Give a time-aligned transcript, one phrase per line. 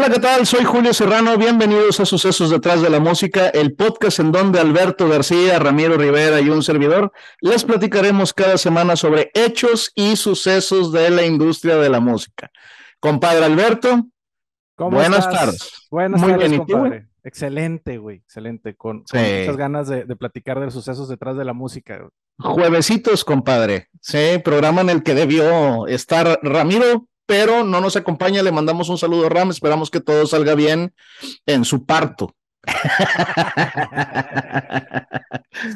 [0.00, 0.46] Hola, ¿qué tal?
[0.46, 1.36] Soy Julio Serrano.
[1.36, 6.40] Bienvenidos a Sucesos detrás de la música, el podcast en donde Alberto García, Ramiro Rivera
[6.40, 11.90] y un servidor les platicaremos cada semana sobre hechos y sucesos de la industria de
[11.90, 12.50] la música.
[12.98, 14.06] Compadre Alberto,
[14.78, 15.86] buenas tardes.
[15.90, 17.08] Buenas Muy tardes, compadre.
[17.22, 22.08] Excelente, güey, excelente, con, muchas ganas de, platicar de los sucesos detrás de la música.
[22.38, 28.42] Juevesitos, compadre, sí, programa en el que debió estar Ramiro, pero no nos acompaña.
[28.42, 29.50] Le mandamos un saludo a Ram.
[29.50, 30.92] Esperamos que todo salga bien
[31.46, 32.34] en su parto.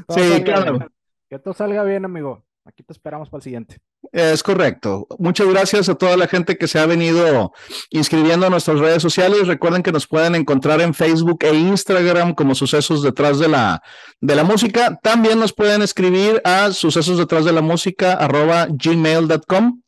[0.08, 0.88] sí, claro.
[1.30, 2.42] Que todo salga bien, amigo.
[2.64, 3.76] Aquí te esperamos para el siguiente.
[4.10, 5.06] Es correcto.
[5.20, 7.52] Muchas gracias a toda la gente que se ha venido
[7.90, 9.46] inscribiendo a nuestras redes sociales.
[9.46, 13.80] Recuerden que nos pueden encontrar en Facebook e Instagram como Sucesos Detrás de la,
[14.20, 14.98] de la Música.
[15.04, 19.83] También nos pueden escribir a sucesos detrás de la música arroba gmail.com.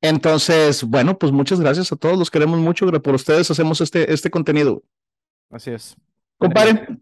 [0.00, 4.30] Entonces, bueno, pues muchas gracias a todos, los queremos mucho, por ustedes hacemos este, este
[4.30, 4.82] contenido.
[5.50, 5.96] Así es.
[6.38, 6.98] Compadre,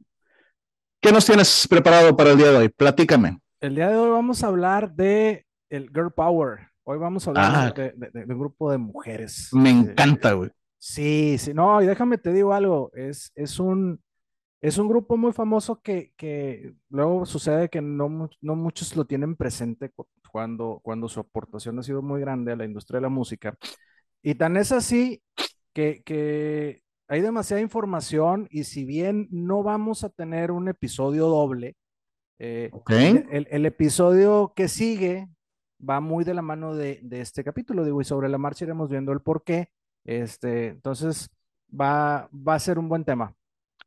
[1.00, 2.69] ¿qué nos tienes preparado para el día de hoy?
[2.69, 3.39] Platícame.
[3.61, 6.69] El día de hoy vamos a hablar de el Girl Power.
[6.84, 7.81] Hoy vamos a hablar ah.
[7.81, 9.48] de, un grupo de mujeres.
[9.53, 10.50] Me encanta, güey.
[10.78, 14.02] Sí, sí, no, y déjame te digo algo, es, es un,
[14.63, 19.35] es un grupo muy famoso que, que luego sucede que no, no muchos lo tienen
[19.35, 19.91] presente
[20.31, 23.57] cuando, cuando su aportación ha sido muy grande a la industria de la música.
[24.23, 25.21] Y tan es así
[25.73, 31.77] que, que hay demasiada información y si bien no vamos a tener un episodio doble,
[32.39, 35.29] eh, el, el, episodio que sigue
[35.89, 38.91] va muy de la mano de, de, este capítulo, digo, y sobre la marcha iremos
[38.91, 39.71] viendo el por qué.
[40.05, 41.31] Este, entonces,
[41.69, 43.35] va, va a ser un buen tema.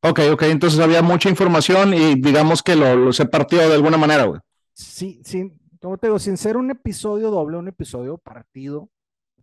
[0.07, 4.25] Ok, ok, entonces había mucha información y digamos que lo, se partió de alguna manera,
[4.25, 4.39] güey.
[4.73, 8.89] Sí, sí, como te digo, sin ser un episodio doble, un episodio partido,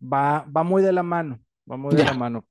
[0.01, 2.45] va, va muy de la mano, va muy de la mano.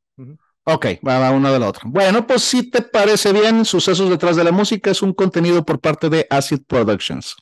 [0.65, 1.83] Ok, va, va uno de la otra.
[1.85, 5.79] Bueno, pues si te parece bien, Sucesos detrás de la música es un contenido por
[5.79, 7.37] parte de Acid Productions.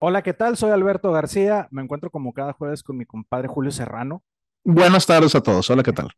[0.00, 0.56] Hola, ¿qué tal?
[0.56, 1.66] Soy Alberto García.
[1.72, 4.22] Me encuentro como cada jueves con mi compadre Julio Serrano.
[4.62, 5.68] Buenas tardes a todos.
[5.70, 6.12] Hola, ¿qué tal?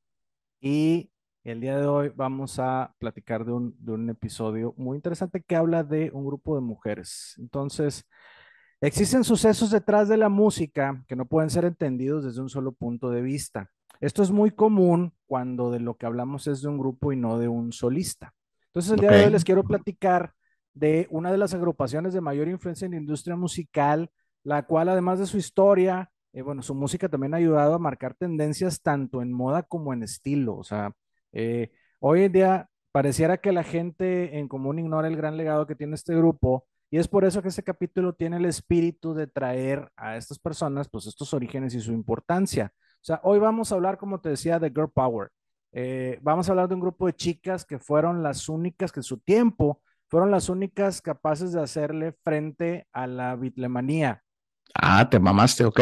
[0.60, 1.10] Y
[1.44, 5.56] el día de hoy vamos a platicar de un, de un episodio muy interesante que
[5.56, 7.36] habla de un grupo de mujeres.
[7.38, 8.06] Entonces,
[8.82, 13.08] existen sucesos detrás de la música que no pueden ser entendidos desde un solo punto
[13.08, 13.70] de vista.
[14.02, 17.38] Esto es muy común cuando de lo que hablamos es de un grupo y no
[17.38, 18.34] de un solista.
[18.66, 20.34] Entonces, el día de hoy les quiero platicar
[20.74, 24.10] de una de las agrupaciones de mayor influencia en la industria musical,
[24.42, 28.14] la cual además de su historia, eh, bueno, su música también ha ayudado a marcar
[28.14, 30.56] tendencias tanto en moda como en estilo.
[30.56, 30.92] O sea,
[31.32, 35.76] eh, hoy en día pareciera que la gente en común ignora el gran legado que
[35.76, 39.90] tiene este grupo y es por eso que este capítulo tiene el espíritu de traer
[39.96, 42.72] a estas personas, pues estos orígenes y su importancia.
[42.74, 45.30] O sea, hoy vamos a hablar, como te decía, de Girl Power.
[45.72, 49.04] Eh, vamos a hablar de un grupo de chicas que fueron las únicas que en
[49.04, 49.80] su tiempo
[50.10, 54.24] fueron las únicas capaces de hacerle frente a la bitlemanía.
[54.74, 55.80] Ah, te mamaste, ok.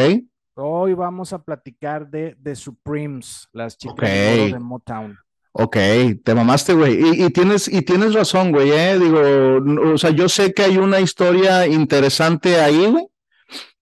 [0.53, 5.17] Hoy vamos a platicar de The Supremes, las chicas de Motown.
[5.51, 5.77] Ok,
[6.23, 7.23] te mamaste, güey.
[7.23, 8.99] Y, tienes, y tienes razón, güey, ¿eh?
[8.99, 13.07] Digo, o sea, yo sé que hay una historia interesante ahí, güey.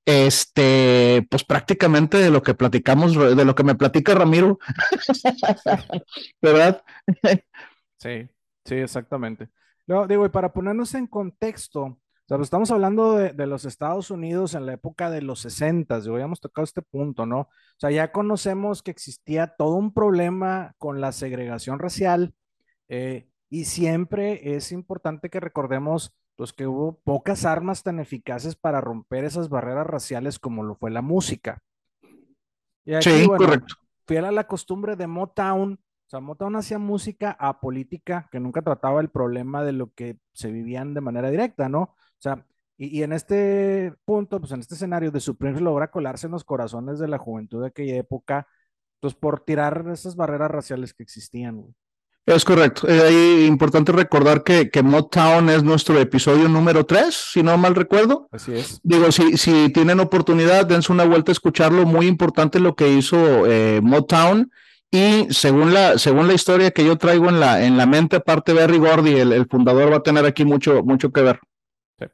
[0.05, 4.59] Este, pues prácticamente de lo que platicamos, de lo que me platica Ramiro.
[6.41, 6.81] ¿Verdad?
[7.97, 8.29] sí,
[8.63, 9.49] sí, exactamente.
[9.87, 14.11] No, digo, y para ponernos en contexto, o sea, pues, estamos hablando de, los Estados
[14.11, 17.39] Unidos en la época de los 60, digo, ya hemos tocado este punto, ¿no?
[17.39, 22.35] O sea, ya conocemos que existía todo un problema con la segregación racial
[22.89, 28.81] eh, y siempre es importante que recordemos pues, que hubo pocas armas tan eficaces para
[28.81, 31.63] romper esas barreras raciales como lo fue la música.
[32.85, 33.73] sí, correcto.
[34.05, 39.01] Fiel a la costumbre de Motown, o sea, Motown hacía música apolítica que nunca trataba
[39.01, 41.81] el problema de lo que se vivían de manera directa, ¿no?
[41.81, 42.45] O sea,
[42.77, 46.97] y, en este punto, pues en este escenario de Supreme logra colarse en los corazones
[46.99, 48.47] de la juventud de aquella época,
[49.01, 51.75] pues por tirar esas barreras raciales que existían.
[52.25, 52.87] Es correcto.
[52.87, 57.75] Es eh, importante recordar que, que Motown es nuestro episodio número 3, si no mal
[57.75, 58.29] recuerdo.
[58.31, 58.79] Así es.
[58.81, 61.85] Digo, si, si tienen oportunidad, dense una vuelta a escucharlo.
[61.85, 64.51] Muy importante lo que hizo eh, Motown
[64.91, 68.53] y según la, según la historia que yo traigo en la, en la mente, aparte
[68.53, 71.39] Berry Gordy, el, el fundador, va a tener aquí mucho, mucho que ver.
[71.99, 72.05] Sí.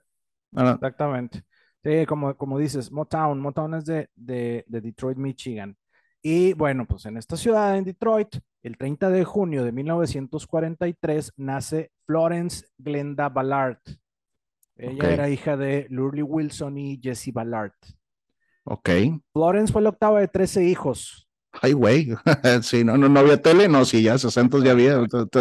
[0.56, 1.44] Exactamente.
[1.84, 3.40] Sí, como, como dices, Motown.
[3.40, 5.78] Motown es de, de, de, Detroit, Michigan.
[6.22, 11.92] Y bueno, pues en esta ciudad, en Detroit, el 30 de junio de 1943, nace
[12.06, 13.80] Florence Glenda Ballard.
[14.78, 17.74] Ella era hija de Lurley Wilson y Jesse Ballard.
[18.64, 18.90] Ok.
[19.34, 21.28] Florence fue la octava de 13 hijos.
[21.64, 22.10] Ay, güey.
[22.62, 24.98] sí, no, no, no había tele, no, sí, ya 60 ya había,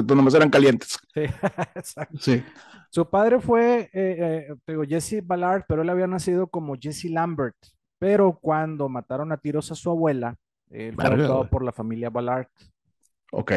[0.07, 0.97] nomás eran calientes.
[1.13, 1.23] Sí,
[1.75, 2.17] exacto.
[2.21, 2.45] Sí.
[2.91, 7.57] Su padre fue, eh, eh, digo, Jesse Ballard, pero él había nacido como Jesse Lambert.
[7.99, 10.37] Pero cuando mataron a tiros a su abuela,
[10.71, 12.47] él fue adoptado por la familia Ballard.
[13.33, 13.53] Ok.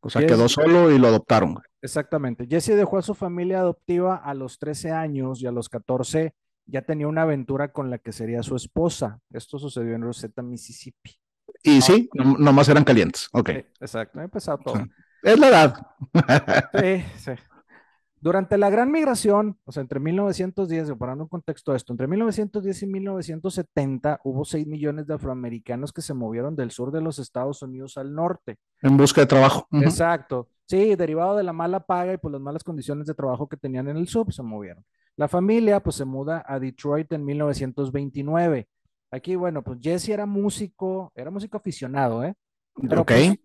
[0.00, 1.58] O sea, quedó solo y lo adoptaron.
[1.80, 2.48] Exactamente.
[2.48, 6.34] Jesse dejó a su familia adoptiva a los 13 años y a los 14
[6.66, 9.20] ya tenía una aventura con la que sería su esposa.
[9.30, 11.16] Esto sucedió en Rosetta, Mississippi.
[11.62, 13.28] Y sí, nomás eran calientes.
[13.32, 13.50] Ok.
[13.80, 14.74] exacto, empezado todo.
[15.20, 15.86] Es la edad.
[16.80, 17.32] sí, sí.
[18.20, 22.82] Durante la Gran Migración, o sea, entre 1910, parando un contexto de esto, entre 1910
[22.82, 27.62] y 1970 hubo 6 millones de afroamericanos que se movieron del sur de los Estados
[27.62, 28.58] Unidos al norte.
[28.82, 29.68] En busca de trabajo.
[29.72, 30.48] Exacto.
[30.66, 33.88] Sí, derivado de la mala paga y por las malas condiciones de trabajo que tenían
[33.88, 34.84] en el sur, se movieron.
[35.16, 38.68] La familia, pues, se muda a Detroit en 1929.
[39.10, 42.34] Aquí, bueno, pues Jesse era músico, era músico aficionado, ¿eh?
[42.76, 43.06] ok.
[43.06, 43.38] Pues,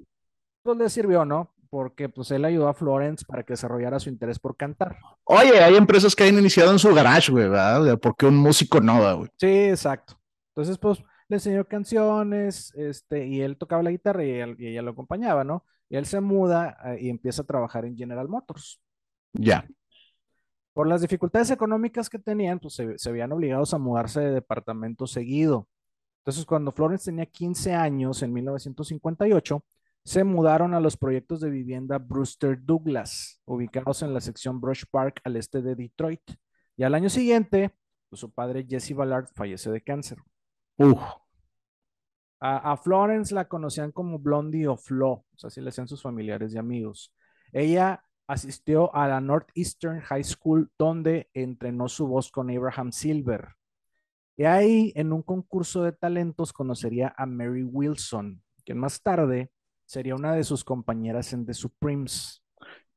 [0.63, 1.53] pues, le sirvió, ¿no?
[1.73, 4.95] porque pues él ayudó a Florence para que desarrollara su interés por cantar.
[5.23, 7.97] Oye, hay empresas que han iniciado en su garage, güey, ¿verdad?
[7.97, 9.27] Porque un músico no, güey.
[9.39, 10.13] Sí, exacto.
[10.49, 15.43] Entonces, pues le enseñó canciones, este, y él tocaba la guitarra y, ella lo acompañaba,
[15.43, 15.65] ¿no?
[15.89, 18.79] Y él se muda eh, y empieza a trabajar en General Motors.
[19.33, 19.67] Ya.
[20.73, 25.07] Por las dificultades económicas que tenían, pues se, se habían obligados a mudarse de departamento
[25.07, 25.67] seguido.
[26.19, 29.63] Entonces, cuando Florence tenía 15 años, en 1958,
[30.05, 35.21] se mudaron a los proyectos de vivienda Brewster Douglas, ubicados en la sección Brush Park
[35.23, 36.21] al este de Detroit.
[36.75, 37.73] Y al año siguiente,
[38.09, 40.17] pues, su padre Jesse Ballard falleció de cáncer.
[42.39, 46.53] A, Florence la conocían como Blondie o Flo, o sea, así le decían sus familiares
[46.53, 47.13] y amigos.
[47.53, 53.49] Ella asistió a la Northeastern High School, donde entrenó su voz con Abraham Silver.
[54.35, 59.51] Y ahí, en un concurso de talentos, conocería a Mary Wilson, quien más tarde
[59.85, 62.41] sería una de sus compañeras en The Supremes.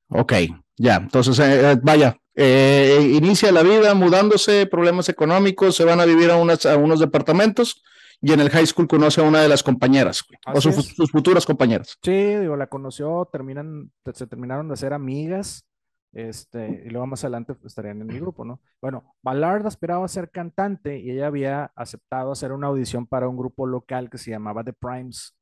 [0.08, 0.32] Ok,
[0.76, 6.04] ya, entonces, eh, eh, vaya, eh, inicia la vida mudándose, problemas económicos, se van a
[6.04, 7.82] vivir a, unos departamentos
[8.20, 11.98] y en el high school conoce a una de las compañeras, o sus futuras compañeras.
[12.02, 15.66] Sí, digo, la conoció, terminan, se terminaron de hacer amigas,
[16.12, 18.60] este, y luego más adelante pues, estarían en el grupo, ¿no?
[18.80, 23.36] Bueno, Ballard aspiraba a ser cantante y ella había aceptado hacer una audición para un
[23.36, 25.36] grupo local que se llamaba The Primes.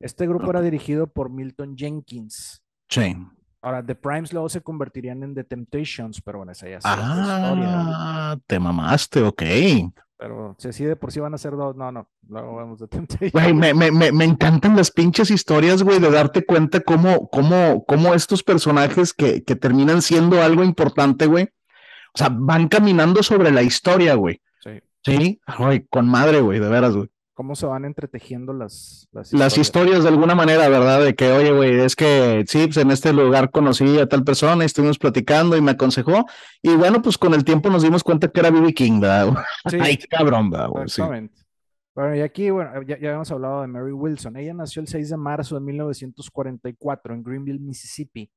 [0.00, 2.62] Este grupo era dirigido por Milton Jenkins.
[2.88, 3.16] Sí.
[3.62, 7.52] Ahora, The Primes luego se convertirían en The Temptations, pero bueno, esa ya es ah,
[7.54, 8.42] historia.
[8.46, 9.42] te mamaste, ok.
[10.18, 12.88] Pero si así de por sí van a ser dos, no, no, luego vemos The
[12.88, 13.32] Temptations.
[13.32, 18.14] Güey, me, me, me, encantan las pinches historias, güey, de darte cuenta cómo, cómo, cómo
[18.14, 21.44] estos personajes que, que terminan siendo algo importante, güey,
[22.14, 24.42] o sea, van caminando sobre la historia, güey.
[24.60, 24.70] Sí.
[25.04, 27.08] Sí, güey, con madre, güey, de veras, güey
[27.38, 29.52] cómo se van entretejiendo las, las historias.
[29.52, 31.04] Las historias de alguna manera, ¿verdad?
[31.04, 34.64] De que, oye, güey, es que sí, pues en este lugar conocí a tal persona
[34.64, 36.26] y estuvimos platicando y me aconsejó.
[36.62, 38.74] Y bueno, pues con el tiempo nos dimos cuenta que era B.B.
[38.74, 39.36] King, ¿verdad?
[39.70, 39.78] Sí.
[39.80, 40.70] Ay, cabrón, ¿verdad?
[40.82, 41.38] Exactamente.
[41.94, 44.36] Bueno, y aquí, bueno, ya, ya, habíamos hablado de Mary Wilson.
[44.36, 48.28] Ella nació el 6 de marzo de 1944 en Greenville, Mississippi.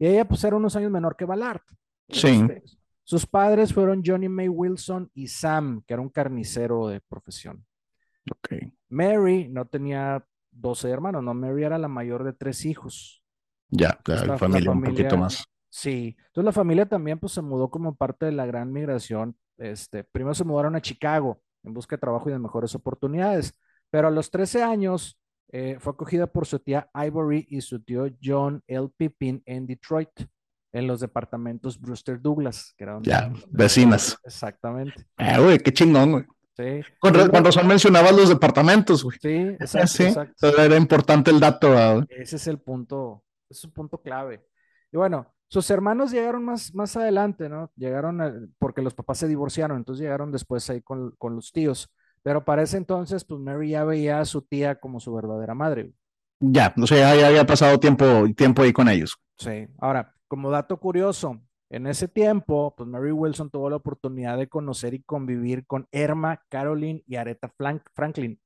[0.00, 1.62] Y ella, pues, era unos años menor que Ballard.
[2.08, 2.26] Sí.
[2.26, 2.64] Este,
[3.04, 7.64] sus padres fueron Johnny May Wilson y Sam, que era un carnicero de profesión.
[8.88, 13.22] Mary no tenía 12 hermanos, no, Mary era la mayor de tres hijos.
[13.68, 15.44] Ya, la, familia, un poquito más.
[15.68, 19.36] Sí, entonces la familia también pues se mudó como parte de la gran migración.
[19.58, 23.52] Este, primero se mudaron a Chicago en busca de trabajo y de mejores oportunidades,
[23.90, 25.18] pero a los 13 años
[25.48, 28.88] eh, fue acogida por su tía Ivory y su tío John L.
[28.96, 30.10] Pippin en Detroit,
[30.72, 34.18] en los departamentos Brewster Douglas, que eran ya, vecinas.
[34.24, 35.06] Exactamente.
[35.16, 36.24] Ah, güey, qué chingón, güey.
[36.56, 36.80] Sí.
[36.98, 39.18] Con, cuando son mencionabas los departamentos, güey.
[39.20, 44.46] Sí, exacto, Era importante el dato, Ese es el punto, es un punto clave.
[44.90, 47.70] Y bueno, sus hermanos llegaron más, más adelante, ¿no?
[47.76, 51.90] Llegaron porque los papás se divorciaron, entonces llegaron después ahí con, los tíos.
[52.22, 55.92] Pero para ese entonces, pues Mary ya veía a su tía como su verdadera madre.
[56.40, 59.16] Ya, o sea, ya había pasado tiempo, tiempo ahí con ellos.
[59.38, 64.48] Sí, ahora, como dato curioso, en ese tiempo, pues Mary Wilson tuvo la oportunidad de
[64.48, 67.52] conocer y convivir con Irma, Caroline y Aretha
[67.94, 68.38] Franklin.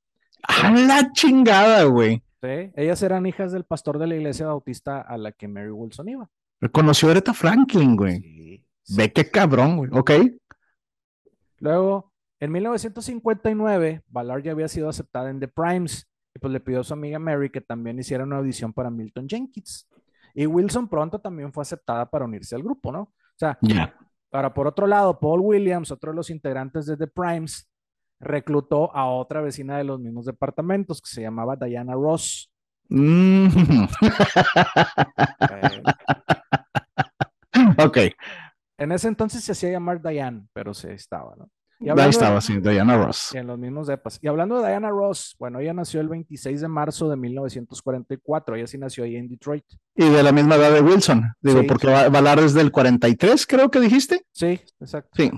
[0.43, 2.23] ¡A la chingada, güey!
[2.43, 6.09] Sí, ellas eran hijas del pastor de la iglesia bautista a la que Mary Wilson
[6.09, 6.31] iba.
[6.73, 8.21] Conoció a Aretha Franklin, güey.
[8.21, 9.91] Sí, Ve qué cabrón, güey.
[9.93, 10.11] Ok.
[11.59, 16.81] Luego, en 1959, Ballard ya había sido aceptada en The Primes y pues le pidió
[16.81, 19.87] a su amiga Mary que también hiciera una audición para Milton Jenkins.
[20.35, 23.03] Y Wilson pronto también fue aceptada para unirse al grupo, ¿no?
[23.03, 23.59] O sea,
[24.33, 27.69] Ahora, por otro lado, Paul Williams, otro de los integrantes de The Primes,
[28.21, 32.53] reclutó a otra vecina de los mismos departamentos que se llamaba Diana Ross.
[32.89, 33.49] Mm.
[37.85, 37.99] ok.
[38.79, 41.51] En ese entonces se hacía llamar Diane, pero se estaba, ¿no?
[41.81, 43.35] Ahí estaba, sí, Diana Ross.
[43.35, 44.19] En los mismos depas.
[44.21, 48.67] Y hablando de Diana Ross, bueno, ella nació el 26 de marzo de 1944, ella
[48.67, 49.65] sí nació ahí en Detroit.
[49.95, 53.47] Y de la misma edad de Wilson, digo, porque va, a hablar desde el 43,
[53.47, 54.27] creo que dijiste.
[54.31, 55.11] Sí, exacto.
[55.15, 55.31] Sí.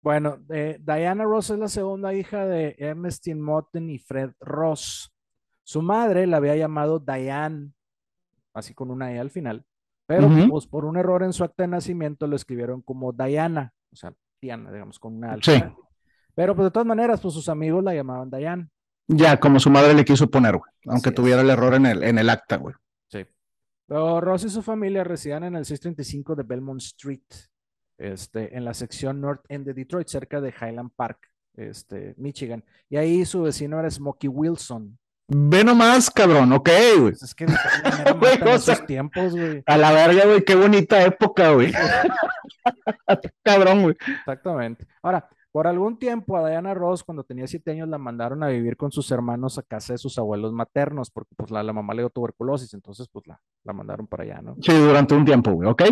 [0.00, 5.12] Bueno, eh, Diana Ross es la segunda hija de Ernestine Motten y Fred Ross.
[5.64, 7.72] Su madre la había llamado Diane,
[8.54, 9.66] así con una E al final,
[10.06, 13.96] pero pues, por un error en su acta de nacimiento lo escribieron como Diana, o
[13.96, 15.52] sea, Diana, digamos, con una alfa.
[15.52, 15.62] Sí.
[16.34, 18.68] Pero pues de todas maneras, pues sus amigos la llamaban Diane.
[19.08, 22.18] Ya, como su madre le quiso poner, güey, aunque tuviera el error en el, en
[22.18, 22.74] el acta, güey.
[23.08, 23.24] Sí.
[23.86, 27.22] Pero Ross y su familia residían en el 635 de Belmont Street,
[27.98, 32.64] este, en la sección North End de Detroit, cerca de Highland Park, este, Michigan.
[32.88, 34.98] Y ahí su vecino era Smokey Wilson.
[35.28, 37.10] Ve nomás, cabrón, ok, güey.
[37.10, 37.46] Pues es que
[38.54, 39.62] esos tiempos, güey.
[39.66, 41.72] A la verga, güey, qué bonita época, güey.
[43.42, 43.96] cabrón, güey.
[44.20, 44.86] Exactamente.
[45.02, 48.76] Ahora, por algún tiempo a Diana Ross, cuando tenía siete años, la mandaron a vivir
[48.76, 52.10] con sus hermanos a casa de sus abuelos maternos, porque pues la, mamá le dio
[52.10, 54.54] tuberculosis, entonces pues la, la mandaron para allá, ¿no?
[54.60, 55.82] Sí, durante un tiempo, güey, ¿ok?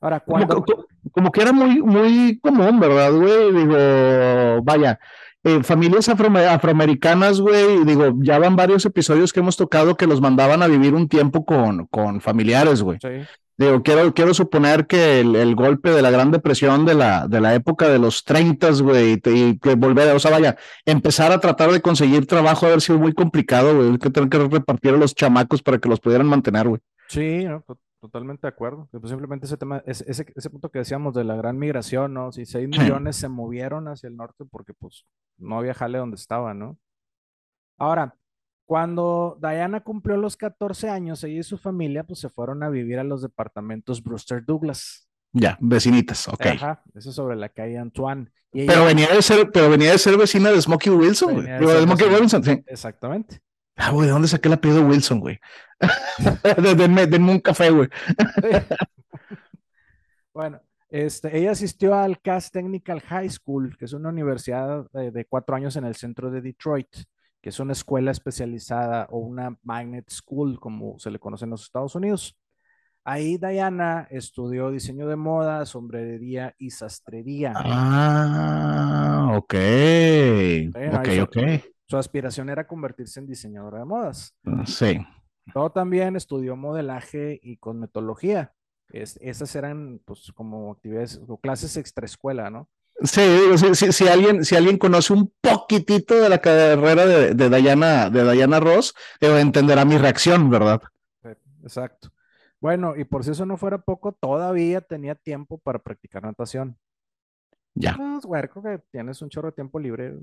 [0.00, 0.64] Ahora, cuando...
[1.12, 3.52] Como, que era muy, muy común, ¿verdad, güey?
[3.52, 4.98] Digo, vaya,
[5.44, 10.62] eh, familias afroamericanas, güey, digo, ya van varios episodios que hemos tocado que los mandaban
[10.62, 12.96] a vivir un tiempo con, con familiares, güey.
[13.02, 13.28] Sí.
[13.58, 17.54] Digo, quiero, quiero suponer que el, golpe de la Gran Depresión de la, de la
[17.54, 21.80] época de los 30, güey, y, que volver, o sea, vaya, empezar a tratar de
[21.80, 25.78] conseguir trabajo haber sido muy complicado, güey, que tener que repartir a los chamacos para
[25.78, 26.82] que los pudieran mantener, güey.
[27.08, 27.46] Sí,
[27.98, 28.88] totalmente de acuerdo.
[28.90, 32.32] Pues simplemente ese tema, ese, ese, punto que decíamos de la gran migración, ¿no?
[32.32, 35.06] Si 6 millones se movieron hacia el norte porque pues
[35.38, 36.78] no había jale donde estaba, ¿no?
[37.78, 38.14] Ahora,
[38.66, 42.98] cuando Diana cumplió los 14 años, ella y su familia pues se fueron a vivir
[42.98, 45.08] a los departamentos Brewster Douglas.
[45.32, 46.46] Ya, vecinitas, ok.
[46.46, 48.28] Ajá, eso sobre la calle Antoine.
[48.52, 52.42] pero venía de ser, pero venía de ser vecina de Smokey Wilson, De, Smokey Wilson,
[52.42, 52.64] sí.
[52.66, 53.40] Exactamente.
[53.76, 55.38] Ah, güey, ¿de dónde saqué el apellido Wilson, güey?
[56.76, 57.88] Denme, un café, güey.
[60.34, 65.54] bueno, este, ella asistió al Cass Technical High School, que es una universidad de cuatro
[65.54, 66.88] años en el centro de Detroit
[67.46, 71.62] que es una escuela especializada o una magnet school, como se le conoce en los
[71.62, 72.36] Estados Unidos.
[73.04, 77.52] Ahí Diana estudió diseño de moda, sombrería y sastrería.
[77.54, 79.54] Ah, ok.
[80.92, 81.36] ok, ok.
[81.84, 84.36] Su aspiración era convertirse en diseñadora de modas.
[84.44, 84.98] Ah, sí.
[85.54, 88.54] Luego también estudió modelaje y cosmetología.
[88.90, 92.68] esas eran pues como actividades o clases extraescuela, ¿no?
[93.02, 93.20] Sí,
[93.74, 98.32] si, si, alguien, si alguien conoce un poquitito de la carrera de, de Diana, de
[98.32, 100.80] Diana Ross, entenderá mi reacción, ¿verdad?
[101.62, 102.10] Exacto.
[102.60, 106.78] Bueno, y por si eso no fuera poco, todavía tenía tiempo para practicar natación.
[107.74, 107.96] Ya.
[107.96, 110.14] Pues, creo que tienes un chorro de tiempo libre.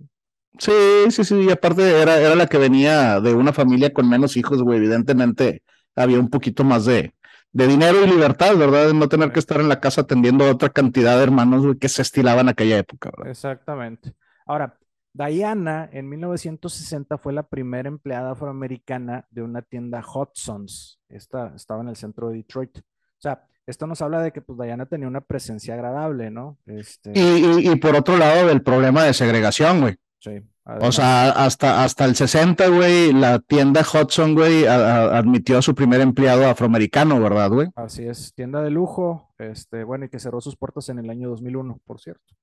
[0.58, 0.72] Sí,
[1.10, 4.62] sí, sí, y aparte era, era la que venía de una familia con menos hijos,
[4.64, 5.64] güey, evidentemente
[5.96, 7.14] había un poquito más de,
[7.54, 8.88] de dinero y libertad, ¿verdad?
[8.88, 11.88] De no tener que estar en la casa atendiendo a otra cantidad de hermanos que
[11.88, 13.32] se estilaban en aquella época, ¿verdad?
[13.32, 14.14] Exactamente.
[14.46, 14.78] Ahora,
[15.14, 21.00] Diana en 1960 fue la primera empleada afroamericana de una tienda Hudson's.
[21.08, 22.80] Esta estaba en el centro de Detroit.
[22.80, 22.82] O
[23.20, 26.58] sea, esto nos habla de que pues Diana tenía una presencia agradable, ¿no?
[26.66, 27.12] Este...
[27.14, 29.96] Y, y, por otro lado, del problema de segregación, güey.
[30.24, 30.42] Sí.
[30.80, 36.00] O sea, hasta, hasta el 60, güey, la tienda Hudson, güey, admitió a su primer
[36.00, 37.68] empleado afroamericano, ¿verdad, güey?
[37.76, 41.28] Así es, tienda de lujo, este, bueno, y que cerró sus puertas en el año
[41.28, 42.34] 2001, por cierto.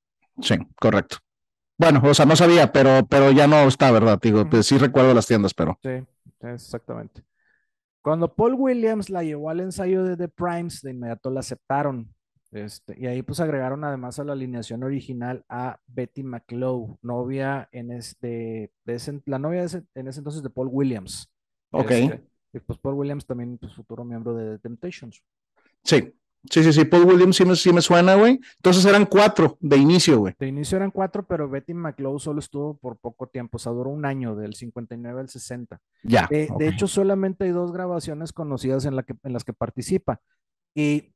[0.43, 1.17] Sí, correcto.
[1.79, 4.19] Bueno, o sea, no sabía, pero, pero ya no está, ¿verdad?
[4.21, 5.79] Digo, pues sí recuerdo las tiendas, pero.
[5.83, 6.05] Sí,
[6.43, 7.25] exactamente.
[8.03, 12.15] Cuando Paul Williams la llevó al ensayo de The Primes, de inmediato la aceptaron.
[12.53, 17.93] Este, y ahí pues agregaron además a la alineación original a Betty McLeod, novia en
[17.93, 21.31] este, de la novia en ese entonces de Paul Williams.
[21.71, 21.91] Ok.
[21.93, 25.23] Este, y pues Paul Williams también, pues futuro miembro de The Temptations.
[25.85, 26.13] Sí,
[26.51, 28.41] sí, sí, sí, Paul Williams sí me, sí me suena, güey.
[28.57, 30.35] Entonces eran cuatro de inicio, güey.
[30.37, 33.91] De inicio eran cuatro, pero Betty McLeod solo estuvo por poco tiempo, o sea, duró
[33.91, 35.81] un año, del 59 al 60.
[36.03, 36.27] Ya.
[36.29, 40.21] De, de hecho, solamente hay dos grabaciones conocidas en, la que, en las que participa.
[40.75, 41.13] Y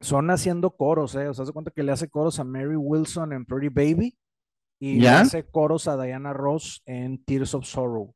[0.00, 1.28] son haciendo coros, ¿eh?
[1.28, 4.16] O sea, se cuenta que le hace coros a Mary Wilson en Pretty Baby
[4.80, 8.14] y le hace coros a Diana Ross en Tears of Sorrow.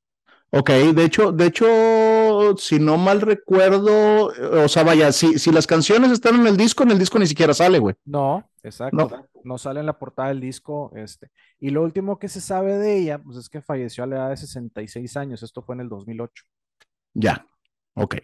[0.55, 5.67] Ok, de hecho, de hecho, si no mal recuerdo, o sea, vaya, si, si las
[5.67, 7.95] canciones están en el disco, en el disco ni siquiera sale, güey.
[8.05, 9.27] No, exacto.
[9.45, 9.57] No.
[9.57, 10.93] sale en la portada del disco.
[10.95, 11.31] Este.
[11.59, 14.29] Y lo último que se sabe de ella, pues es que falleció a la edad
[14.29, 15.43] de 66 años.
[15.43, 16.45] Esto fue en el 2008.
[17.15, 17.47] Ya,
[17.95, 18.17] ok.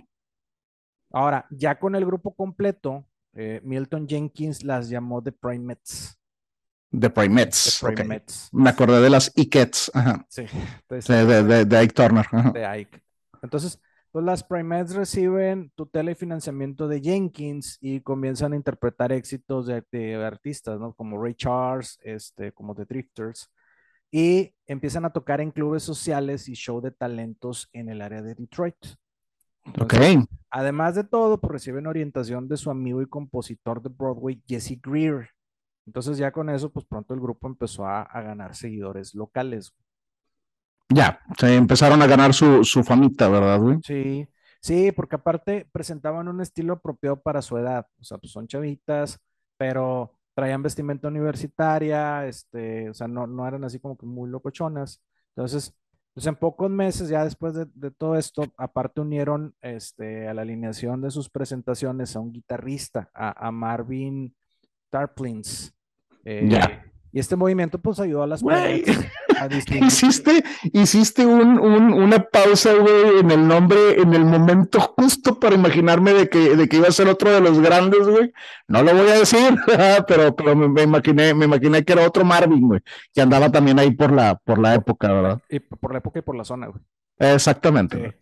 [1.10, 3.06] Ahora, ya con el grupo completo,
[3.40, 6.18] eh, Milton Jenkins las llamó The Primates.
[6.90, 7.78] The Primates.
[7.80, 8.49] The Primates.
[8.50, 9.92] Me acordé de las Ikets.
[10.28, 10.45] Sí.
[11.07, 12.26] de, de, Ike Turner.
[12.52, 13.00] De Ike.
[13.40, 13.80] Entonces,
[14.11, 20.16] pues las Primates reciben tutela y financiamiento de Jenkins y comienzan a interpretar éxitos de,
[20.16, 20.92] artistas, ¿no?
[20.95, 23.52] Como Ray Charles, este, como The Drifters.
[24.11, 28.35] Y empiezan a tocar en clubes sociales y show de talentos en el área de
[28.35, 28.75] Detroit.
[29.80, 29.94] Ok.
[30.50, 35.30] Además de todo, pues reciben orientación de su amigo y compositor de Broadway, Jesse Greer.
[35.87, 39.72] Entonces ya con eso, pues pronto el grupo empezó a, ganar seguidores locales.
[40.90, 43.78] Ya, se empezaron a ganar su, su famita, ¿verdad, güey?
[43.82, 44.26] Sí,
[44.60, 47.87] sí, porque aparte presentaban un estilo apropiado para su edad.
[48.00, 49.18] O sea, pues son chavitas,
[49.56, 55.02] pero traían vestimenta universitaria, este, o sea, no, no eran así como que muy locochonas.
[55.34, 55.75] Entonces,
[56.18, 61.00] pues en pocos meses, ya después de, todo esto, aparte unieron este, a la alineación
[61.00, 64.34] de sus presentaciones a un guitarrista, a, a Marvin
[64.90, 65.72] Tarplins,
[66.25, 68.68] eh, y este movimiento pues ayudó a las a
[69.86, 76.12] Hiciste, hiciste un, una pausa, güey, en el nombre, en el momento justo para imaginarme
[76.12, 78.32] de que, de que iba a ser otro de los grandes, güey.
[78.66, 79.56] No lo voy a decir,
[80.08, 82.80] pero, pero me, imaginé, me imaginé que era otro Marvin, güey,
[83.14, 85.40] que andaba también ahí por la, por la época, ¿verdad?
[85.48, 86.82] Y por la época y por la zona, güey.
[87.18, 88.16] Exactamente.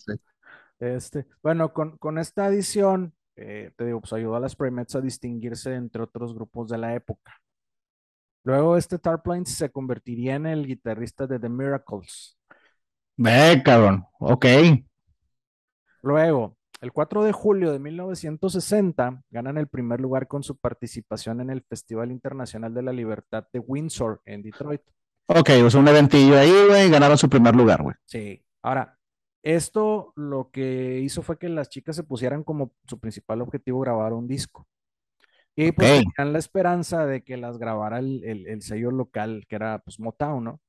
[0.79, 5.01] Este, bueno, con, con esta adición, eh, te digo, pues ayudó a las Primates a
[5.01, 7.41] distinguirse entre otros grupos de la época.
[8.47, 12.39] Luego este Tarplanes se convertiría en el guitarrista de The Miracles.
[13.17, 14.47] Ve, cabrón, ok.
[16.03, 21.51] Luego, el 4 de julio de 1960, ganan el primer lugar con su participación en
[21.51, 24.83] el Festival Internacional de la Libertad de Windsor en Detroit.
[25.27, 27.97] Ok, o sea, un eventillo ahí, güey, ganaron su primer lugar, güey.
[28.05, 28.41] Sí.
[28.63, 28.97] Ahora,
[29.43, 34.13] esto lo que hizo fue que las chicas se pusieran como su principal objetivo grabar
[34.13, 34.69] un disco.
[35.59, 39.99] Y pues tenían la esperanza de que las grabara el, sello local, que era pues
[39.99, 40.61] Motown, ¿no?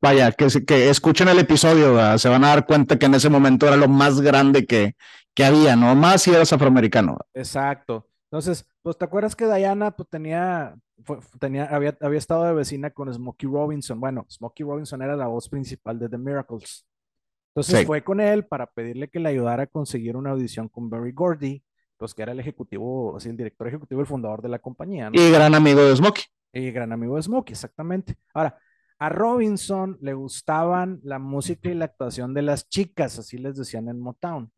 [0.00, 3.66] vaya, que, que escuchen el episodio, se van a dar cuenta que en ese momento
[3.66, 4.94] era lo más grande que,
[5.34, 5.94] que había, ¿no?
[5.94, 7.16] Más si eras afroamericano.
[7.32, 8.06] Exacto.
[8.30, 10.76] Entonces, pues te acuerdas que Diana pues tenía,
[11.40, 13.98] tenía había, había estado de vecina con Smokey Robinson.
[13.98, 16.86] Bueno, Smokey Robinson era la voz principal de The Miracles.
[17.54, 21.12] Entonces fue con él para pedirle que le ayudara a conseguir una audición con Barry
[21.12, 21.62] Gordy
[21.96, 25.10] pues que era el ejecutivo, así el director ejecutivo, el fundador de la compañía.
[25.12, 26.24] Y gran amigo de Smokey.
[26.52, 28.16] Y gran amigo de Smokey, exactamente.
[28.34, 28.58] Ahora,
[28.98, 33.88] a Robinson le gustaban la música y la actuación de las chicas, así les decían
[33.88, 34.50] en Motown,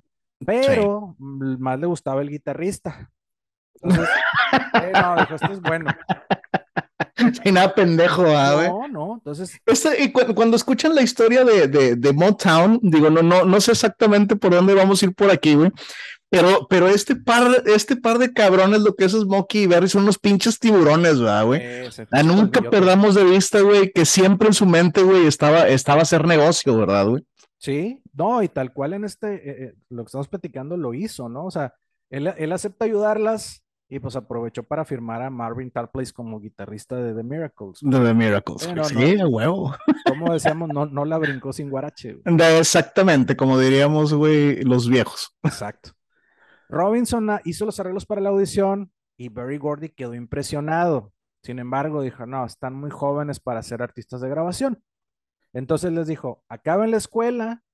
[0.44, 3.10] pero más le gustaba el guitarrista.
[3.80, 4.08] Entonces,
[4.74, 5.90] eh, no, dijo, esto es bueno.
[7.42, 9.60] Sin nada pendejo, ¿ah, No, no, entonces.
[9.66, 13.72] Este, y cuando escuchan la historia de, de, de, Motown, digo, no, no, no sé
[13.72, 15.72] exactamente por dónde vamos a ir por aquí, güey,
[16.30, 20.02] pero, pero este par, este par de cabrones, lo que es Smokey y Barry, son
[20.02, 21.62] unos pinches tiburones, ¿verdad, güey?
[22.10, 26.26] Ah, nunca perdamos de vista, güey, que siempre en su mente, güey, estaba, estaba hacer
[26.26, 27.24] negocio, ¿verdad, güey?
[27.56, 31.28] Sí, no, y tal cual en este, eh, eh, lo que estamos platicando lo hizo,
[31.28, 31.46] ¿no?
[31.46, 31.74] O sea,
[32.10, 37.14] él, él acepta ayudarlas y pues aprovechó para firmar a Marvin Tarplace como guitarrista de
[37.14, 37.78] The Miracles.
[37.80, 38.68] De The Miracles.
[38.88, 39.74] sí, de huevo.
[40.06, 42.18] Como decíamos, no, no la brincó sin guarache.
[42.58, 45.34] exactamente, como diríamos, güey, los viejos.
[45.42, 45.92] Exacto.
[46.68, 51.12] Robinson hizo los arreglos para la audición y Barry Gordy quedó impresionado.
[51.42, 54.82] Sin embargo, dijo, no, están muy jóvenes para ser artistas de grabación.
[55.52, 57.64] Entonces les dijo, acaben la escuela,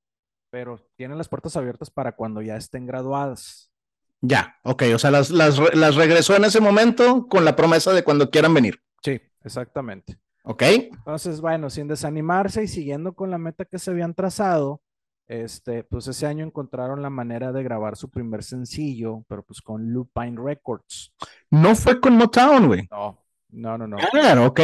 [0.51, 3.73] pero tienen las puertas abiertas para cuando ya estén graduadas.
[4.21, 8.05] Ya, ok, o sea, las, las, las regresó en ese momento con la promesa de
[8.05, 8.81] cuando quieran venir.
[9.03, 10.19] Sí, exactamente.
[10.45, 10.63] Ok.
[10.63, 14.81] Entonces, bueno, sin desanimarse y siguiendo con la meta que se habían trazado,
[15.27, 19.91] este, pues ese año encontraron la manera de grabar su primer sencillo, pero pues con
[19.91, 21.13] Lupine Records.
[21.51, 22.89] No fue con Motown, güey.
[22.91, 23.19] No,
[23.51, 23.97] no, no, no.
[24.11, 24.61] Claro, ok.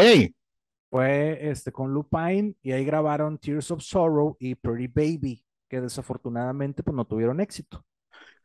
[0.90, 6.83] Fue este, con Lupine y ahí grabaron Tears of Sorrow y Pretty Baby, que desafortunadamente
[6.83, 7.85] pues no tuvieron éxito.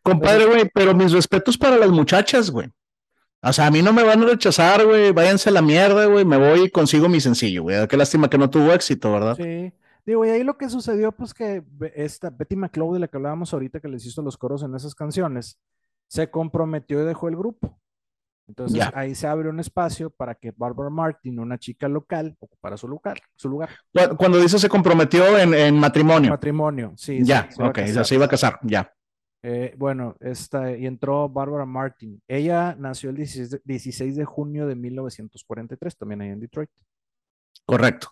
[0.04, 2.70] Compadre, güey, pero mis respetos para las muchachas, güey.
[3.42, 5.12] O sea, a mí no me van a rechazar, güey.
[5.12, 6.26] Váyanse a la mierda, güey.
[6.26, 7.88] Me voy y consigo mi sencillo, güey.
[7.88, 9.36] Qué lástima que no tuvo éxito, ¿verdad?
[9.36, 9.72] Sí.
[10.06, 11.64] Digo, y ahí lo que sucedió, pues que
[11.96, 14.94] esta Betty McLeod, de la que hablábamos ahorita, que les hizo los coros en esas
[14.94, 15.60] canciones,
[16.08, 17.80] se comprometió y dejó el grupo.
[18.48, 22.88] Entonces ahí se abre un espacio para que Barbara Martin, una chica local, ocupara su
[22.88, 23.18] lugar.
[23.36, 23.70] Su lugar.
[24.18, 26.30] Cuando dice se comprometió en, matrimonio.
[26.30, 27.24] Matrimonio, sí.
[27.24, 28.92] Ya, ok, ya se iba a casar, ya.
[29.42, 32.22] Eh, bueno, esta, y entró Barbara Martin.
[32.28, 36.70] Ella nació el 16 de, junio de 1943, también ahí en Detroit.
[37.66, 38.10] Correcto.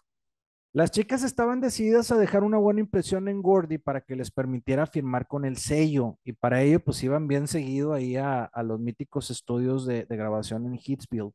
[0.75, 4.87] Las chicas estaban decididas a dejar una buena impresión en Gordy para que les permitiera
[4.87, 9.29] firmar con el sello y para ello pues iban bien seguido ahí a, los míticos
[9.29, 11.31] estudios de, grabación en Hitsville.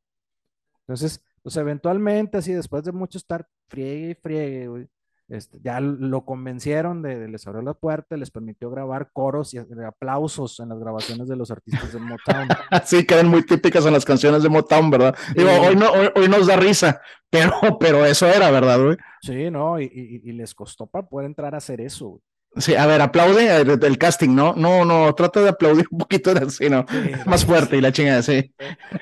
[0.81, 4.89] Entonces, pues eventualmente así después de mucho estar friegue y friegue,
[5.29, 10.59] este, ya lo convencieron de, les abrió la puerta, les permitió grabar coros y aplausos
[10.61, 12.49] en las grabaciones de los artistas de Motown.
[12.87, 15.15] sí, quedan muy típicas en las canciones de Motown, ¿verdad?
[15.37, 18.97] Digo, hoy, no, hoy, nos da risa, pero, pero eso era, ¿verdad, güey?
[19.21, 22.23] Sí, no, y, les costó para poder entrar a hacer eso.
[22.57, 24.55] Sí, a ver, aplaude el, casting, ¿no?
[24.55, 26.87] No, no, trata de aplaudir un poquito así, ¿no?
[27.27, 28.55] Más fuerte y la chingada, sí.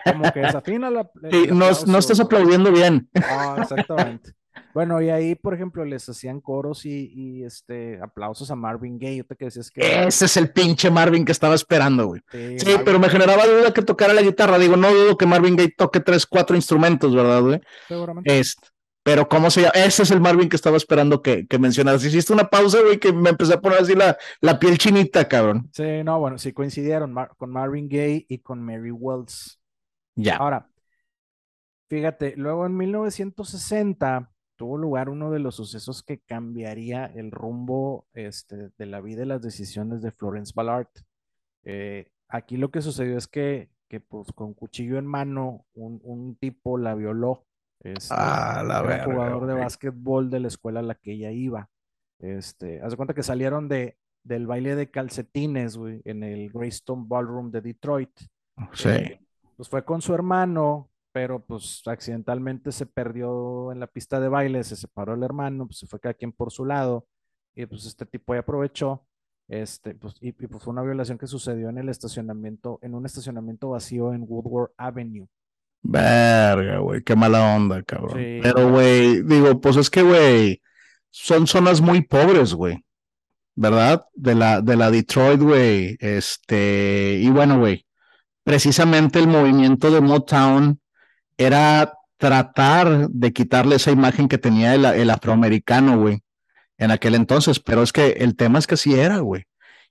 [0.05, 1.09] Como que desafina la.
[1.31, 3.09] Sí, no, no estás aplaudiendo bien.
[3.15, 4.33] Ah, exactamente.
[4.77, 9.17] Bueno, y ahí, por ejemplo, les hacían coros y, este, aplausos a Marvin Gaye.
[9.17, 9.81] Yo te que decías que.
[9.81, 12.21] Ese es el pinche Marvin que estaba esperando, güey.
[12.31, 14.59] Sí, pero me generaba duda que tocara la guitarra.
[14.59, 17.61] Digo, no dudo que Marvin Gaye toque tres, cuatro instrumentos, ¿verdad, güey?
[17.89, 18.39] Seguramente.
[18.39, 18.69] Este,
[19.03, 19.73] pero ¿cómo se llama?
[19.77, 22.05] Ese es el Marvin que estaba esperando que, que mencionaras.
[22.05, 25.71] Hiciste una pausa, güey, que me empecé a poner así la, la piel chinita, cabrón.
[25.73, 29.59] Sí, no, bueno, sí coincidieron con Marvin Gaye y con Mary Wells.
[30.17, 30.37] Ya.
[30.37, 30.69] Ahora,
[31.89, 38.71] fíjate, luego en 1960 tuvo lugar uno de los sucesos que cambiaría el rumbo este,
[38.77, 40.89] de la vida y las decisiones de Florence Ballard.
[41.65, 46.79] Eh, aquí lo que sucedió es que, que pues, con cuchillo en mano, un, tipo
[46.79, 47.45] la violó.
[47.81, 51.69] Este, ah, la era jugador de básquetbol de la escuela a la que ella iba.
[52.19, 57.51] Este, haz de cuenta que salieron de, del baile de calcetines, en el Greystone Ballroom
[57.51, 58.19] de Detroit.
[58.73, 58.89] Sí.
[58.89, 59.21] Eh,
[59.57, 64.63] pues fue con su hermano, pero pues accidentalmente se perdió en la pista de baile,
[64.65, 67.07] se separó el hermano, pues se fue cada quien por su lado,
[67.55, 69.07] y pues este tipo ahí aprovechó,
[69.49, 73.71] este, pues, y, pues fue una violación que sucedió en el estacionamiento, en un estacionamiento
[73.71, 75.27] vacío en Woodward Avenue.
[75.81, 78.13] Verga, güey, qué mala onda, cabrón.
[78.43, 80.61] Pero, güey, digo, pues es que, güey,
[81.09, 82.85] son zonas muy pobres, güey,
[83.55, 84.05] ¿verdad?
[84.13, 87.87] De la, de la Detroit, güey, este, y bueno, güey,
[88.45, 90.79] precisamente el movimiento de Motown
[91.37, 96.21] era tratar de quitarle esa imagen que tenía el, afroamericano, güey,
[96.79, 97.61] en aquel entonces.
[97.61, 99.45] Pero es que el tema es que sí era, güey.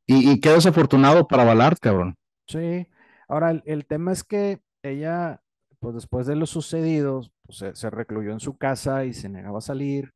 [0.06, 2.16] Y, y qué desafortunado para Ballard, cabrón.
[2.48, 2.88] Sí.
[3.28, 5.42] Ahora, el, tema es que ella,
[5.80, 9.62] pues después de lo sucedido, pues, se, recluyó en su casa y se negaba a
[9.62, 10.14] salir.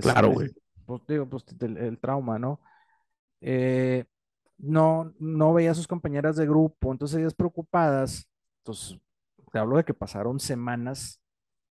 [0.00, 0.50] claro, güey.
[0.84, 2.60] Pues digo, pues el, trauma, ¿no?
[3.40, 4.04] Eh,
[4.58, 8.28] no, no veía a sus compañeras de grupo, entonces ellas preocupadas,
[8.64, 8.98] pues
[9.52, 11.20] te hablo de que pasaron semanas,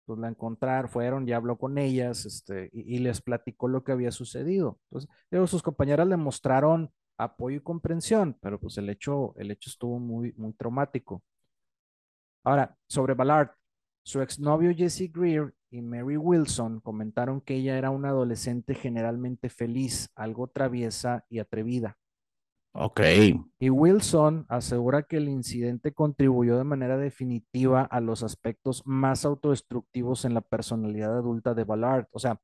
[0.04, 4.12] pues la encontrar, fueron, ya habló con ellas, este, y, les platicó lo que había
[4.12, 4.78] sucedido.
[4.90, 9.98] Entonces, sus compañeras le mostraron apoyo y comprensión, pero pues el hecho, el hecho estuvo
[9.98, 11.22] muy, muy traumático.
[12.44, 13.50] Ahora, sobre Ballard,
[14.02, 20.10] su exnovio Jesse Greer y Mary Wilson comentaron que ella era una adolescente generalmente feliz,
[20.14, 21.98] algo traviesa y atrevida.
[22.72, 23.00] Ok.
[23.58, 30.24] Y Wilson asegura que el incidente contribuyó de manera definitiva a los aspectos más autodestructivos
[30.24, 32.06] en la personalidad adulta de Ballard.
[32.12, 32.38] O sea,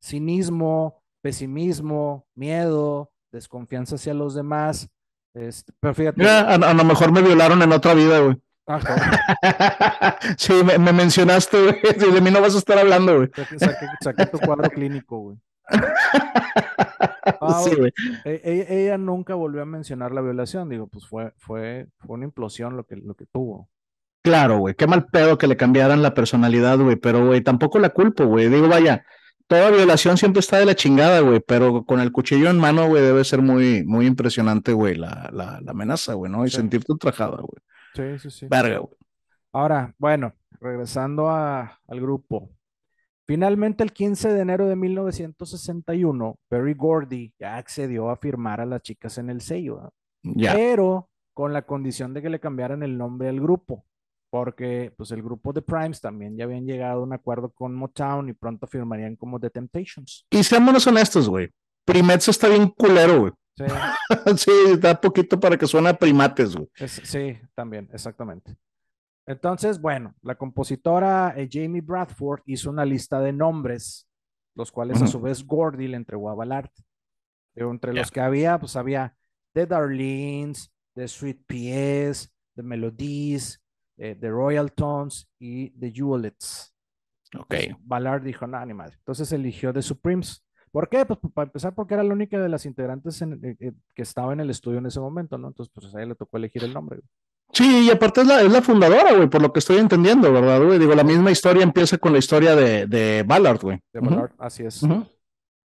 [0.00, 4.88] cinismo, pesimismo, miedo, desconfianza hacia los demás.
[5.34, 6.28] Este, pero fíjate.
[6.28, 8.36] a, lo mejor me violaron en otra vida, güey.
[8.66, 11.80] Ah, sí, me, mencionaste, güey.
[12.12, 13.30] De mí no vas a estar hablando, güey.
[14.00, 15.38] saqué tu cuadro clínico, güey.
[17.40, 17.64] Ah,
[18.24, 22.24] e, e, ella, nunca volvió a mencionar la violación, digo, pues fue, fue, fue una
[22.24, 23.68] implosión lo que, lo que tuvo.
[24.22, 27.90] Claro, güey, qué mal pedo que le cambiaran la personalidad, güey, pero, güey, tampoco la
[27.90, 28.48] culpo, güey.
[28.48, 29.04] Digo, vaya,
[29.48, 33.02] toda violación siempre está de la chingada, güey, pero con el cuchillo en mano, güey,
[33.02, 36.46] debe ser muy, muy impresionante, güey, la, la, amenaza, güey, ¿no?
[36.46, 37.62] Y sentirte ultrajada, güey.
[37.94, 38.46] Sí, sí, sí.
[38.48, 38.96] Verga, güey.
[39.52, 42.50] Ahora, bueno, regresando a, al grupo,
[43.26, 48.82] Finalmente, el 15 de enero de 1961, Perry Gordy ya accedió a firmar a las
[48.82, 53.40] chicas en el sello, pero con la condición de que le cambiaran el nombre al
[53.40, 53.84] grupo,
[54.30, 58.28] porque pues el grupo de Primes también ya habían llegado a un acuerdo con Motown
[58.28, 60.26] y pronto firmarían como The Temptations.
[60.30, 61.50] Y seamos honestos, güey.
[61.84, 63.32] Primex está bien culero, güey.
[63.56, 63.64] Sí.
[64.36, 66.68] sí, da poquito para que suene a primates, güey.
[66.86, 68.56] sí, también, exactamente.
[69.26, 74.08] Entonces, bueno, la compositora eh, Jamie Bradford hizo una lista de nombres,
[74.54, 76.70] los cuales a su vez Gordy le entregó a Ballard.
[77.54, 79.14] Pero entre los que había, pues había
[79.52, 83.62] The Darlings, The Sweet P.S., The Melodies,
[83.98, 86.74] eh, The Royal Tones y The Jewelets.
[87.38, 87.54] Ok.
[87.80, 88.96] Ballard dijo, no, ni madre.
[88.98, 90.44] Entonces eligió The Supremes.
[90.70, 91.04] ¿Por qué?
[91.06, 94.32] Pues para empezar, porque era la única de las integrantes en- eh, eh, que estaba
[94.32, 95.48] en el estudio en ese momento, ¿no?
[95.48, 97.00] Entonces, pues a ella le tocó elegir el nombre.
[97.52, 100.64] Sí, y aparte es la, es la fundadora, güey, por lo que estoy entendiendo, ¿verdad,
[100.64, 100.78] güey?
[100.78, 103.78] Digo, la misma historia empieza con la historia de, de Ballard, güey.
[103.92, 104.82] De Ballard, así es.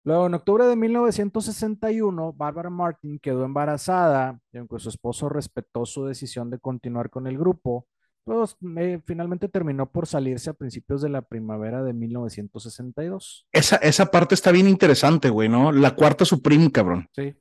[0.05, 6.05] Luego, en octubre de 1961, Barbara Martin quedó embarazada y aunque su esposo respetó su
[6.05, 7.87] decisión de continuar con el grupo,
[8.25, 13.47] pues eh, finalmente terminó por salirse a principios de la primavera de 1962.
[13.51, 15.71] Esa, esa parte está bien interesante, güey, ¿no?
[15.71, 17.07] La cuarta Supreme, cabrón.
[17.13, 17.33] Sí.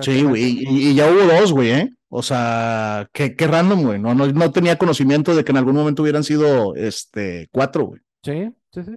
[0.00, 1.90] Sí, güey, y, y- y ya hubo dos, güey, ¿eh?
[2.08, 3.98] O sea, qué, qué random, güey.
[4.00, 8.00] No, no, no tenía conocimiento de que en algún momento hubieran sido, este, cuatro, güey.
[8.24, 8.96] Sí, sí, sí.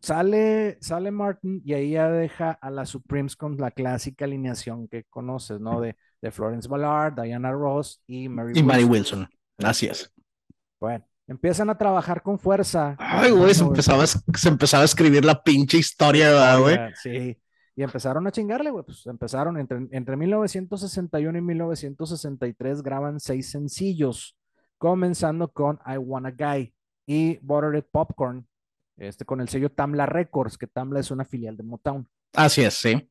[0.00, 5.04] Sale, sale Martin y ahí ya deja a las Supremes con la clásica alineación que
[5.04, 5.80] conoces, ¿no?
[5.80, 9.20] De, de Florence Ballard, Diana Ross y Mary Y Mary Wilson.
[9.20, 9.28] Wilson.
[9.66, 10.12] Así es.
[10.78, 12.96] Bueno, empiezan a trabajar con fuerza.
[12.98, 16.78] Ay, güey, se empezaba, se empezaba a escribir la pinche historia, ¿verdad, güey.
[17.02, 17.38] Sí.
[17.76, 18.84] Y empezaron a chingarle, güey.
[18.84, 24.36] Pues empezaron entre, entre 1961 y 1963 graban seis sencillos,
[24.78, 26.72] comenzando con I Want a Guy
[27.06, 28.46] y Buttered Popcorn,
[28.96, 32.08] este, con el sello Tamla Records, que Tamla es una filial de Motown.
[32.34, 33.10] Así es, sí.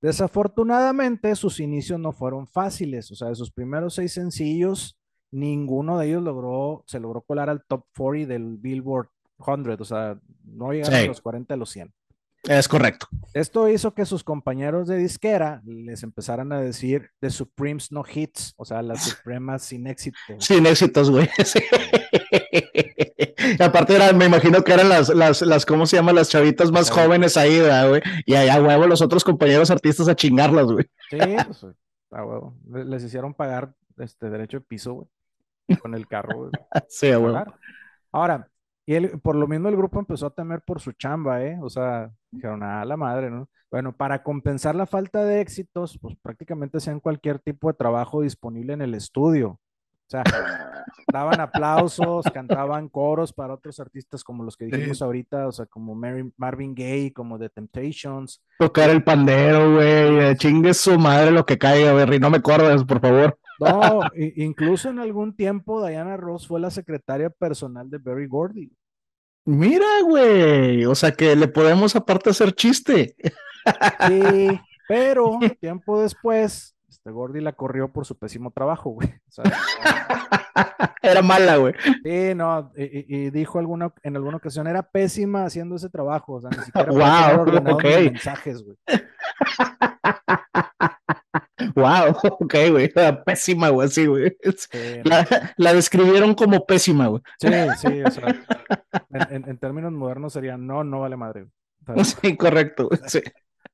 [0.00, 3.10] Desafortunadamente, sus inicios no fueron fáciles.
[3.10, 4.96] O sea, de sus primeros seis sencillos,
[5.30, 9.08] ninguno de ellos logró, se logró colar al top 40 del Billboard
[9.44, 9.76] 100.
[9.80, 11.04] O sea, no llegaron Sí.
[11.04, 11.92] a los 40 a los 100.
[12.48, 13.06] Es correcto.
[13.34, 18.54] Esto hizo que sus compañeros de disquera les empezaran a decir The Supremes no hits,
[18.56, 20.16] o sea, las Supremas sin éxito.
[20.38, 21.28] Sin éxitos, güey.
[21.44, 21.60] Sí.
[23.58, 26.14] Y aparte eran, me imagino que eran las, las, las, ¿cómo se llaman?
[26.14, 26.92] Las chavitas más Sí.
[26.94, 28.02] jóvenes ahí, ¿verdad, güey?
[28.26, 30.86] Y allá, huevo, los otros compañeros artistas a chingarlas, güey.
[31.10, 31.66] Sí, pues,
[32.10, 32.56] a huevo.
[32.70, 36.50] Le- Les hicieron pagar este derecho de piso, güey, con el carro, güey.
[36.88, 37.44] Sí, a huevo.
[38.12, 38.48] Ahora,
[38.86, 41.58] y él, por lo mismo el grupo empezó a temer por su chamba, ¿eh?
[41.62, 43.48] O sea, dijeron, a la madre, ¿no?
[43.70, 48.72] Bueno, para compensar la falta de éxitos, pues prácticamente hacían cualquier tipo de trabajo disponible
[48.72, 49.50] en el estudio.
[49.50, 50.22] O sea,
[51.12, 55.94] daban aplausos, cantaban coros para otros artistas como los que dijimos ahorita, o sea, como
[55.94, 58.42] Mary- Marvin Gaye, como The Temptations.
[58.58, 60.18] Tocar el pandero, güey.
[60.30, 62.18] eh, Chingue su madre lo que caiga, Berry.
[62.18, 63.38] No me corras, por favor.
[63.60, 64.00] No,
[64.36, 68.70] incluso en algún tiempo Diana Ross fue la secretaria personal de Berry Gordy.
[69.48, 70.84] Mira, güey.
[70.84, 73.16] O sea que le podemos aparte hacer chiste.
[74.06, 79.08] Sí, pero tiempo después, este Gordy la corrió por su pésimo trabajo, güey.
[79.08, 79.44] O sea,
[81.02, 81.72] Era mala, güey.
[82.04, 86.50] sí, no, y, dijo alguna, en alguna ocasión, era pésima haciendo ese trabajo, o sea,
[86.50, 88.12] ni siquiera Wow, tener ordenados mis ok.
[88.12, 88.76] mensajes, güey.
[91.74, 92.92] Wow, ok, güey.
[93.26, 94.36] Pésima, güey, sí, güey.
[94.56, 95.16] Sí, no.
[95.56, 97.22] La, describieron como pésima, güey.
[97.40, 97.48] sí,
[97.80, 98.28] sí, o sea,
[99.10, 101.46] en, en- en términos modernos sería, no, no vale madre.
[101.86, 102.16] ¿sabes?
[102.20, 103.00] Sí, correcto, güey.
[103.06, 103.20] Sí.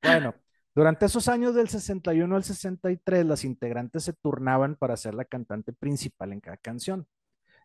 [0.02, 0.34] Bueno,
[0.74, 5.72] durante esos años del 61 al 63, las integrantes se turnaban para ser la cantante
[5.72, 7.06] principal en cada canción.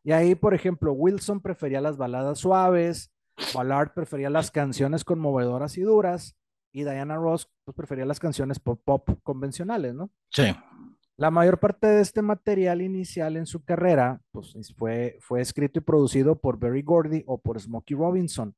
[0.04, 3.12] Y ahí, por ejemplo, Wilson prefería las baladas suaves,
[3.54, 6.36] Ballard prefería las canciones conmovedoras y duras,
[6.72, 10.10] y Diana Ross pues, prefería las canciones pop pop convencionales, ¿no?
[10.32, 10.44] Sí.
[11.18, 15.80] La mayor parte de este material inicial en su carrera pues, es- fue, fue escrito
[15.80, 18.56] y producido por Berry Gordy o por Smokey Robinson.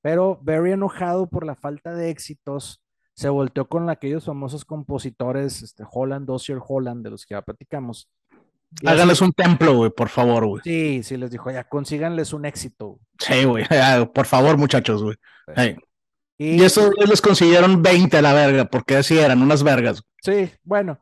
[0.00, 2.82] Pero Berry, enojado por la falta de éxitos,
[3.14, 8.08] se volteó con aquellos famosos compositores, este, Holland, Dossier Holland, de los que ya platicamos.
[8.78, 10.62] Así- Háganles un templo, güey, por favor, güey.
[10.64, 12.98] Sí, sí, les dijo, ya consíganles un éxito.
[13.18, 13.64] Sí, güey.
[14.14, 15.16] Por favor, muchachos, güey.
[15.54, 15.76] Hey.
[16.38, 20.02] Y, Y güeyes les consiguieron 20 a la verga, porque así eran, unas vergas.
[20.22, 20.98] Sí, bueno,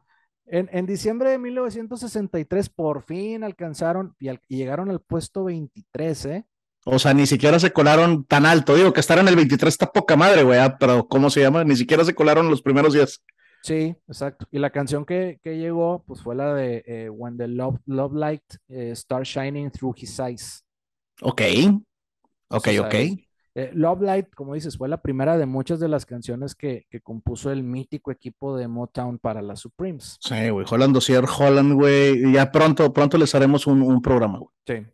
[0.47, 6.25] en, en diciembre de 1963 por fin alcanzaron y, al- y llegaron al puesto 23,
[6.27, 6.45] ¿eh?
[6.85, 8.75] O sea, ni siquiera se colaron tan alto.
[8.75, 10.59] Digo que estar en el 23 está poca madre, güey.
[10.59, 11.62] ah, Pero, ¿cómo se llama?
[11.62, 13.23] Ni siquiera se colaron los primeros días.
[13.62, 14.47] Sí, exacto.
[14.51, 18.14] Y la canción que, que llegó, pues fue la de eh, When the Love, Love
[18.14, 20.64] Light eh, Start Shining Through His Eyes.
[21.21, 21.43] Ok.
[22.49, 22.95] Ok, ok.
[23.55, 27.01] Eh, Love Light, como dices, fue la primera de muchas de las canciones que, que
[27.01, 30.19] compuso el mítico equipo de Motown para las Supremes.
[30.21, 30.67] Sí, güey.
[30.69, 32.33] Holland Dossier, Holland, güey.
[32.33, 34.55] Ya pronto, pronto les haremos un, un programa, güey.
[34.67, 34.87] Sí.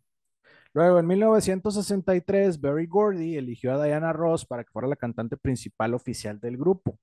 [0.73, 5.95] Luego, en 1963, Berry Gordy eligió a Diana Ross para que fuera la cantante principal
[5.95, 6.99] oficial del grupo.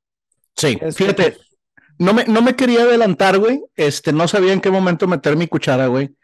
[0.56, 1.58] Sí, Esto, fíjate, pues,
[1.98, 3.64] no me, no me quería adelantar, güey.
[3.76, 6.16] Este, no sabía en qué momento meter mi cuchara, güey.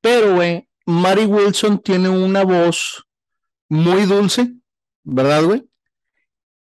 [0.00, 3.04] Pero, güey, Mary Wilson tiene una voz
[3.68, 4.54] muy dulce,
[5.04, 5.68] ¿verdad, güey?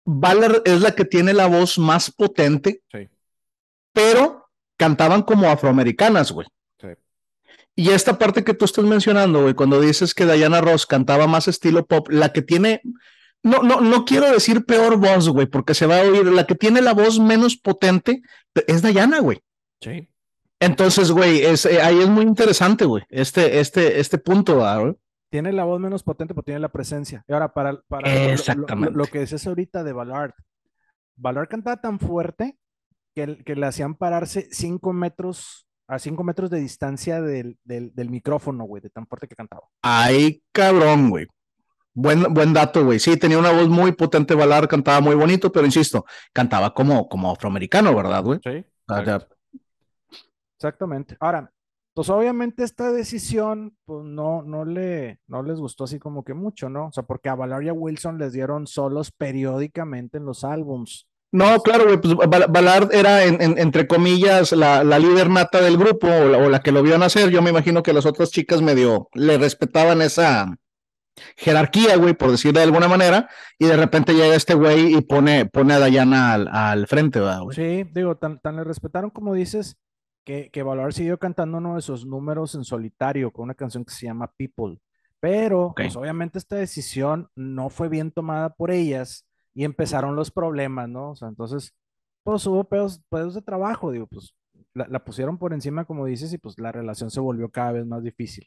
[0.04, 3.08] Ballard es la que tiene la voz más potente, sí,
[3.92, 6.46] pero cantaban como afroamericanas, güey.
[6.80, 6.88] sí.
[7.76, 11.48] Y esta parte que tú estás mencionando, güey, cuando dices que Diana Ross cantaba más
[11.48, 12.82] estilo pop, la que tiene,
[13.42, 16.54] no, no, no quiero decir peor voz, güey, porque se va a oír, la que
[16.54, 18.22] tiene la voz menos potente
[18.66, 19.40] es Diana, güey.
[19.80, 20.08] Sí.
[20.60, 24.94] Entonces, güey, es, eh, ahí es muy interesante, güey, este, este, este punto, güey.
[25.34, 27.24] Tiene la voz menos potente, pero tiene la presencia.
[27.26, 28.92] Y ahora, para, para Exactamente.
[28.92, 30.32] Lo, lo, que decías ahorita de Ballard,
[31.16, 32.56] Ballard cantaba tan fuerte
[33.16, 38.10] que, que le hacían pararse cinco metros a cinco metros de distancia del, del, del
[38.10, 39.64] micrófono, güey, de tan fuerte que cantaba.
[39.82, 41.26] Ay, cabrón, güey.
[41.94, 43.00] Buen, buen dato, güey.
[43.00, 47.32] Sí, tenía una voz muy potente, Valar, cantaba muy bonito, pero insisto, cantaba como, como
[47.32, 48.38] afroamericano, ¿verdad, güey?
[48.40, 48.64] Sí.
[48.86, 49.26] O sea,
[50.56, 51.16] Exactamente.
[51.18, 51.52] Ahora,
[51.94, 56.68] pues obviamente esta decisión, pues no, no, le, no les gustó así como que mucho,
[56.68, 56.88] ¿no?
[56.88, 61.06] O sea, porque a Valeria Wilson les dieron solos periódicamente en los álbums.
[61.30, 65.76] No, claro, güey, pues Ballard era, en, en, entre comillas, la, la, líder nata del
[65.76, 67.30] grupo o la, o la, que lo vio nacer.
[67.30, 70.56] Yo me imagino que las otras chicas medio le respetaban esa
[71.36, 73.28] jerarquía, güey, por decirlo de alguna manera,
[73.58, 77.54] y de repente llega este güey y pone, pone a Dayana al, al frente, güey.
[77.54, 79.76] Sí, digo, tan, tan, le respetaron como dices,
[80.24, 83.92] que, que Ballard siguió cantando uno de esos números en solitario con una canción que
[83.92, 84.78] se llama People.
[85.20, 85.86] Pero, okay.
[85.86, 91.10] pues obviamente esta decisión no fue bien tomada por ellas y empezaron los problemas, ¿no?
[91.10, 91.74] O sea, entonces,
[92.22, 94.34] pues hubo pedos, pedos de trabajo, digo, pues
[94.74, 97.86] la, la, pusieron por encima, como dices, y pues la relación se volvió cada vez
[97.86, 98.46] más difícil.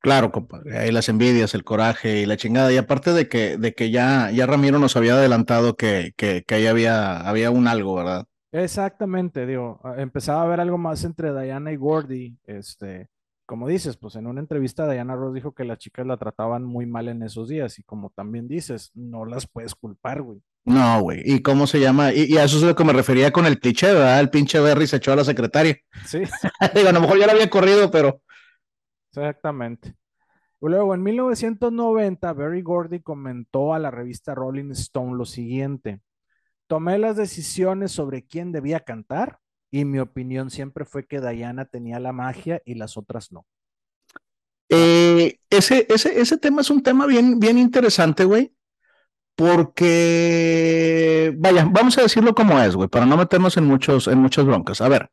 [0.00, 2.72] Claro, compadre, ahí las envidias, el coraje y la chingada.
[2.72, 6.54] Y aparte de que, de que ya, ya Ramiro nos había adelantado que, que, que
[6.54, 8.26] ahí había, había un algo, ¿verdad?
[8.50, 13.10] Exactamente, digo, empezaba a haber algo más entre Diana y Gordy, este,
[13.48, 16.84] como dices, pues en una entrevista Diana Ross dijo que las chicas la trataban muy
[16.84, 20.42] mal en esos días y como también dices, no las puedes culpar, güey.
[20.66, 21.22] No, güey.
[21.24, 22.12] ¿Y cómo se llama?
[22.12, 24.20] Y, y, a eso es lo que me refería con el cliché, ¿verdad?
[24.20, 25.78] El pinche Berry se echó a la secretaria.
[26.04, 26.18] Sí.
[26.74, 28.20] Digo, a lo mejor ya la había corrido, pero.
[29.10, 29.94] Exactamente.
[30.60, 36.02] Luego, en 1990, Berry Gordy comentó a la revista Rolling Stone lo siguiente.
[36.68, 41.98] Tomé las decisiones sobre quién debía cantar y mi opinión siempre fue que Diana tenía
[41.98, 43.46] la magia y las otras no.
[44.68, 48.52] Eh, ese, ese, ese tema es un tema bien, bien interesante, güey,
[49.34, 54.44] porque, vaya, vamos a decirlo como es, güey, para no meternos en, muchos, en muchas
[54.44, 54.82] broncas.
[54.82, 55.10] A ver,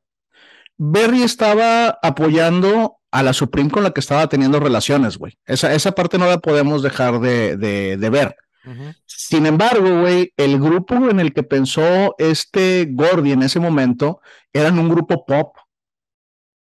[0.78, 5.38] Berry estaba apoyando a la Supreme con la que estaba teniendo relaciones, güey.
[5.46, 8.36] Esa, esa parte no la podemos dejar de, de, de ver.
[8.66, 8.96] Uh -huh.
[9.06, 14.22] Sin embargo, güey, el grupo en el que pensó este Gordy en ese momento
[14.54, 15.56] eran un grupo pop,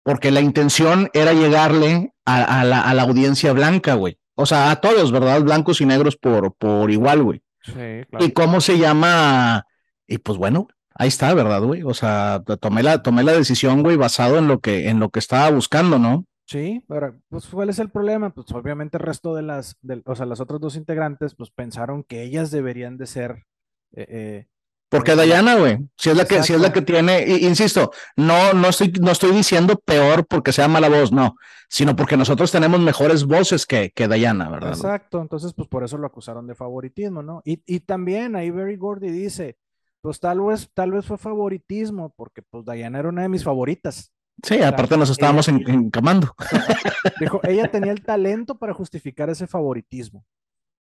[0.03, 4.19] porque la intención era llegarle a, a, la, a la, audiencia blanca, güey.
[4.35, 5.43] O sea, a todos, ¿verdad?
[5.43, 7.43] Blancos y negros por, por igual, güey.
[7.63, 7.73] Sí,
[8.09, 8.25] claro.
[8.25, 9.67] ¿Y cómo se llama?
[10.07, 11.83] Y pues bueno, ahí está, ¿verdad, güey?
[11.83, 15.19] O sea, tomé la, tomé la decisión, güey, basado en lo que, en lo que
[15.19, 16.25] estaba buscando, ¿no?
[16.49, 18.31] Sí, pero pues ¿cuál es el problema?
[18.31, 22.03] Pues obviamente el resto de las, de, o sea, las otras dos integrantes, pues pensaron
[22.05, 23.45] que ellas deberían de ser.
[23.93, 24.47] Eh, eh,
[24.89, 28.55] porque Dayana, güey, si es la que, si es la que tiene, y, insisto, no,
[28.55, 31.37] no estoy, no estoy diciendo peor porque sea mala voz, no,
[31.69, 34.71] sino porque nosotros tenemos mejores voces que, que Dayana, ¿verdad?
[34.71, 37.43] Exacto, entonces pues por eso lo acusaron de favoritismo, ¿no?
[37.45, 39.59] Y, y también ahí Very Gordy dice,
[40.01, 44.15] pues tal vez, tal vez fue favoritismo, porque pues Dayana era una de mis favoritas.
[44.43, 46.35] Sí, aparte nos estábamos ella, encamando.
[47.21, 50.25] Dijo, ella tenía el talento para justificar ese favoritismo.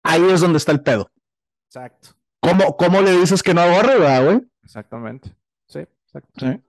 [0.04, 1.10] Ahí es donde está el pedo.
[1.68, 2.10] Exacto.
[2.40, 4.42] ¿Cómo, cómo le dices que no agarre, güey?
[4.64, 5.36] Exactamente.
[5.68, 6.32] Sí, exacto.
[6.40, 6.62] Sí.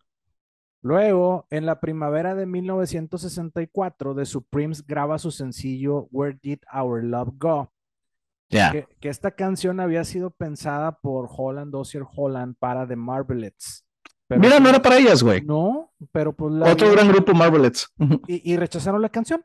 [0.83, 7.31] Luego, en la primavera de 1964, The Supremes graba su sencillo Where Did Our Love
[7.39, 7.73] Go?
[8.49, 8.73] Yeah.
[8.73, 13.87] Que, que, esta canción había sido pensada por Holland Dozier Holland para The Marvelettes.
[14.33, 15.43] Pero Mira, no era para ellas, güey.
[15.43, 17.93] No, pero pues la Otro gran grupo, Marvelettes.
[18.27, 19.45] Y, y, rechazaron la canción.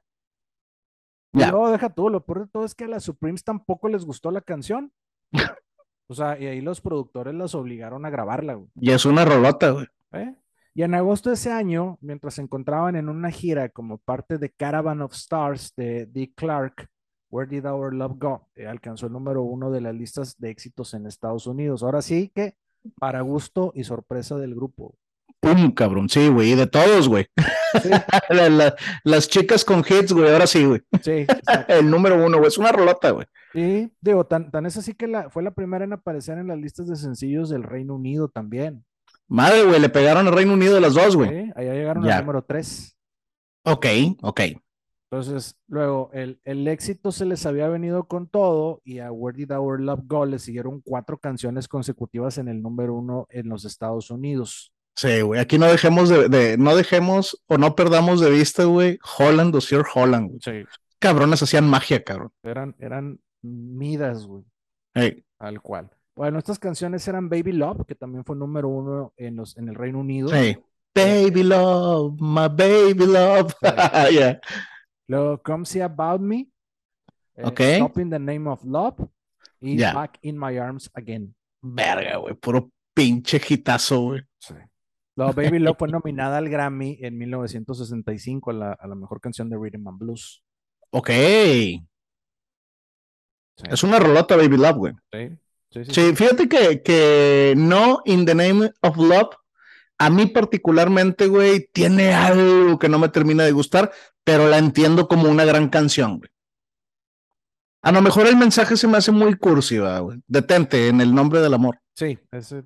[1.33, 1.47] Yeah.
[1.47, 4.05] Y luego deja tú, lo peor de todo es que a las Supremes tampoco les
[4.05, 4.93] gustó la canción.
[6.07, 8.69] o sea, y ahí los productores las obligaron a grabarla, güey.
[8.75, 9.87] Y es una rolota, güey.
[10.13, 10.33] ¿Eh?
[10.73, 14.51] Y en agosto de ese año, mientras se encontraban en una gira como parte de
[14.51, 16.87] Caravan of Stars de Dick Clark,
[17.29, 18.47] Where Did Our Love Go?
[18.55, 21.83] Eh, alcanzó el número uno de las listas de éxitos en Estados Unidos.
[21.83, 22.55] Ahora sí que
[22.99, 24.95] para gusto y sorpresa del grupo.
[25.39, 27.27] Pum, cabrón, sí, güey, de todos, güey.
[27.81, 27.89] Sí.
[28.29, 30.81] la, la, las chicas con hits, güey, ahora sí, güey.
[31.01, 31.25] Sí.
[31.67, 33.27] el número uno, güey, es una rolota, güey.
[33.53, 36.57] Y digo, tan, tan es así que la, fue la primera en aparecer en las
[36.57, 38.83] listas de sencillos del Reino Unido también.
[39.27, 41.29] Madre, güey, le pegaron al Reino Unido las dos, güey.
[41.29, 42.17] Sí, allá llegaron ya.
[42.17, 42.97] al número tres.
[43.63, 43.85] Ok,
[44.21, 44.41] ok.
[45.09, 49.51] Entonces, luego, el, el, éxito se les había venido con todo y a Where Did
[49.51, 54.11] Our Love Go le siguieron cuatro canciones consecutivas en el número uno en los Estados
[54.11, 54.73] Unidos.
[54.97, 55.39] Sí, güey.
[55.39, 59.83] Aquí no dejemos de, no dejemos o no perdamos de vista, güey, Holland o Sir
[59.93, 60.39] Holland, güey.
[60.43, 60.69] Sí.
[60.99, 62.31] Cabrones hacían magia, cabrón.
[62.43, 64.43] Eran, eran midas, güey.
[65.39, 65.89] Al cual.
[66.15, 69.75] Bueno, estas canciones eran Baby Love, que también fue número uno en, los, en el
[69.75, 70.29] Reino Unido.
[70.29, 70.57] Sí.
[70.95, 73.53] Baby Love, my baby love.
[74.11, 74.41] yeah.
[75.07, 76.47] Luego, Come See About Me.
[77.35, 77.75] Eh, okay.
[77.75, 79.07] Stop in the Name of Love.
[79.59, 81.33] Y Back in My Arms Again.
[81.61, 82.35] Verga, güey.
[82.35, 84.21] Puro pinche hitazo, güey.
[84.39, 84.53] Sí.
[85.15, 89.49] Luego, Baby Love fue nominada al Grammy en 1965 a la, a la mejor canción
[89.49, 90.43] de Rhythm and Blues.
[90.91, 91.09] Ok.
[93.69, 94.93] Es una rolota Baby Love, güey.
[95.11, 95.37] Sí.
[95.69, 99.35] Sí, sí, fíjate que, que no In the Name of Love,
[99.97, 103.91] a mí particularmente, güey, tiene algo que no me termina de gustar,
[104.23, 106.29] pero la entiendo como una gran canción, güey.
[107.81, 110.21] A lo mejor el mensaje se me hace muy cursi, güey.
[110.27, 111.79] Detente en el nombre del amor.
[111.95, 112.63] Sí, ese,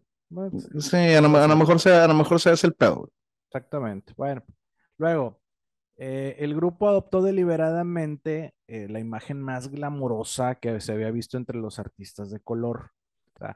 [0.80, 2.96] sí, a lo, mejor sea, a lo mejor sea ese el pedo.
[2.96, 3.10] Güey.
[3.48, 4.14] Exactamente.
[4.18, 4.44] Bueno,
[4.98, 5.42] luego,
[5.98, 11.60] eh, el grupo adoptó deliberadamente eh, la imagen más glamurosa que se había visto entre
[11.60, 12.92] los artistas de color.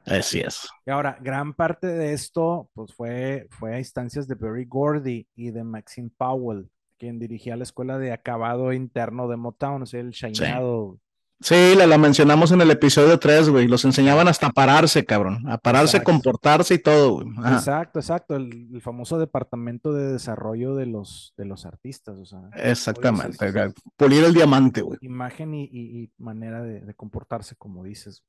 [0.04, 0.68] Así es.
[0.84, 5.50] Y ahora, gran parte de esto pues fue, fue a instancias de Berry Gordy y
[5.50, 6.68] de Maxine Powell,
[6.98, 10.98] quien dirigía la escuela de acabado interno de Motown, o sea, el shineado
[11.40, 13.68] Sí, la, mencionamos en el episodio 3, güey.
[13.68, 15.46] Los enseñaban hasta pararse, cabrón.
[15.48, 17.28] A pararse, comportarse y todo, güey.
[17.52, 18.36] Exacto, exacto.
[18.36, 22.18] El, famoso departamento de desarrollo de los, de los artistas.
[22.18, 23.36] O sea, Exactamente.
[23.96, 24.98] Pulir el diamante, güey.
[25.02, 28.24] Imagen y, manera de, comportarse, como dices.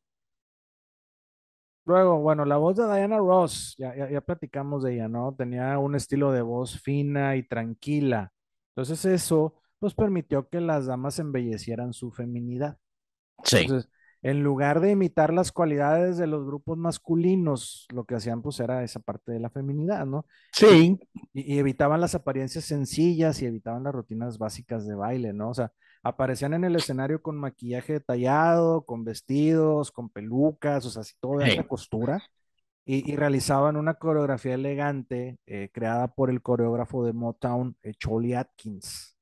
[1.88, 5.34] Luego, bueno, la voz de Diana Ross, ya, ya platicamos de ella, ¿no?
[5.34, 8.34] Tenía un estilo de voz fina y tranquila.
[8.76, 12.78] Entonces eso, pues permitió que las damas embellecieran su feminidad.
[13.46, 13.60] Sí.
[13.60, 13.90] Entonces,
[14.22, 18.84] en lugar de imitar las cualidades de los grupos masculinos, lo que hacían pues era
[18.84, 20.26] esa parte de la feminidad, ¿no?
[20.52, 21.00] Sí.
[21.34, 25.52] Y, evitaban las apariencias sencillas y evitaban las rutinas básicas de baile, ¿no?
[25.52, 25.72] O sea,
[26.08, 31.40] aparecían en el escenario con maquillaje detallado, con vestidos, con pelucas, o sea, así todo
[31.40, 32.22] de costura.
[32.86, 39.17] Y, realizaban una coreografía elegante eh, creada por el coreógrafo de Motown, eh, Charlie Atkins.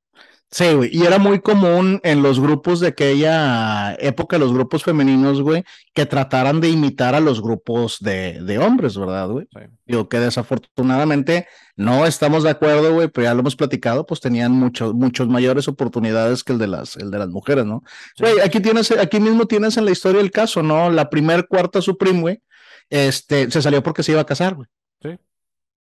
[0.56, 5.42] Sí, güey, y era muy común en los grupos de aquella época, los grupos femeninos,
[5.42, 9.50] güey, que trataran de imitar a los grupos de, de hombres, ¿verdad, güey?
[9.54, 9.60] Sí.
[9.86, 11.46] Digo que desafortunadamente
[11.76, 15.68] no estamos de acuerdo, güey, pero ya lo hemos platicado, pues tenían muchos, muchos mayores
[15.68, 17.84] oportunidades que el de las, el de las mujeres, ¿no?
[18.18, 20.90] Güey, aquí tienes, aquí mismo tienes en la historia el caso, ¿no?
[20.90, 22.42] La primer cuarta Supreme, güey,
[22.90, 24.70] este, se salió porque se iba a casar, güey.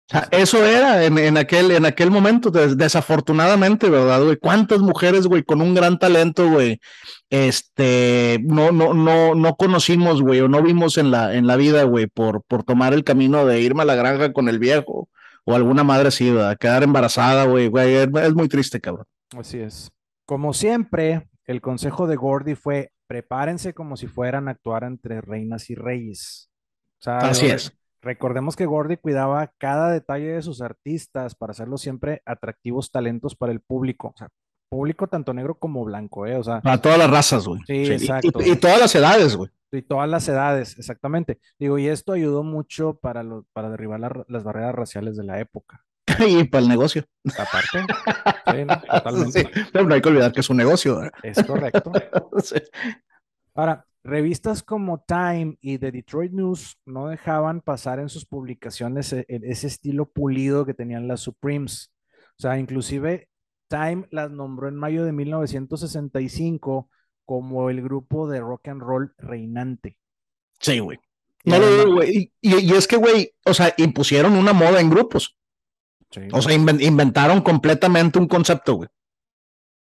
[0.10, 4.38] Sí eso era en, aquel, en aquel momento, desafortunadamente, ¿verdad, güey?
[4.38, 6.80] ¿Cuántas mujeres, güey, con un gran talento, güey,
[7.30, 11.84] este, no, no, no, no conocimos, güey, o no vimos en la, en la vida,
[11.84, 15.10] güey, por, por tomar el camino de irme a la granja con el viejo,
[15.45, 16.57] o alguna madre así, ¿verdad?
[16.57, 19.05] Quedar embarazada, güey, güey, es, muy triste, cabrón.
[19.38, 19.91] Así es.
[20.26, 25.70] Como siempre, el consejo de Gordy fue, prepárense como si fueran a actuar entre reinas
[25.70, 26.49] y reyes.
[27.05, 27.79] Así es.
[28.02, 33.52] Recordemos que Gordy cuidaba cada detalle de sus artistas para hacerlos siempre atractivos talentos para
[33.52, 34.10] el público.
[34.10, 34.30] O sea,
[34.70, 36.38] público tanto negro como blanco, ¿eh?
[36.38, 36.62] O sea.
[36.62, 37.62] Para todas las razas, güey.
[37.68, 38.39] Sí, exacto.
[38.45, 39.50] Y, todas las edades, güey.
[39.72, 41.39] Y todas las edades, exactamente.
[41.60, 45.84] Digo, y esto ayudó mucho para, lo, para derribar las barreras raciales de la época.
[46.28, 47.06] y para el negocio.
[47.38, 47.80] Aparte.
[48.52, 49.52] sí, totalmente.
[49.72, 51.02] pero no hay que olvidar que es un negocio.
[51.22, 51.91] Es correcto.
[53.56, 59.26] Ahora, Revistas como Time y The Detroit News no dejaban pasar en sus publicaciones e,
[59.28, 61.91] e, ese estilo pulido que tenían las Supremes.
[62.38, 63.30] O sea, inclusive
[63.68, 66.89] Time las nombró en mayo de 1965
[67.24, 69.97] como el grupo de rock and roll reinante.
[70.60, 70.97] Sí, güey.
[71.45, 72.32] y,
[72.74, 75.38] es que, güey, o sea, impusieron una moda en grupos.
[76.34, 78.89] O sea, inventaron completamente un concepto, güey.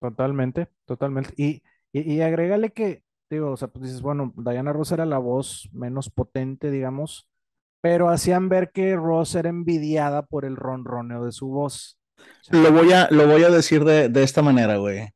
[0.01, 1.35] Totalmente, totalmente.
[1.37, 1.63] Y,
[1.93, 5.69] y, y agrégale que digo, o sea, pues dices, bueno, Diana Ross era la voz
[5.73, 7.29] menos potente, digamos,
[7.81, 11.99] pero hacían ver que Ross era envidiada por el ronroneo de su voz.
[12.51, 15.09] lo, voy a, lo voy a decir de, esta manera, güey.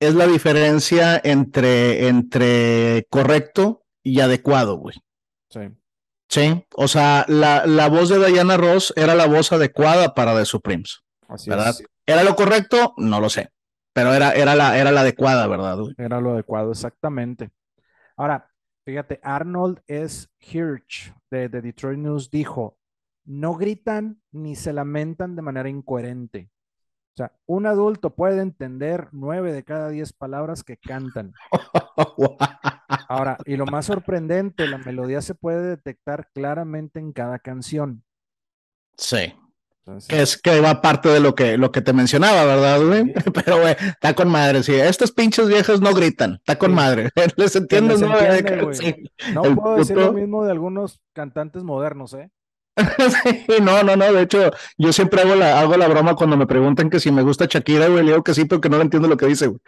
[0.00, 4.96] Es la diferencia entre, entre correcto y adecuado, güey.
[5.48, 5.60] Sí.
[6.28, 10.46] Sí, o sea, la, la, voz de Diana Ross era la voz adecuada para The
[10.46, 11.00] Supremes.
[11.28, 11.74] Así ¿verdad?
[12.06, 12.94] ¿Era lo correcto?
[12.96, 13.50] No lo sé.
[13.94, 15.78] Pero era, era, la, era la adecuada, ¿verdad?
[15.96, 17.50] Era lo adecuado, exactamente.
[18.16, 18.50] Ahora,
[18.84, 20.26] fíjate, Arnold S.
[20.40, 22.76] Hirsch de, de Detroit News dijo,
[23.24, 26.50] no gritan ni se lamentan de manera incoherente.
[27.14, 31.32] O sea, un adulto puede entender nueve de cada diez palabras que cantan.
[33.08, 38.02] Ahora, y lo más sorprendente, la melodía se puede detectar claramente en cada canción.
[38.96, 39.32] Sí.
[40.08, 43.12] Que es que va parte de lo que, lo que te mencionaba, ¿verdad, güey?
[43.44, 44.74] Pero, güey, está con madre, sí.
[44.74, 47.10] Estas pinches viejas no gritan, está con madre.
[47.36, 48.00] ¿Les entiendes?
[48.00, 48.94] No, entiende, Sí.
[49.32, 52.30] no El puedo decir puto- lo mismo de algunos cantantes modernos, ¿eh?
[53.46, 54.12] Sí, no, no, no.
[54.12, 57.22] De hecho, yo siempre hago la, hago la broma cuando me preguntan que si me
[57.22, 58.02] gusta Shakira, güey.
[58.04, 59.60] Le digo que sí, pero que no entiendo lo que dice, güey.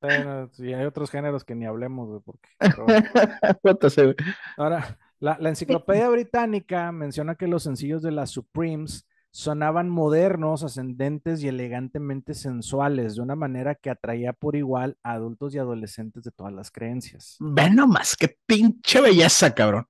[0.00, 2.48] Bueno, sí, hay otros géneros que ni hablemos, güey, porque...
[2.58, 4.14] pero.
[4.56, 9.06] Ahora, la, la enciclopedia británica menciona que los sencillos de las Supremes
[9.36, 15.54] sonaban modernos, ascendentes y elegantemente sensuales, de una manera que atraía por igual a adultos
[15.54, 17.36] y adolescentes de todas las creencias.
[17.38, 19.86] Ve nomás, qué pinche belleza, cabrón.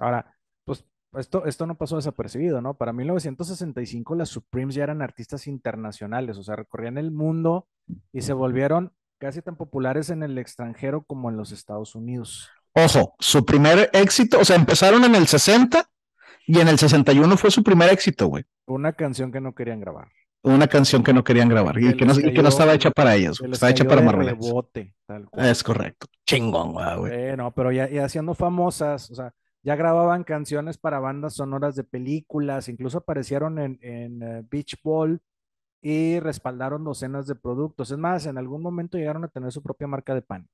[0.00, 2.76] Ahora, pues esto, esto no pasó desapercibido, ¿no?
[2.76, 7.68] Para 1965 las Supremes ya eran artistas internacionales, o sea, recorrían el mundo
[8.12, 12.50] y se volvieron casi tan populares en el extranjero como en los Estados Unidos.
[12.74, 15.88] Ojo, su primer éxito, o sea, empezaron en el 60
[16.46, 18.44] y en el 61 fue su primer éxito, güey.
[18.66, 20.08] Una canción que no querían grabar.
[20.44, 22.74] Una canción que no querían grabar y Que no, les y que no cayó- estaba
[22.74, 24.30] hecha para ellos, estaba hecha para Marlene.
[24.32, 25.46] rebote, tal cual.
[25.46, 26.06] Es correcto.
[26.26, 27.12] Chingón, güey, güey.
[27.12, 31.76] Eh, no, pero ya, ya siendo famosas, o sea, ya grababan canciones para bandas sonoras
[31.76, 35.20] de películas, incluso aparecieron en, en eh, Beach Ball
[35.80, 37.92] y respaldaron docenas de productos.
[37.92, 40.48] Es más, en algún momento llegaron a tener su propia marca de pan.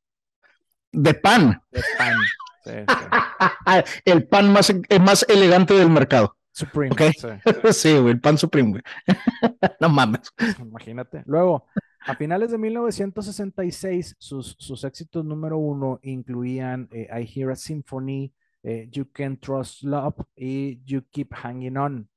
[0.93, 1.61] De pan.
[1.71, 2.17] De pan.
[2.65, 4.03] Sí, sí.
[4.05, 6.37] El pan más, eh, más elegante del mercado.
[6.53, 6.93] Supreme.
[6.93, 7.03] Ok.
[7.17, 7.29] sí.
[7.73, 8.83] Sí, güey, el pan supreme, güey.
[9.81, 10.33] No mames.
[10.59, 11.23] Imagínate.
[11.27, 11.67] Luego,
[12.07, 18.33] a finales de 1966, sus, sus éxitos número uno incluían eh, I Hear a Symphony,
[18.63, 22.09] eh, You Can Trust Love y You Keep Hanging On.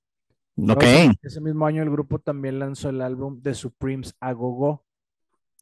[0.57, 0.83] Ok.
[0.83, 4.85] Luego, ese mismo año el grupo también lanzó el álbum The Supremes A Go Go,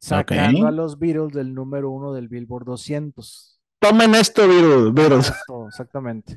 [0.00, 3.60] sacando a los Beatles del número uno del Billboard 200.
[3.78, 4.42] Tomen esto.
[4.44, 6.34] Esto, exactamente.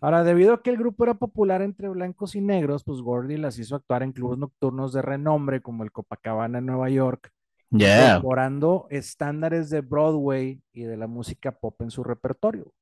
[0.00, 3.58] Ahora, debido a que el grupo era popular entre blancos y negros, pues Gordy las
[3.58, 7.32] hizo actuar en clubes nocturnos de renombre como el Copacabana en Nueva York,
[7.70, 8.16] Yeah.
[8.16, 12.72] incorporando estándares de Broadway y de la música pop en su repertorio.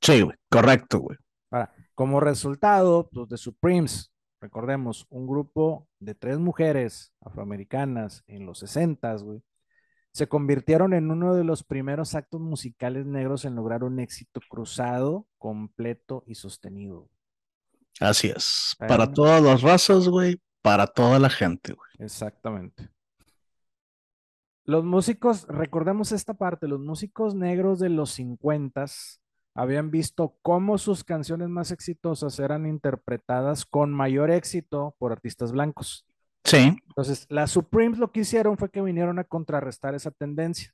[0.00, 0.36] Sí, güey.
[0.48, 1.18] Correcto, güey.
[1.50, 4.11] Ahora, como resultado, pues The Supremes,
[4.42, 9.42] recordemos, un grupo de tres mujeres afroamericanas en los 60s, güey,
[10.12, 15.26] se convirtieron en uno de los primeros actos musicales negros en lograr un éxito cruzado,
[15.38, 17.08] completo y sostenido.
[18.00, 18.74] Así es.
[18.78, 20.42] Para todas las razas, güey.
[20.60, 21.90] Para toda la gente, güey.
[21.98, 22.90] Exactamente.
[24.64, 29.21] Los músicos, recordemos esta parte, los músicos negros de los 50s
[29.54, 36.06] habían visto cómo sus canciones más exitosas eran interpretadas con mayor éxito por artistas blancos.
[36.44, 36.76] Sí.
[36.88, 40.72] Entonces, las Supremes lo que hicieron fue que vinieron a contrarrestar esa tendencia.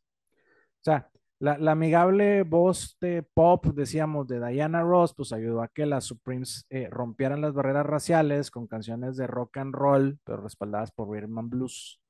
[0.80, 1.10] O sea,
[1.40, 6.04] la, la amigable voz de pop, decíamos, de Diana Ross, pues ayudó a que las
[6.04, 11.10] Supremes eh, rompieran las barreras raciales con canciones de rock and roll, pero respaldadas por
[11.10, 12.00] rhythm and blues.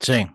[0.00, 0.26] Sí.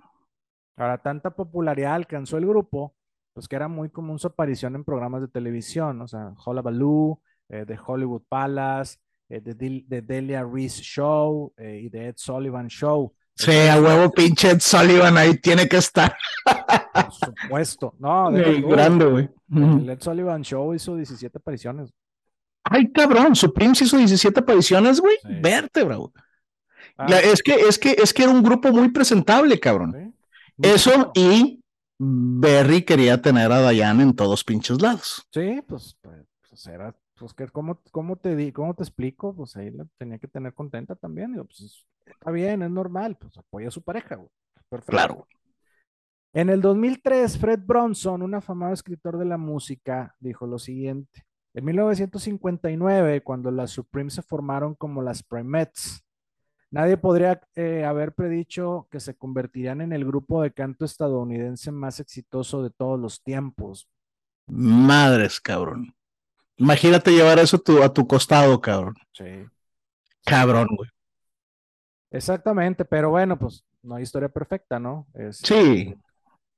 [0.77, 2.95] Ahora, tanta popularidad alcanzó el grupo,
[3.39, 7.63] pues que era muy común su aparición en programas de televisión, o sea, Hullabaloo, eh,
[7.65, 8.97] The Hollywood Palace,
[9.29, 13.13] eh, The, Del- The Delia Reese Show eh, y The Ed Sullivan Show.
[13.35, 16.13] Sí, a huevo, pinche Ed Sullivan ahí tiene que estar.
[16.93, 17.95] Por supuesto.
[17.97, 18.29] No,
[18.61, 19.29] tú, grande, güey.
[19.55, 21.93] El Ed Sullivan Show hizo 17 apariciones.
[22.65, 25.15] Ay, cabrón, Supremes hizo 17 apariciones, güey.
[25.21, 25.29] Sí.
[25.41, 26.11] Vértebra, güey.
[26.97, 29.93] Ah, es que, es que, es que era un grupo muy presentable, cabrón.
[29.93, 30.67] ¿sí?
[30.69, 31.58] Eso y
[31.99, 35.27] Berry quería tener a Diane en todos pinches lados.
[35.33, 39.35] Sí, pues, pues, pues era, pues que, ¿cómo, cómo te di, cómo te explico?
[39.35, 41.33] Pues ahí la tenía que tener contenta también.
[41.33, 44.29] Digo, pues está bien, es normal, pues apoya a su pareja, güey.
[44.69, 44.91] Perfecto.
[44.91, 45.27] Claro.
[46.31, 51.25] En el 2003, Fred Bronson, un afamado escritor de la música, dijo lo siguiente.
[51.53, 56.05] En 1959, cuando las Supremes se formaron como las Primettes,
[56.71, 61.99] nadie podría eh, haber predicho que se convertirían en el grupo de canto estadounidense más
[61.99, 63.89] exitoso de todos los tiempos.
[64.47, 65.93] Madres, cabrón.
[66.57, 68.95] Imagínate llevar eso tu- a tu costado, cabrón.
[69.13, 69.25] Sí.
[70.25, 70.89] Cabrón, güey.
[72.11, 75.07] Exactamente, pero bueno, pues no hay historia perfecta, ¿no?
[75.13, 75.95] Es- Sí.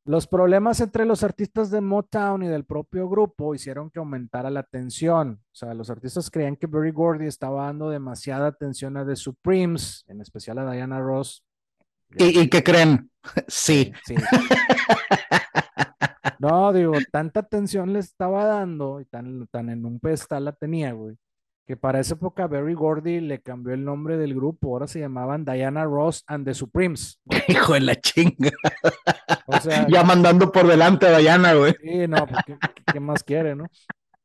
[0.03, 4.63] Los problemas entre los artistas de Motown y del propio grupo hicieron que aumentara la
[4.63, 5.41] tensión.
[5.43, 10.03] O sea, los artistas creían que Berry Gordy estaba dando demasiada atención a The Supremes,
[10.07, 11.43] en especial a Diana Ross.
[12.17, 13.09] ¿Y, y qué creen?
[13.47, 13.93] Sí.
[14.03, 14.15] Sí.
[16.39, 20.91] No, digo, tanta atención le estaba dando y tan, tan en un pedestal la tenía,
[20.91, 21.15] güey,
[21.67, 24.69] que para esa época Berry Gordy le cambió el nombre del grupo.
[24.73, 27.19] Ahora se llamaban Diana Ross and the Supremes.
[27.47, 28.51] Hijo de la chinga.
[29.45, 31.73] O sea, Ya mandando por delante a Diana, güey.
[31.81, 32.41] sí, no, pues,
[32.91, 33.65] ¿qué, más quiere, no?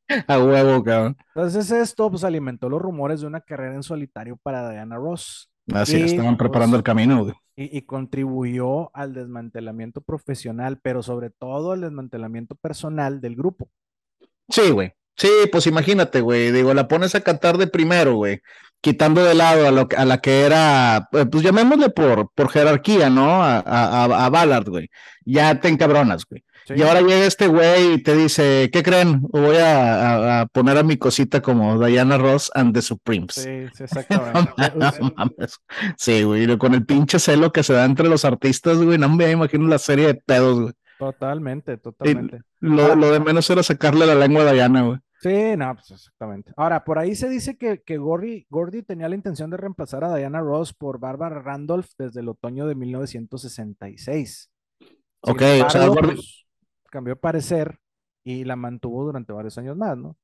[0.28, 1.16] A huevo, cabrón.
[1.34, 5.51] Entonces esto pues alimentó los rumores de una carrera en solitario para Diana Ross.
[5.74, 7.34] Así, Y, estaban preparando pues, el camino, güey.
[7.57, 13.68] y, y contribuyó al desmantelamiento profesional, pero sobre todo al desmantelamiento personal del grupo.
[14.49, 14.93] Sí, güey.
[15.17, 16.53] Sí, pues imagínate, güey.
[16.53, 18.41] Digo, la pones a cantar de primero, güey.
[18.83, 22.51] Quitando de lado a, lo, que- a la que era, eh, pues llamémosle por, por
[22.51, 23.43] jerarquía, ¿no?
[23.43, 24.91] A, a, a- Ballard, güey.
[25.25, 26.45] Ya te encabronas, güey.
[26.69, 26.75] Sí.
[26.77, 29.21] Y ahora llega este güey y te dice, ¿qué creen?
[29.23, 33.35] Voy a, poner a mi cosita como Diana Ross and the Supremes.
[33.35, 34.53] Sí, sí, exactamente.
[34.77, 35.59] No mames.
[35.97, 39.31] Sí, güey, con el pinche celo que se da entre los artistas, güey, no me
[39.31, 40.73] imagino la serie de pedos, güey.
[40.99, 42.41] Totalmente, totalmente.
[42.61, 44.99] Lo, lo de menos era sacarle la lengua a Diana, güey.
[45.19, 46.53] Sí, no, pues exactamente.
[46.57, 50.14] Ahora, por ahí se dice que, que Gordy, Gordy tenía la intención de reemplazar a
[50.14, 54.51] Diana Ross por Barbara Randolph desde el otoño de 1966.
[55.25, 56.47] Sin Ok, o sea, embargo, Gordy- pues,
[56.91, 57.79] cambió parecer
[58.25, 60.17] y la mantuvo durante varios años más, ¿no?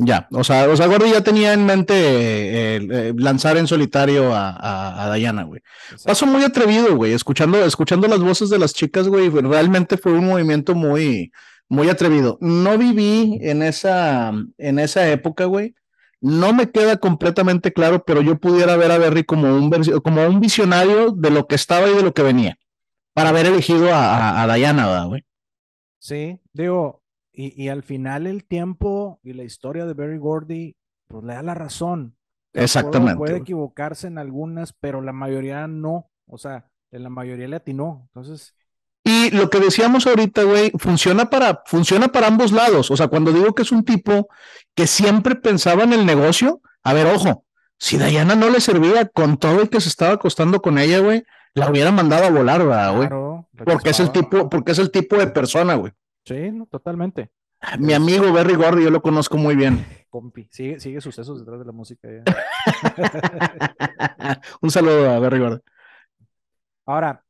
[0.00, 4.32] Ya, o sea, o sea, Gordy ya tenía en mente eh, eh, lanzar en solitario
[4.32, 5.60] a, a, a Diana, güey.
[5.90, 6.04] Exacto.
[6.04, 10.26] Paso muy atrevido, güey, escuchando, escuchando las voces de las chicas, güey, realmente fue un
[10.28, 11.32] movimiento muy,
[11.68, 12.38] muy atrevido.
[12.40, 15.74] No viví en esa, en esa época, güey.
[16.20, 19.70] No me queda completamente claro, pero yo pudiera ver a Berry como un,
[20.02, 22.58] como un visionario de lo que estaba y de lo que venía,
[23.14, 25.24] para haber elegido a, a, a Diana, ¿verdad, güey.
[25.98, 27.02] Sí, digo,
[27.32, 30.76] y, y al final el tiempo y la historia de Berry Gordy,
[31.08, 32.16] pues le da la razón.
[32.52, 36.10] Exactamente, Puede equivocarse en algunas, pero la mayoría no.
[36.26, 38.02] O sea, en la mayoría le atinó.
[38.08, 38.56] Entonces,
[39.08, 42.90] Y lo que decíamos ahorita, güey, funciona para, funciona para ambos lados.
[42.90, 44.28] O sea, cuando digo que es un tipo
[44.74, 47.46] que siempre pensaba en el negocio, a ver, ojo,
[47.78, 51.24] si Diana no le servía con todo el que se estaba acostando con ella, güey,
[51.54, 53.08] la hubiera mandado a volar, ¿verdad, güey?
[53.08, 55.94] claro, Porque es el tipo, porque es el tipo de persona, güey.
[56.26, 57.30] Sí, no, totalmente.
[57.78, 59.86] Mi amigo Berry Gordy, yo lo conozco muy bien.
[60.10, 62.08] Compi, sigue, sigue sucesos detrás de la música.
[62.10, 62.24] ya.
[64.60, 65.60] Un saludo a Berry Gordy.
[66.84, 67.24] Ahora,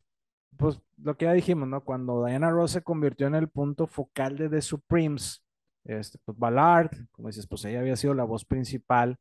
[0.57, 1.84] pues lo que ya dijimos, ¿no?
[1.84, 5.42] Cuando Diana Ross se convirtió en el punto focal de The Supremes,
[5.84, 9.16] este, pues Ballard, como dices, pues ella había sido la voz principal.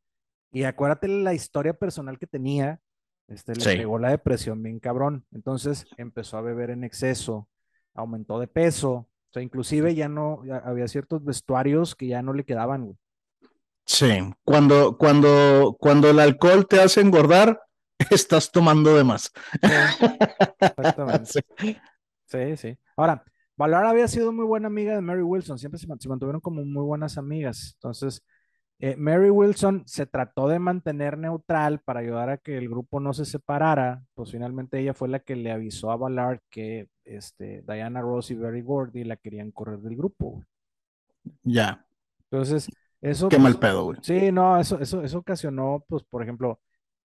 [0.51, 2.79] Y acuérdate la historia personal que tenía,
[3.27, 3.77] este, le Sí.
[3.77, 5.25] pegó la depresión bien cabrón.
[5.31, 7.47] Entonces empezó a beber en exceso,
[7.93, 8.91] aumentó de peso.
[8.93, 12.97] O sea, inclusive ya no, ya había ciertos vestuarios que ya no le quedaban, güey.
[13.85, 17.61] Sí, cuando, cuando, cuando el alcohol te hace engordar,
[18.11, 19.31] estás tomando de más.
[20.59, 21.25] Exactamente.
[21.25, 21.77] Sí.
[22.25, 22.77] Sí, sí.
[22.97, 23.23] Ahora,
[23.55, 26.63] Ballard había sido muy buena amiga de Mary Wilson, siempre se, man- se mantuvieron como
[26.65, 27.73] muy buenas amigas.
[27.75, 28.23] Entonces,
[28.79, 33.13] eh, Mary Wilson se trató de mantener neutral para ayudar a que el grupo no
[33.13, 34.03] se separara.
[34.13, 38.35] Pues finalmente ella fue la que le avisó a Ballard que este, Diana Ross y
[38.35, 40.43] Berry Gordy la querían correr del grupo.
[41.43, 41.85] Ya,
[42.29, 42.67] Entonces,
[43.01, 43.29] eso.
[43.29, 43.97] qué pues, mal pedo, güey.
[44.01, 46.59] Sí, no, eso, eso, eso ocasionó, pues, por ejemplo,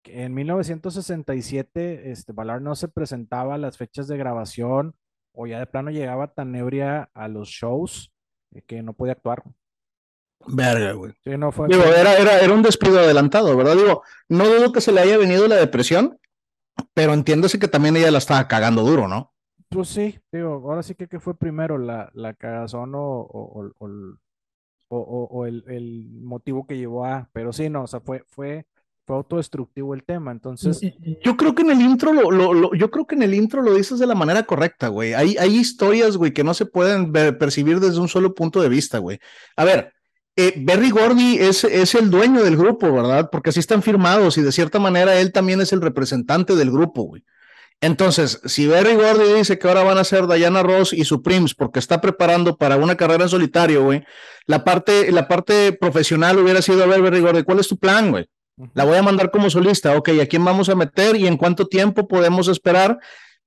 [0.06, 4.94] en 1967, este, Ballard no se presentaba a las fechas de grabación
[5.32, 8.12] o ya de plano llegaba tan ebria a los shows
[8.54, 9.42] eh, que no podía actuar.
[10.46, 11.12] Verga, güey.
[11.22, 11.68] Sí, no fue.
[11.68, 13.76] Digo, era, era, era un despido adelantado, ¿verdad?
[13.76, 16.18] Digo, no dudo que se le haya venido la depresión,
[16.94, 19.32] pero entiéndase que también ella la estaba cagando duro, ¿no?
[19.68, 23.72] Pues sí, digo, ahora sí que, que fue primero la, la cagazón o, o, o-
[23.78, 24.14] o el-
[24.88, 28.24] o- o- o el, el motivo que llevó a, pero sí, no, o sea, fue,
[28.28, 28.66] fue,
[29.06, 30.80] fue autodestructivo el tema, entonces,
[31.24, 33.74] Yo creo que en el intro lo, lo- yo creo que en el intro lo
[33.74, 35.14] dices de la manera correcta, güey.
[35.14, 38.98] Hay, hay historias, güey, que no se pueden percibir desde un solo punto de vista,
[38.98, 39.18] güey.
[39.56, 39.92] A ver,
[40.36, 43.28] eh, Berry Gordy es, es el dueño del grupo, ¿verdad?
[43.30, 47.02] Porque así están firmados y de cierta manera él también es el representante del grupo,
[47.02, 47.24] güey.
[47.80, 51.80] Entonces, si Berry Gordy dice que ahora van a ser Diana Ross y Supremes porque
[51.80, 54.04] está preparando para una carrera en solitario, güey,
[54.46, 58.12] la parte, la parte profesional hubiera sido, a ver, Berry Gordy, ¿cuál es tu plan,
[58.12, 58.26] güey?
[58.74, 61.66] La voy a mandar como solista, ok, ¿a quién vamos a meter y en cuánto
[61.66, 62.98] tiempo podemos esperar?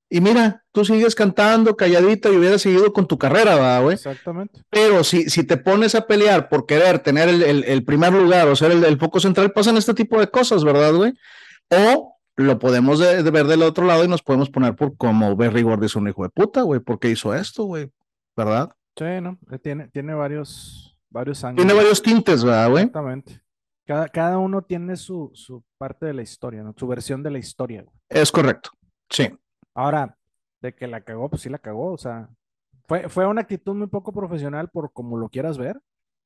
[0.08, 3.94] Y mira, tú sigues cantando calladita y hubieras seguido con tu carrera, ¿verdad, güey?
[3.94, 4.60] exactamente.
[4.70, 8.46] Pero si, si te pones a pelear por querer tener el, el- el primer lugar
[8.48, 11.12] o ser el, el foco central, pasan este tipo de cosas, ¿verdad, güey?
[11.70, 15.34] O lo podemos de- de ver del otro lado y nos podemos poner por como
[15.34, 17.90] Berry Gordy es un hijo de puta, güey, porque hizo esto, güey,
[18.36, 18.70] ¿verdad?
[18.96, 19.38] Sí, ¿no?
[19.50, 21.66] Eh, Tiene, tiene varios, varios ángulos.
[21.66, 22.84] Tiene varios tintes, ¿verdad, güey?
[22.84, 23.40] Exactamente.
[23.86, 26.74] Cada, cada uno tiene su, su parte de la historia, ¿no?
[26.76, 27.94] Su versión de la historia, güey.
[28.08, 28.70] Es correcto,
[29.08, 29.28] sí.
[29.74, 30.16] Ahora,
[30.60, 32.28] de que la cagó, pues sí la cagó, o sea,
[32.88, 35.76] fue, fue una actitud muy poco profesional por como lo quieras ver.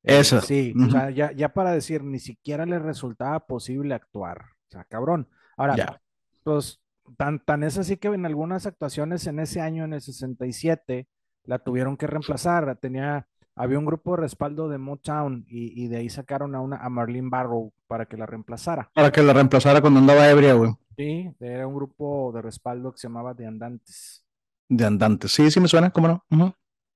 [0.03, 0.41] Eh, Esa.
[0.41, 4.83] sí, o sea, ya, ya para decir, ni siquiera le resultaba posible actuar, o sea,
[4.85, 5.29] cabrón.
[5.57, 6.01] Ahora, Ya.
[6.43, 6.81] pues,
[7.17, 11.07] tan, tan es así que en algunas actuaciones en ese año, en el 67,
[11.43, 12.75] la tuvieron que reemplazar.
[12.77, 13.27] Tenía
[13.63, 16.89] había un grupo de respaldo de Motown y, y de ahí sacaron a una a
[16.89, 18.89] Marlene Barrow para que la reemplazara.
[18.93, 20.71] Para que la reemplazara cuando andaba ebria, güey.
[20.97, 24.25] Sí, era un grupo de respaldo que se llamaba The Andantes.
[24.67, 25.31] De Andantes.
[25.31, 26.55] Sí, sí me suena, ¿cómo no?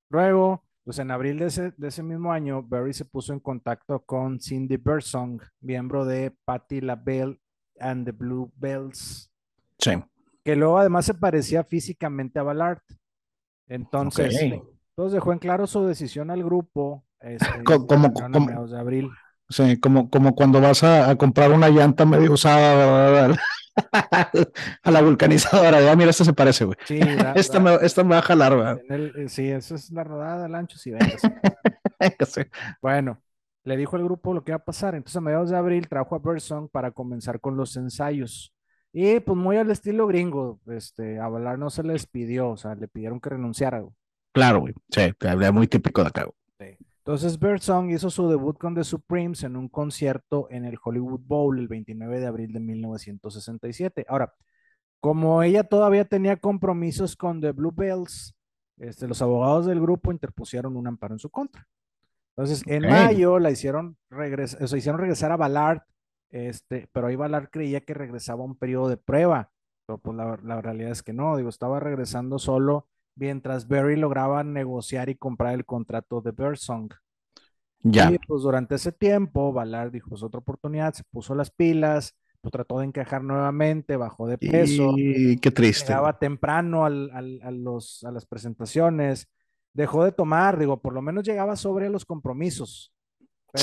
[0.10, 4.00] Luego, pues en abril de ese, de ese mismo año, Barry se puso en contacto
[4.00, 7.40] con Cindy Birdsong, miembro de Patti LaBelle
[7.80, 9.32] and the Blue Bells,
[9.80, 9.92] Sí.
[10.44, 12.82] que luego además se parecía físicamente a Ballard.
[13.68, 14.34] Entonces.
[14.98, 17.04] Entonces dejó en claro su decisión al grupo.
[17.20, 19.10] este, Co- como- como- de abril.
[19.50, 23.36] Sí, como, como cuando vas a, a comprar una llanta medio usada.
[24.84, 25.82] A la vulcanizadora.
[25.82, 26.78] Ya, mira, esta se parece, güey.
[26.86, 27.00] Sí,
[27.36, 30.78] Esta me, esta me va a jalar, eh, sí, esa es la rodada del ancho,
[30.78, 31.28] sí, venga, sí.
[32.26, 32.42] Sí.
[32.82, 33.22] Bueno,
[33.64, 34.96] le dijo al grupo lo que iba a pasar.
[34.96, 38.54] Entonces, a mediados de abril trajo a Birdsong para comenzar con los ensayos.
[38.94, 42.76] Y pues muy al estilo gringo, este, a Ballard no se les pidió, o sea,
[42.76, 43.82] le pidieron que renunciara.
[43.82, 43.94] güey.
[44.36, 44.74] Claro, güey.
[44.90, 46.78] Sí, es muy típico de acá, güey.
[47.06, 51.58] Entonces, Birdsong hizo su debut con The Supremes en un concierto en el Hollywood Bowl
[51.58, 54.06] el 29 de abril de 1967.
[54.10, 54.34] Ahora,
[55.00, 58.36] como ella todavía tenía compromisos con The Bluebells,
[58.78, 61.66] este, los abogados del grupo interpusieron un amparo en su contra.
[62.36, 65.84] Entonces, en mayo la hicieron, regres o sea, hicieron regresar a Ballard,
[66.32, 69.52] este, pero ahí Ballard creía que regresaba a un periodo de prueba,
[69.86, 74.44] pero pues la, la realidad es que no, digo, estaba regresando solo mientras Barry lograba
[74.44, 76.92] negociar y comprar el contrato de Birdsong.
[77.84, 78.12] Ya.
[78.12, 82.52] Y pues durante ese tiempo, Ballard dijo, es otra oportunidad, se puso las pilas, pues
[82.52, 85.94] trató de encajar nuevamente, bajó de peso, Y qué triste.
[85.94, 89.30] llegaba temprano al- al- a, los, a las presentaciones,
[89.74, 92.94] dejó de tomar, digo, por lo menos llegaba sobre los compromisos.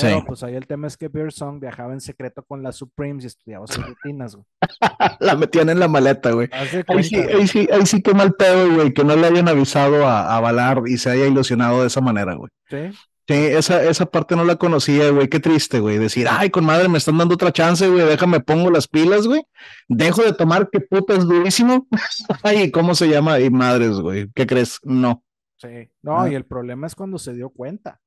[0.01, 0.23] Pero Sí.
[0.25, 3.67] pues ahí el tema es que Birdsong viajaba en secreto con las Supremes y estudiaba
[3.67, 4.45] sus rutinas, güey.
[5.19, 6.49] La metían en la maleta, güey.
[6.51, 10.07] Ahí sí, ahí sí, ahí sí que mal pedo, güey, que no le hayan avisado
[10.07, 12.49] a, a y se haya ilusionado de esa manera, güey.
[12.69, 12.97] ¿sí?
[13.25, 15.29] Sí, esa, esa parte no la conocía, güey.
[15.29, 15.97] Qué triste, güey.
[15.97, 18.05] Decir, ay, con madre, me están dando otra chance, güey.
[18.05, 19.43] Déjame pongo las pilas, güey.
[19.87, 21.87] Dejo de tomar, qué puta es durísimo.
[22.43, 23.39] ay, ¿cómo se llama?
[23.39, 24.29] Y madres, güey.
[24.35, 24.79] ¿Qué crees?
[24.83, 25.23] No.
[25.55, 26.29] Sí, no, Ah.
[26.29, 28.01] y el problema es cuando se dio cuenta,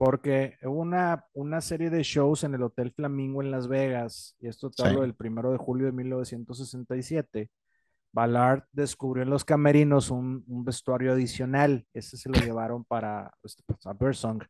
[0.00, 4.48] porque hubo una, una serie de shows en el Hotel Flamingo en Las Vegas, y
[4.48, 4.88] esto te Sí.
[4.88, 7.50] hablo del primero de julio de 1967.
[8.10, 13.62] Ballard descubrió en los camerinos un, un vestuario adicional, ese se lo llevaron para este,
[13.66, 14.42] pues, a Birdsong.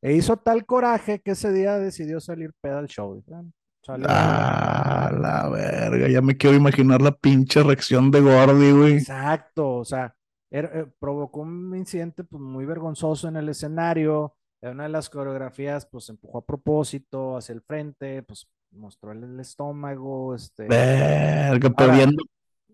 [0.00, 3.20] E hizo tal coraje que ese día decidió salir peda al show.
[3.32, 3.42] "Ah,
[3.82, 4.06] salió".
[4.08, 6.08] Ah, la verga.
[6.08, 8.92] Ya me quiero imaginar la pinche reacción de Gordy, güey.
[8.98, 10.14] Exacto, o sea,
[10.48, 14.34] era- eh, provocó un incidente pues, muy vergonzoso en el escenario.
[14.68, 19.38] En una de las coreografías, pues empujó a propósito hacia el frente, pues mostró el,
[19.40, 20.66] estómago, este.
[20.66, 22.22] Verga, perdiendo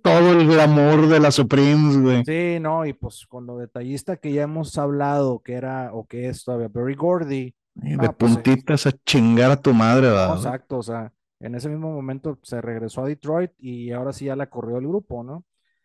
[0.03, 2.25] todo el glamour de las Supremes, güey.
[2.25, 6.29] Sí, no, y pues con lo detallista que ya hemos hablado, que era, o que
[6.29, 10.37] es todavía Barry Gordy, Y de Ah, pues, puntitas a chingar a tu madre, ¿verdad?
[10.37, 14.37] exacto, o sea, en ese mismo momento se regresó a Detroit y ahora sí ya
[14.37, 15.45] la corrió el grupo, ¿no?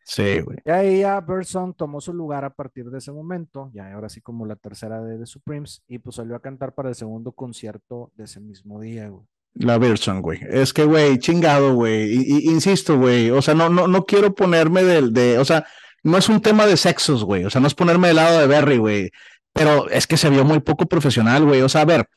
[0.09, 0.57] Sí, güey.
[0.63, 4.21] Y ahí ya Birdsong tomó su lugar a partir de ese momento, ya ahora sí
[4.21, 8.11] como la tercera de The Supremes, y pues salió a cantar para el segundo concierto
[8.15, 9.25] de ese mismo día, güey.
[9.55, 10.39] La Birson, güey.
[10.49, 12.13] Es que, güey, chingado, güey.
[12.13, 13.31] Y- y- insisto, güey.
[13.31, 15.65] O sea, no, no, no quiero ponerme del, de, o sea,
[16.03, 17.43] no es un tema de sexos, güey.
[17.43, 19.11] O sea, no es ponerme del lado de Berry, güey.
[19.53, 21.61] Pero es que se vio muy poco profesional, güey.
[21.63, 22.07] O sea, a ver,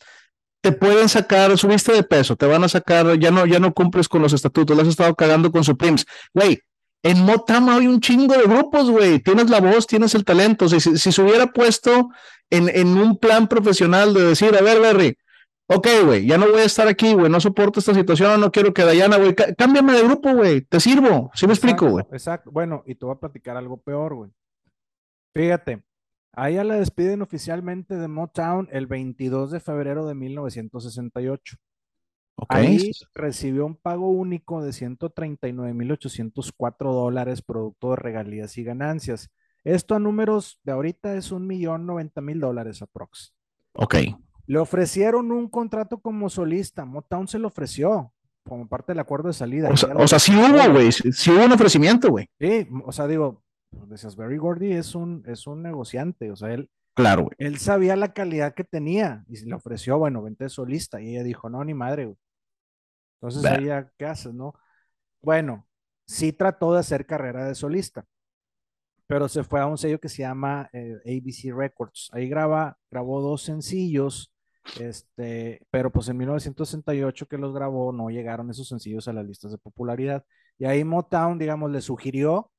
[0.62, 4.08] te pueden sacar, subiste de peso, te van a sacar, ya no, ya no cumples
[4.08, 6.04] con los estatutos, le has estado cagando con Supremes.
[6.34, 6.60] Güey,
[7.02, 9.20] en Motown hay un chingo de grupos, güey.
[9.20, 10.68] Tienes la voz, tienes el talento.
[10.68, 12.10] Sea, si, si se hubiera puesto
[12.50, 15.16] en, en un plan profesional de decir, a ver, Berry,
[15.66, 18.74] ok, güey, ya no voy a estar aquí, güey, no soporto esta situación, no quiero
[18.74, 22.04] que Dayana, güey, cá- cámbiame de grupo, güey, te sirvo, ¿sí me explico, güey?
[22.10, 22.50] Exacto.
[22.50, 24.30] Bueno, y te voy a platicar algo peor, güey.
[25.32, 25.82] Fíjate,
[26.32, 31.56] a ella la despiden oficialmente de Motown el 22 de febrero de 1968.
[32.48, 39.30] Ahí recibió un pago único de 139.804 dólares producto de regalías y ganancias.
[39.64, 43.34] Esto a números de ahorita es un millón noventa mil dólares aprox.
[43.74, 43.94] ok,
[44.46, 46.84] Le ofrecieron un contrato como solista.
[46.84, 48.12] Motown se lo ofreció
[48.42, 49.70] como parte del acuerdo de salida.
[49.70, 53.06] o sea, o sea, sí hubo, güey, sí, hubo un ofrecimiento, güey, Sí, o sea,
[53.06, 57.34] digo, pues, decías, Barry Gordy es un, es un negociante, o sea, él, claro, güey,
[57.38, 61.22] él sabía la calidad que tenía y se le ofreció, bueno, vente solista, y ella
[61.22, 62.16] dijo, no, ni madre, güey.
[63.20, 64.54] Entonces, ella, ¿qué haces, no?
[65.20, 65.66] Bueno,
[66.06, 68.06] sí trató de hacer carrera de solista,
[69.06, 72.08] pero se fue a un sello que se llama eh, ABC Records.
[72.12, 74.32] Ahí graba, grabó dos sencillos,
[74.78, 79.52] este, pero pues en 1968 que los grabó, no llegaron esos sencillos a las listas
[79.52, 80.24] de popularidad.
[80.58, 82.50] Y ahí Motown, digamos, le sugirió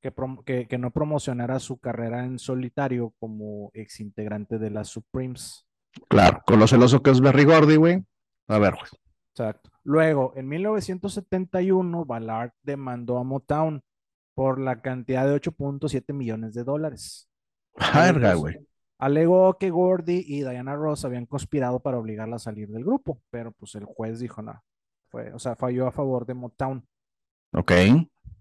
[0.00, 5.66] que, que, no promocionara su carrera en solitario como ex integrante de las Supremes.
[6.08, 8.04] Claro, con lo celoso que es Berry Gordy, güey.
[8.46, 9.07] A ver, güey.
[9.38, 9.70] Exacto.
[9.84, 13.82] Luego, en 1971, Ballard demandó a Motown
[14.34, 17.28] por la cantidad de 8.7 millones de dólares.
[17.94, 18.56] Verga, güey.
[18.98, 23.52] Alegó que Gordy y Diana Ross habían conspirado para obligarla a salir del grupo, pero
[23.52, 24.60] pues el juez dijo no.
[25.08, 26.84] Fue, o sea, falló a favor de Motown.
[27.52, 27.72] Ok.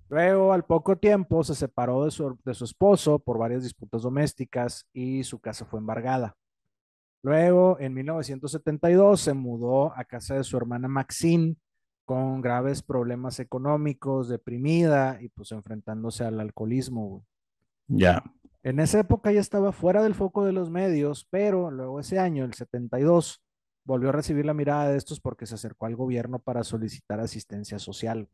[0.10, 4.88] Luego, al poco tiempo, se separó de su, de su esposo por varias disputas domésticas
[4.94, 6.36] y su casa fue embargada.
[7.28, 11.58] Luego, en 1972, se mudó a casa de su hermana Maxine
[12.06, 17.26] con graves problemas económicos, deprimida y pues enfrentándose al alcoholismo.
[17.88, 18.24] Ya.
[18.64, 22.46] En esa época ya estaba fuera del foco de los medios, pero luego ese año,
[22.46, 23.44] el 72,
[23.84, 27.78] volvió a recibir la mirada de estos porque se acercó al gobierno para solicitar asistencia
[27.78, 28.30] social.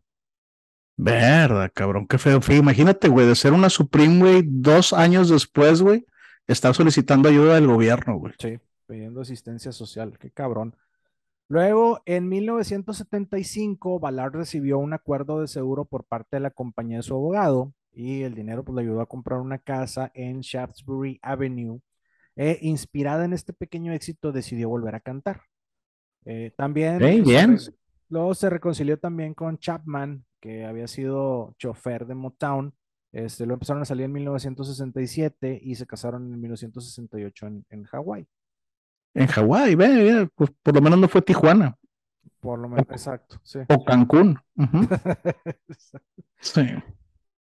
[0.98, 2.40] Verdad, cabrón, qué feo.
[2.52, 6.06] Imagínate, güey, de ser una Supreme, güey, dos años después, güey,
[6.46, 8.36] estar solicitando ayuda del gobierno, güey.
[8.38, 10.76] Sí, pidiendo asistencia social, qué cabrón.
[11.50, 17.04] Luego, en 1975, Ballard recibió un acuerdo de seguro por parte de la compañía de
[17.04, 21.80] su abogado y el dinero pues, le ayudó a comprar una casa en Shaftesbury Avenue.
[22.36, 25.44] E inspirada en este pequeño éxito, decidió volver a cantar.
[26.26, 27.60] Eh, también pues, bien.
[28.10, 32.74] luego se reconcilió también con Chapman, que había sido chofer de Motown.
[33.12, 38.28] Este, lo empezaron a salir en 1967 y se casaron en 1968 en, en Hawái.
[39.14, 41.78] En Hawái, ve, pues por lo menos no fue Tijuana.
[42.40, 43.40] Por lo menos, exacto.
[43.44, 43.60] Sí.
[43.70, 44.38] O Cancún.
[46.42, 46.62] sí.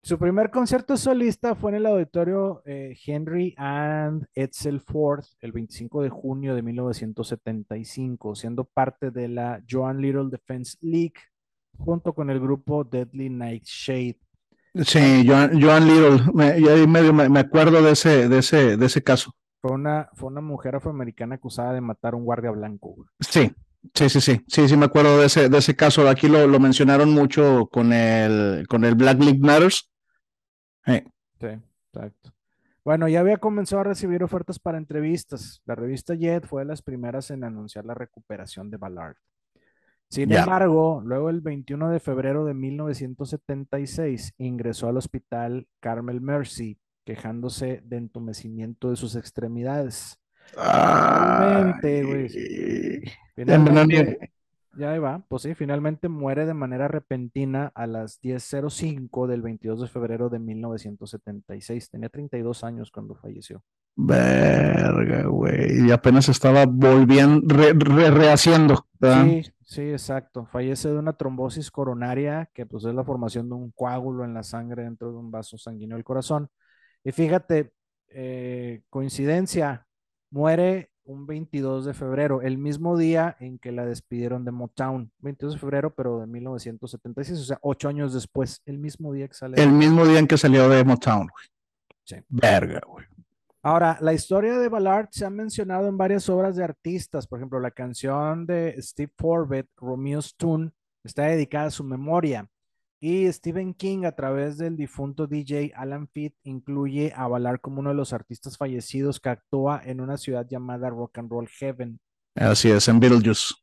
[0.03, 6.03] Su primer concierto solista fue en el auditorio eh, Henry and Edsel Ford el 25
[6.03, 11.21] de junio de 1975, siendo parte de la Joan Little Defense League
[11.77, 14.19] junto con el grupo Deadly Nightshade.
[14.75, 19.35] Sí, Joan, Joan Little, me, medio me, acuerdo de ese, de ese, de ese caso.
[19.61, 23.07] Fue una, fue una mujer afroamericana acusada de matar a un guardia blanco.
[23.21, 23.53] Sí,
[23.95, 26.07] Sí, sí, sí, sí, sí, me acuerdo de ese, de ese caso.
[26.09, 29.91] Aquí lo, lo mencionaron mucho con el, con el Black League Matters.
[30.85, 32.31] Sí, exacto.
[32.85, 35.63] Bueno, ya había comenzado a recibir ofertas para entrevistas.
[35.65, 39.17] La revista Jet fue de las primeras en anunciar la recuperación de Ballard.
[40.09, 47.83] Sin embargo, luego el 21 de febrero de 1976 ingresó al hospital Carmel Mercy, quejándose
[47.85, 50.19] de entumecimiento de sus extremidades.
[50.55, 52.29] Finalmente, güey.
[54.77, 59.89] Ya va, pues sí, finalmente muere de manera repentina a las 10.05 del 22 de
[59.89, 61.91] febrero de 1976.
[61.91, 63.63] Tenía 32 años cuando falleció.
[63.97, 65.87] Verga, güey.
[65.87, 68.87] Y apenas estaba volviendo, rehaciendo.
[69.01, 70.47] Sí, sí, exacto.
[70.47, 74.45] Fallece de una trombosis coronaria, que pues es la formación de un coágulo en la
[74.45, 76.49] sangre dentro de un vaso sanguíneo del corazón.
[77.05, 77.73] Y fíjate,
[78.09, 79.87] eh, coincidencia,
[80.31, 85.55] muere un 22 de febrero, el mismo día en que la despidieron de Motown, 22
[85.55, 89.61] de febrero, pero de 1976, o sea, ocho años después, el mismo día que sale.
[89.61, 91.47] El mismo día en que salió de Motown, güey.
[92.05, 92.17] Sí.
[92.29, 93.07] Verga, güey.
[93.63, 97.61] Ahora, la historia de Ballard se ha mencionado en varias obras de artistas, por ejemplo,
[97.61, 100.71] la canción de Steve Forbett, Romeo's Tune,
[101.05, 102.49] está dedicada a su memoria.
[103.03, 107.89] Y Stephen King, a través del difunto DJ Alan Fitt, incluye a Ballard como uno
[107.89, 111.99] de los artistas fallecidos que actúa en una ciudad llamada Rock and Roll Heaven.
[112.35, 113.55] Así es, en Beetlejuice.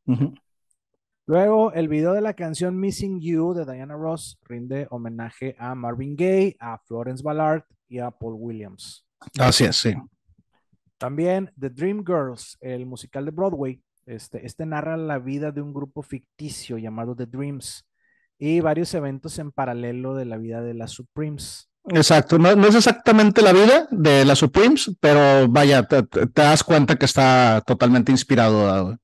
[1.26, 6.16] Luego, el video de la canción Missing You de Diana Ross rinde homenaje a Marvin
[6.16, 9.06] Gaye, a Florence Ballard y a Paul Williams.
[9.38, 9.94] Así es, sí.
[10.96, 15.72] También The Dream Girls, el musical de Broadway, este, este narra la vida de un
[15.72, 17.87] grupo ficticio llamado The Dreams
[18.38, 21.68] y varios eventos en paralelo de la vida de las Supremes.
[21.90, 27.06] Exacto, no, es exactamente la vida de las Supremes, pero vaya, te, das cuenta que
[27.06, 28.96] está totalmente inspirado.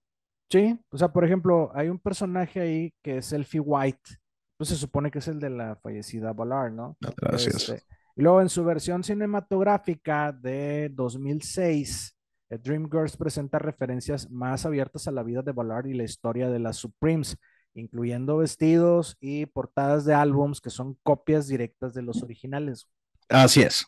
[0.51, 4.19] Sí, o sea, por ejemplo, hay un personaje ahí que es Elfie White,
[4.57, 6.97] pues se supone que es el de la fallecida Ballard, ¿no?
[7.17, 7.69] Gracias.
[7.69, 7.83] Este,
[8.17, 12.17] y luego en su versión cinematográfica de 2006,
[12.51, 16.77] Dreamgirls presenta referencias más abiertas a la vida de Ballard y la historia de las
[16.77, 17.37] Supremes
[17.75, 22.89] incluyendo vestidos y portadas de álbums que son copias directas de los originales.
[23.29, 23.87] Así es.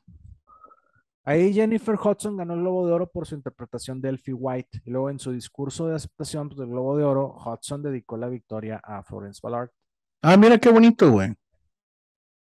[1.24, 4.82] Ahí Jennifer Hudson ganó el Globo de Oro por su interpretación de Elfie White.
[4.84, 8.80] Y luego en su discurso de aceptación del Globo de Oro, Hudson dedicó la victoria
[8.82, 9.70] a Florence Ballard.
[10.22, 11.34] Ah, mira qué bonito, güey.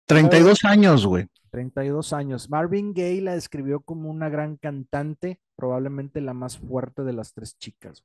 [0.07, 1.27] 32 años, güey.
[1.51, 2.51] 32 años.
[2.51, 7.57] Marvin Gaye la describió como una gran cantante, probablemente la más fuerte de las tres
[7.57, 8.05] chicas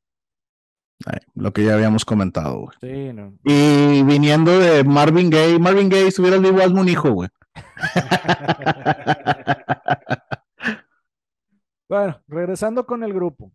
[1.35, 2.75] lo que ya habíamos comentado, güey.
[2.81, 3.37] Sí, no.
[3.43, 7.29] Y viniendo de Marvin Gaye, Marvin Gaye, estuviera vivo, hazme un hijo, güey.
[11.87, 13.53] bueno, regresando con el grupo.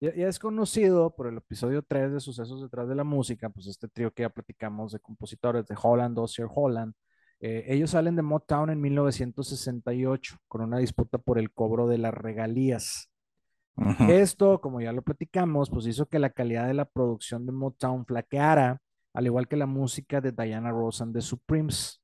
[0.00, 3.88] Ya, es conocido por el episodio 3 de Sucesos detrás de la música, pues este
[3.88, 6.92] trío que ya platicamos de compositores de Holland, Osier Holland.
[7.40, 12.12] Eh, ellos salen de Motown en 1968 con una disputa por el cobro de las
[12.12, 13.08] regalías.
[14.08, 18.06] Esto, como ya lo platicamos, pues hizo que la calidad de la producción de Motown
[18.06, 18.80] flaqueara,
[19.12, 22.00] al igual que la música de Diana Ross and the Supremes.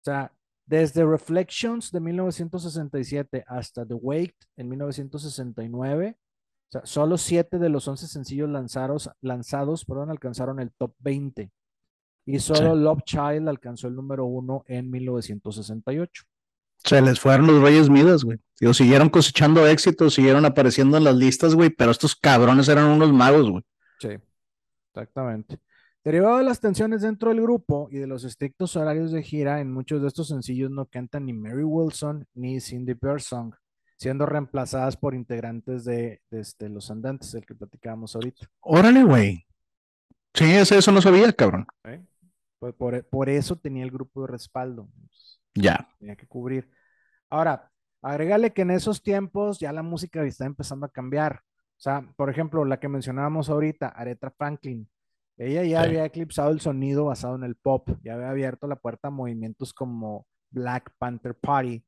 [0.00, 0.32] O sea,
[0.64, 7.86] desde Reflections de 1967 hasta The Wake en 1969, o sea, solo siete de los
[7.86, 11.50] 11 sencillos lanzados, lanzados perdón, alcanzaron el top 20
[12.26, 16.24] y solo Love Child alcanzó el número uno en 1968.
[16.86, 18.38] Se les fueron los Reyes Midas, güey.
[18.60, 23.12] Digo, siguieron cosechando éxitos, siguieron apareciendo en las listas, güey, pero estos cabrones eran unos
[23.12, 23.64] magos, güey.
[23.98, 24.10] Sí,
[24.94, 25.58] exactamente.
[26.04, 29.72] Derivado de las tensiones dentro del grupo y de los estrictos horarios de gira, en
[29.72, 33.52] muchos de estos sencillos no cantan ni Mary Wilson ni Cindy Birdsong,
[33.96, 38.46] siendo reemplazadas por integrantes de, este, Los Andantes, el que platicábamos ahorita.
[38.60, 39.44] Órale, güey.
[40.32, 41.66] Sí, eso no sabía, cabrón.
[42.60, 44.88] Pues por, por, eso tenía el grupo de respaldo.
[45.56, 45.88] Ya.
[45.98, 46.70] Tenía que cubrir.
[47.30, 47.70] Ahora,
[48.02, 51.42] agrégale que en esos tiempos ya la música está empezando a cambiar.
[51.76, 54.88] O sea, por ejemplo, la que mencionábamos ahorita, Aretha Franklin.
[55.38, 59.08] Ella ya había eclipsado el sonido basado en el pop, ya había abierto la puerta
[59.08, 61.84] a movimientos como Black Panther Party.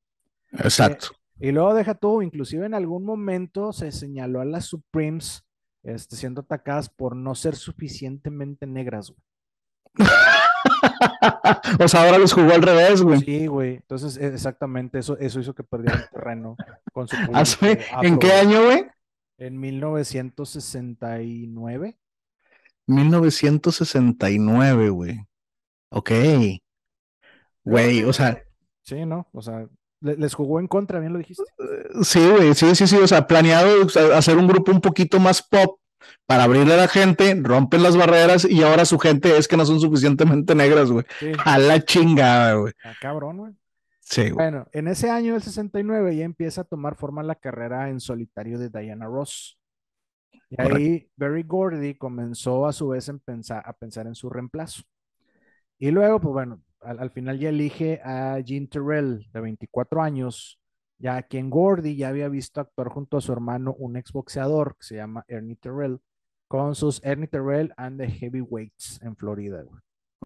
[0.53, 1.09] Exacto.
[1.41, 5.49] Eh, y luego deja tú, inclusive en algún momento se señaló a las Supremes
[5.83, 9.15] este, siendo atacadas por no ser suficientemente negras.
[11.81, 13.19] o sea, ahora los jugó al revés, güey.
[13.21, 13.75] Sí, güey.
[13.77, 16.57] Entonces, e, exactamente, eso, eso hizo que perdieran terreno
[16.93, 17.45] con su ah,
[18.03, 18.87] ¿En qué año, güey?
[19.39, 21.97] En 1969.
[22.87, 25.21] 1969, güey.
[25.91, 26.11] Ok.
[27.65, 28.45] Güey, o sea.
[28.83, 29.27] Sí, ¿no?
[29.33, 29.67] O sea,
[30.01, 31.45] les jugó en contra, bien lo dijiste.
[32.03, 32.97] Sí, güey, sí, sí, sí.
[32.97, 35.79] O sea, planeado hacer un grupo un poquito más pop
[36.27, 39.65] para abrirle a la gente, rompen las barreras y ahora su gente es que no
[39.65, 41.05] son suficientemente negras, güey.
[41.45, 42.73] A la chingada, güey.
[42.85, 43.53] A cabrón, güey.
[44.01, 44.35] Sí, güey.
[44.35, 48.59] Bueno, en ese año del 69 ya empieza a tomar forma la carrera en solitario
[48.59, 49.59] de Diana Ross.
[50.51, 54.83] Y ahí Barry Gordy comenzó a su vez pensar, a pensar en su reemplazo.
[55.79, 60.58] Y luego, pues bueno, al, final ya elige a Jean Terrell, de 24 años,
[60.99, 64.97] ya quien Gordy ya había visto actuar junto a su hermano, un exboxeador que se
[64.97, 66.01] llama Ernie Terrell,
[66.49, 69.65] con sus Ernie Terrell and the Heavyweights en Florida.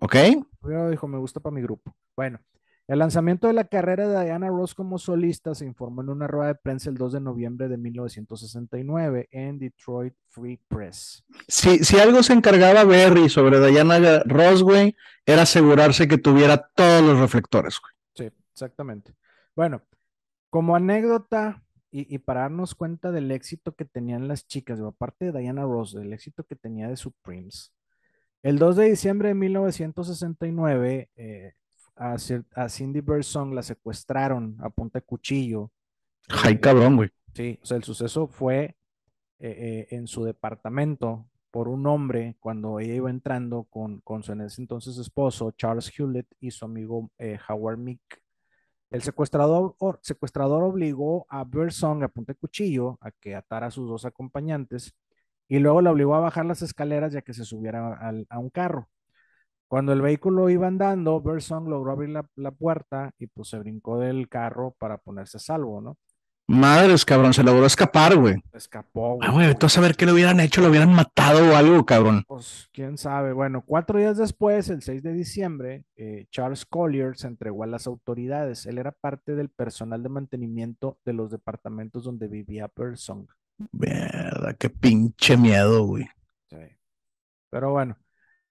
[0.01, 0.17] Ok.
[0.63, 1.95] Pero dijo, me gusta para mi grupo.
[2.17, 2.41] Bueno,
[2.89, 6.49] el lanzamiento de la carrera de Diana Ross como solista se informó en una rueda
[6.49, 11.25] de prensa el 2 de noviembre de 1969 en Detroit Free Press.
[11.49, 17.03] Si, si algo se encargaba Berry sobre Diana Ross, güey, era asegurarse que tuviera todos
[17.03, 17.93] los reflectores, güey.
[18.29, 19.15] Sí, exactamente.
[19.55, 19.83] Bueno,
[20.53, 25.63] como anécdota y, para darnos cuenta del éxito que tenían las chicas, aparte de Diana
[25.63, 27.73] Ross, del éxito que tenía de Supremes,
[28.43, 31.53] el 2 de diciembre de 1969, eh,
[31.97, 32.19] a,
[32.69, 35.71] Cindy Birdsong la secuestraron a punta de cuchillo.
[36.29, 37.09] Ay, cabrón, güey.
[37.33, 38.77] Sí, o sea, el suceso fue
[39.39, 44.33] eh, eh, en su departamento por un hombre cuando ella iba entrando con, con su
[44.33, 47.11] en ese entonces esposo, Charles Hewlett, y su amigo
[47.49, 48.22] Howard Mick.
[48.93, 53.89] El secuestrador, secuestrador obligó a Birdsong a punta de cuchillo a que atara a sus
[53.89, 54.95] dos acompañantes
[55.49, 58.91] y luego la obligó a bajar las escaleras ya que se subiera a un carro.
[59.67, 64.29] Cuando el vehículo iba andando, Bersong logró abrir la, puerta y pues se brincó del
[64.29, 65.97] carro para ponerse a salvo, ¿no?
[66.49, 68.43] Madres, cabrón, se logró escapar, güey.
[68.53, 69.29] Escapó, güey.
[69.29, 72.25] Ah, güey, tú a saber qué le hubieran hecho, lo hubieran matado o algo, cabrón.
[72.27, 73.33] Pues quién sabe.
[73.33, 77.87] Bueno, cuatro días después, el 6 de diciembre, eh, Charles Collier se entregó a las
[77.87, 78.67] autoridades.
[78.67, 83.27] Él era parte del personal de mantenimiento de los departamentos donde vivía Bersong.
[83.71, 86.09] Verdad, qué pinche miedo, güey.
[86.51, 86.57] Sí.
[87.51, 87.97] Pero bueno,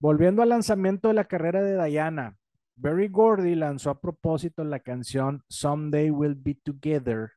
[0.02, 2.36] Volviendo al lanzamiento de la carrera de Diana,
[2.76, 7.34] Berry Gordy lanzó a propósito la canción Someday We'll Be Together,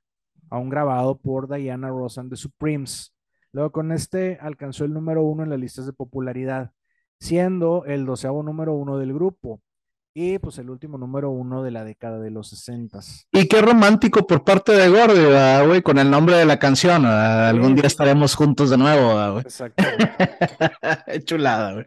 [0.50, 3.14] aún grabado por Diana Ross and the Supremes.
[3.52, 6.72] Luego con este alcanzó el número uno en las listas de popularidad,
[7.20, 9.60] siendo el doceavo número uno del grupo
[10.16, 13.26] y pues el último número uno de la década de los sesentas.
[13.32, 17.04] Y qué romántico por parte de Gordy, güey, con el nombre de la canción.
[17.04, 19.42] Algún día estaremos juntos de nuevo, güey.
[19.42, 19.82] Exacto.
[21.24, 21.86] Chulada, güey.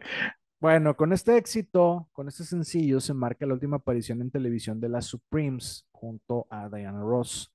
[0.60, 4.88] Bueno, con este éxito, con este sencillo, se marca la última aparición en televisión de
[4.88, 7.52] las Supremes junto a Diana Ross.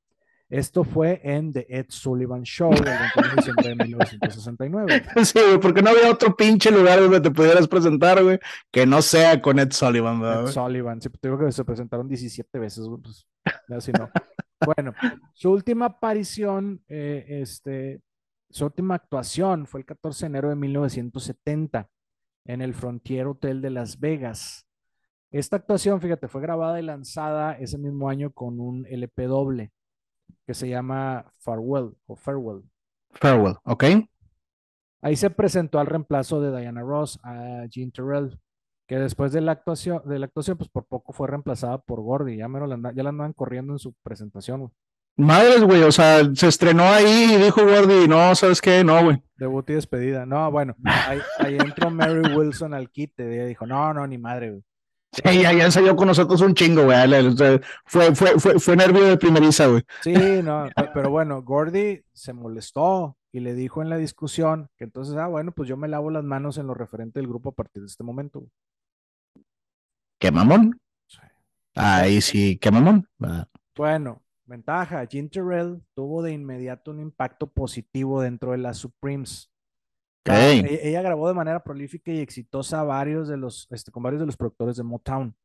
[0.49, 5.03] Esto fue en The Ed Sullivan Show el 21 de diciembre de 1969.
[5.23, 8.39] Sí, güey, porque no había otro pinche lugar donde te pudieras presentar, güey,
[8.71, 10.47] que no sea con Ed Sullivan, ¿verdad?
[10.47, 13.25] Ed Sullivan, sí, te digo que se presentaron 17 veces, güey, pues,
[13.69, 14.09] así no.
[14.65, 14.93] bueno,
[15.33, 18.01] su última aparición, eh, este,
[18.49, 21.89] su última actuación fue el 14 de enero de 1970
[22.45, 24.67] en el Frontier Hotel de Las Vegas.
[25.31, 29.71] Esta actuación, fíjate, fue grabada y lanzada ese mismo año con un LP doble
[30.45, 32.63] que se llama Farewell o Farewell.
[33.11, 33.83] Farewell, ok.
[35.01, 38.39] Ahí se presentó al reemplazo de Diana Ross, a Jean Terrell,
[38.87, 42.37] que después de la actuación, de la actuación, pues por poco fue reemplazada por Gordy.
[42.37, 44.71] Ya, me la, ya la andaban corriendo en su presentación.
[45.15, 48.83] Madres, güey, o sea, se estrenó ahí y dijo Gordy, no, ¿sabes qué?
[48.83, 49.21] No, güey.
[49.35, 50.25] Debut y despedida.
[50.25, 53.23] No, bueno, ahí, ahí entró Mary Wilson al quite.
[53.29, 54.63] Y ella dijo, no, no, ni madre, güey.
[55.13, 56.97] Sí, ya, ya ensayó con nosotros un chingo, güey.
[57.85, 59.83] Fue, fue, fue, fue nervio de primeriza, güey.
[60.01, 65.15] Sí, no, pero bueno, Gordy se molestó y le dijo en la discusión que entonces,
[65.17, 67.83] ah, bueno, pues yo me lavo las manos en lo referente del grupo a partir
[67.83, 68.43] de este momento.
[70.19, 70.79] ¿Qué mamón?
[71.05, 71.19] Sí.
[71.75, 73.07] Ahí sí, qué mamón.
[73.75, 79.51] Bueno, ventaja, Jim Terrell tuvo de inmediato un impacto positivo dentro de las Supremes.
[80.25, 84.25] E-, ella, grabó de manera prolífica y exitosa varios de los, este, con varios de
[84.25, 85.35] los productores de Motown.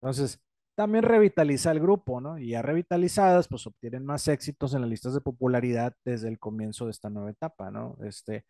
[0.00, 0.40] Entonces,
[0.74, 2.38] también revitaliza el grupo, ¿no?
[2.38, 6.84] Y ya revitalizadas, pues obtienen más éxitos en las listas de popularidad desde el comienzo
[6.84, 7.96] de esta nueva etapa, ¿no?
[8.04, 8.44] Este,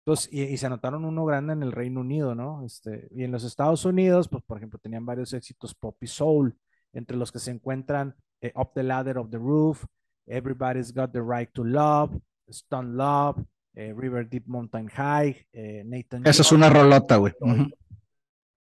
[0.00, 2.64] entonces, y, se anotaron uno grande en el Reino Unido, ¿no?
[2.66, 6.56] Este, y en los Estados Unidos, pues por ejemplo, tenían varios éxitos pop y soul,
[6.92, 9.84] entre los que se encuentran eh, Up the Ladder of the Roof,
[10.26, 13.42] Everybody's Got the Right to Love, Stone Love,
[13.74, 16.26] eh, River Deep Mountain High, eh, Nathan.
[16.26, 17.32] Esa es una rolota, güey.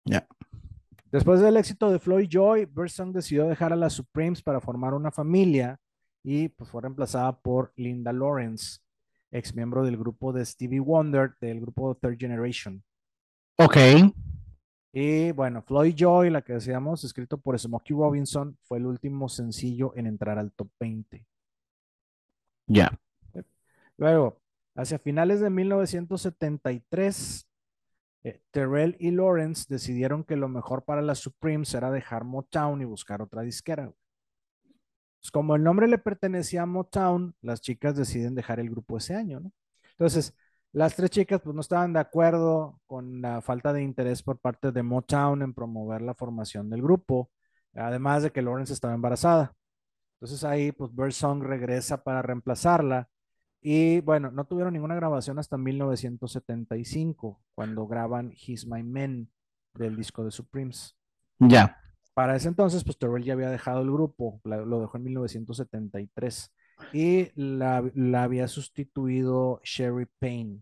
[0.06, 0.28] Ya.
[1.12, 5.12] Después del éxito de Floyd Joy, Song decidió dejar a las Supremes para formar una
[5.12, 5.80] familia
[6.24, 8.80] y pues, fue reemplazada por Linda Lawrence,
[9.32, 12.84] ex miembro del grupo de Stevie Wonder, del grupo Third Generation.
[13.58, 13.78] Ok.
[14.92, 19.94] Y bueno, Floyd Joy, la que decíamos, escrito por Smokey Robinson, fue el último sencillo
[19.96, 21.26] en entrar al top 20.
[22.68, 22.92] Ya.
[23.98, 24.42] Luego,
[24.76, 27.48] Hacia finales de 1973,
[28.24, 32.86] eh, Terrell y Lawrence decidieron que lo mejor para las Supremes era dejar Motown y
[32.86, 33.92] buscar otra disquera.
[35.22, 39.16] Pues como el nombre le pertenecía a Motown, las chicas deciden dejar el grupo ese
[39.16, 39.42] año.
[39.92, 40.34] Entonces,
[40.74, 44.72] las tres chicas pues no estaban de acuerdo con la falta de interés por parte
[44.72, 47.30] de Motown en promover la formación del grupo,
[47.76, 49.56] además de que Lawrence estaba embarazada.
[50.16, 53.10] Entonces ahí pues Birdsong regresa para reemplazarla
[53.64, 59.30] y bueno, no tuvieron ninguna grabación hasta 1975, cuando graban He's My Man
[59.74, 60.98] del disco de Supremes.
[61.40, 61.78] Ya.
[62.14, 66.52] Para ese entonces, pues Terrell ya había dejado el grupo, lo dejó en 1973
[66.92, 70.60] y la, la, había sustituido Sherry Payne.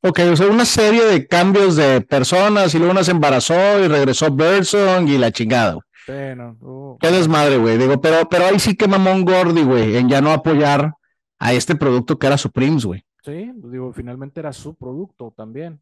[0.00, 3.88] Ok, o sea, una serie de cambios de personas y luego una se embarazó y
[3.88, 5.78] regresó Berson y la chingada.
[6.06, 7.78] Sí, no, uh, Qué desmadre, güey.
[7.78, 10.92] Digo, pero, pero ahí sí que mamón Gordy, güey, en ya no apoyar
[11.42, 13.04] a este producto que era Supremes, güey.
[13.24, 15.80] Sí, digo, finalmente era su producto también.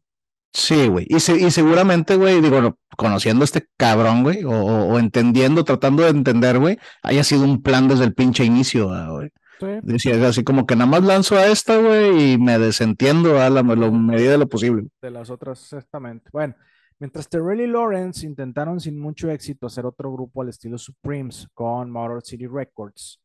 [0.51, 1.05] Sí, güey.
[1.07, 6.57] Y, y seguramente, güey, digo, conociendo a este cabrón, güey, o, entendiendo, tratando de entender,
[6.57, 9.29] güey, haya sido un plan desde el pinche inicio, güey.
[9.59, 9.67] Sí.
[9.83, 13.61] Decía así como que nada más lanzo a esta, güey, y me desentiendo a la,
[13.61, 14.87] medida de lo posible.
[14.99, 16.27] De las otras, exactamente.
[16.33, 16.55] Bueno,
[16.97, 21.91] mientras Terrell y Lawrence intentaron sin mucho éxito hacer otro grupo al estilo Supremes con
[21.91, 23.20] Motor City Records,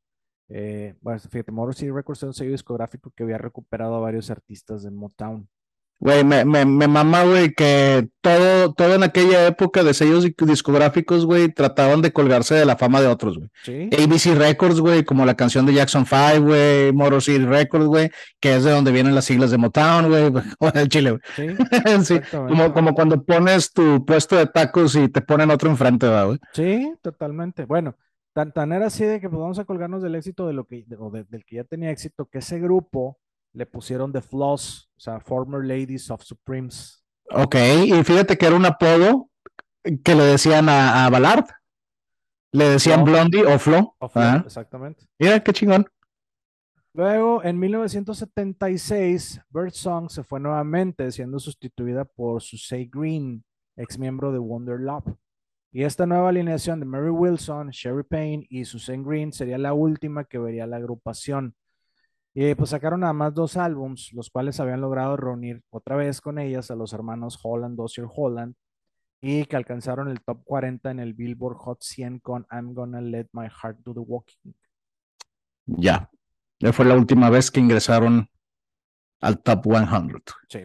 [0.49, 4.31] eh, bueno, fíjate, Motor City Records es un sello discográfico que había recuperado a varios
[4.31, 5.49] artistas de Motown.
[5.99, 11.25] Güey, me, me, me mama, güey, que todo, todo en aquella época de sellos discográficos,
[11.25, 13.49] güey, trataban de colgarse de la fama de otros, güey.
[13.65, 13.89] ¿Sí?
[13.95, 18.11] ABC Records, güey, como la canción de Jackson 5, güey, Motor City Records, güey,
[18.41, 20.25] que es de donde vienen las siglas de Motown, güey,
[20.59, 21.23] o el Chile, güey.
[21.35, 21.57] Sí,
[22.05, 26.39] sí como, como cuando pones tu puesto de tacos y te ponen otro enfrente, güey.
[26.53, 27.65] Sí, totalmente.
[27.65, 27.97] Bueno,
[28.37, 31.11] Tan, era así de que pues, vamos a colgarnos del éxito de lo que, o
[31.11, 33.19] del que ya tenía éxito, que ese grupo
[33.55, 37.03] le pusieron The Floss, o sea, Former Ladies of Supremes.
[37.31, 37.55] Ok,
[37.87, 39.31] y fíjate que era un apodo
[40.05, 41.47] que le decían a, Ballard.
[42.53, 43.97] Le decían Blondie o Flo.
[44.45, 45.07] exactamente.
[45.19, 45.87] Mira, qué chingón.
[46.93, 53.43] Luego, en 1976, Birdsong se fue nuevamente, siendo sustituida por Susay Green,
[53.77, 55.17] ex miembro de Wonder Love.
[55.77, 60.25] Y esta nueva alineación de Mary Wilson, Sherry Payne y Susan Green sería la última
[60.25, 61.55] que vería la agrupación.
[62.33, 66.39] Y pues sacaron nada más dos álbums, los cuales habían logrado reunir otra vez con
[66.39, 68.55] ellas a los hermanos Holland, Dossier Holland,
[69.21, 73.27] y que alcanzaron el top 40 en el Billboard Hot 100 con I'm Gonna Let
[73.33, 74.55] My Heart Do the Walking.
[75.67, 76.11] Ya.
[76.59, 78.31] Ya fue la última vez que ingresaron
[79.21, 80.23] al top 100.
[80.49, 80.61] Sí.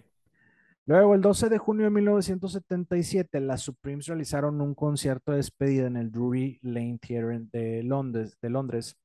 [0.91, 5.95] Luego, el 12 de junio de 1977, las Supremes realizaron un concierto de despedida en
[5.95, 8.97] el Drury Lane Theatre de Londres, de Londres.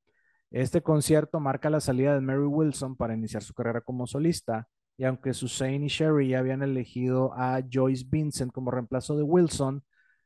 [0.50, 4.66] Este concierto marca la salida de Mary Wilson para iniciar su carrera como solista,
[4.98, 9.84] y aunque Suzanne y Sherry ya habían elegido a Joyce Vincent como reemplazo de Wilson,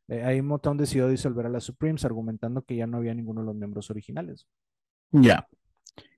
[0.08, 3.46] eh, ahí Motown decidió disolver a las Supremes, argumentando que ya no había ninguno de
[3.48, 4.46] los miembros originales.
[5.10, 5.46] Ya.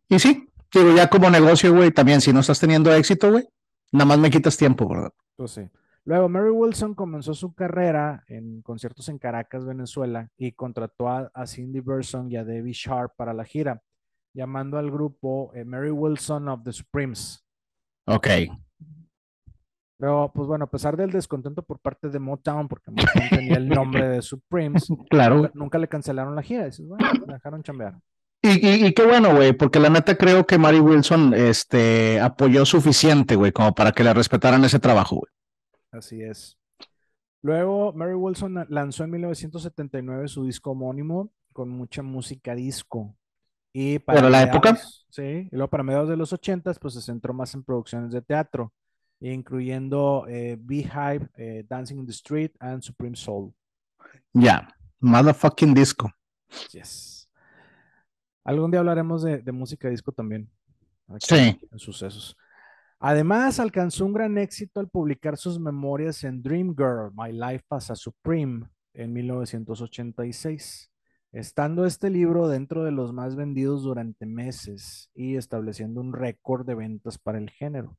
[0.08, 3.48] Y sí, digo, ya como negocio, güey, también si no estás teniendo éxito, güey,
[3.90, 5.12] nada más me quitas tiempo, ¿verdad?
[5.36, 5.68] Pues sí.
[6.04, 11.80] Luego, Mary Wilson comenzó su carrera en conciertos en Caracas, Venezuela, y contrató a, Cindy
[11.80, 13.80] Burson y a Debbie Sharp para la gira,
[14.34, 17.44] llamando al grupo eh, Mary Wilson of the Supremes.
[18.06, 18.28] Ok.
[19.96, 23.68] Pero, pues bueno, a pesar del descontento por parte de Motown, porque Motown tenía el
[23.68, 25.48] nombre de Supremes, claro.
[25.54, 26.64] nunca, le cancelaron la gira.
[26.64, 27.96] Dices, bueno, dejaron chambear.
[28.44, 33.36] Y, y, qué bueno, güey, porque la neta creo que Mary Wilson este, apoyó suficiente,
[33.36, 35.32] güey, como para que le respetaran ese trabajo, güey.
[35.92, 36.58] Así es.
[37.42, 43.16] Luego, Mary Wilson lanzó en 1979 su disco homónimo con mucha música disco.
[43.72, 44.76] Y para la época?
[45.08, 48.22] Sí, y luego para mediados de los 80 pues se centró más en producciones de
[48.22, 48.72] teatro,
[49.20, 53.52] incluyendo eh, Beehive, eh, Dancing in the Street and Supreme Soul.
[54.32, 54.68] Ya,
[55.00, 56.10] motherfucking disco.
[56.70, 57.21] Yes.
[58.44, 60.50] Algún día hablaremos de, música disco también.
[61.20, 61.58] sí.
[61.70, 62.36] En sucesos.
[62.98, 67.90] Además, alcanzó un gran éxito al publicar sus memorias en Dream Girl, My Life as
[67.90, 70.90] a Supreme, en 1986,
[71.32, 76.74] estando este libro dentro de los más vendidos durante meses y estableciendo un récord de
[76.74, 77.98] ventas para el género.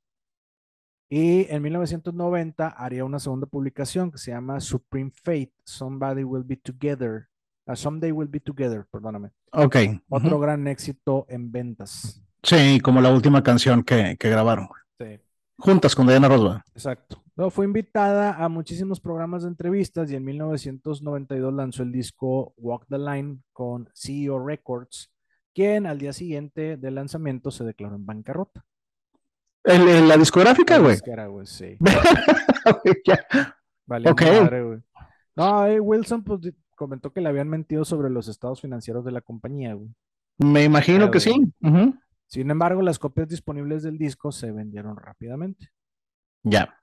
[1.10, 6.58] Y en 1990 haría una segunda publicación que se llama Supreme Fate, Somebody Will Be
[6.58, 7.28] Together,
[7.76, 9.32] Someday We'll Be Together, perdóname.
[9.52, 9.78] Ok.
[10.10, 12.22] Otro gran éxito en ventas.
[12.44, 14.68] Sí, como la última canción que, grabaron.
[15.00, 15.20] Sí.
[15.58, 16.58] Juntas con Diana Ross.
[16.74, 17.24] Exacto.
[17.36, 22.86] No, fue invitada a muchísimos programas de entrevistas y en 1992 lanzó el disco Walk
[22.90, 25.10] the Line con CEO Records,
[25.54, 28.66] quien al día siguiente del lanzamiento se declaró en bancarrota.
[29.64, 30.98] ¿En, la discográfica, güey?
[31.30, 31.78] güey, sí.
[33.86, 34.80] vale, madre, güey.
[35.36, 36.42] No, eh, Wilson, pues
[36.76, 39.78] comentó que le habían mentido sobre los estados financieros de la compañía,
[40.38, 41.34] Me imagino que sí.
[42.28, 45.70] Sin embargo, las copias disponibles del disco se vendieron rápidamente.
[46.44, 46.76] Ya.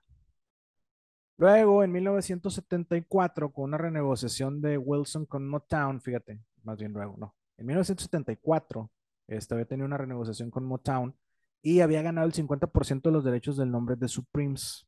[1.37, 7.35] Luego, en 1974, con una renegociación de Wilson con Motown, fíjate, más bien luego, no.
[7.57, 8.89] En 1974,
[9.27, 11.15] este había tenido una renegociación con Motown
[11.61, 14.87] y había ganado el 50% de los derechos del nombre de Supremes.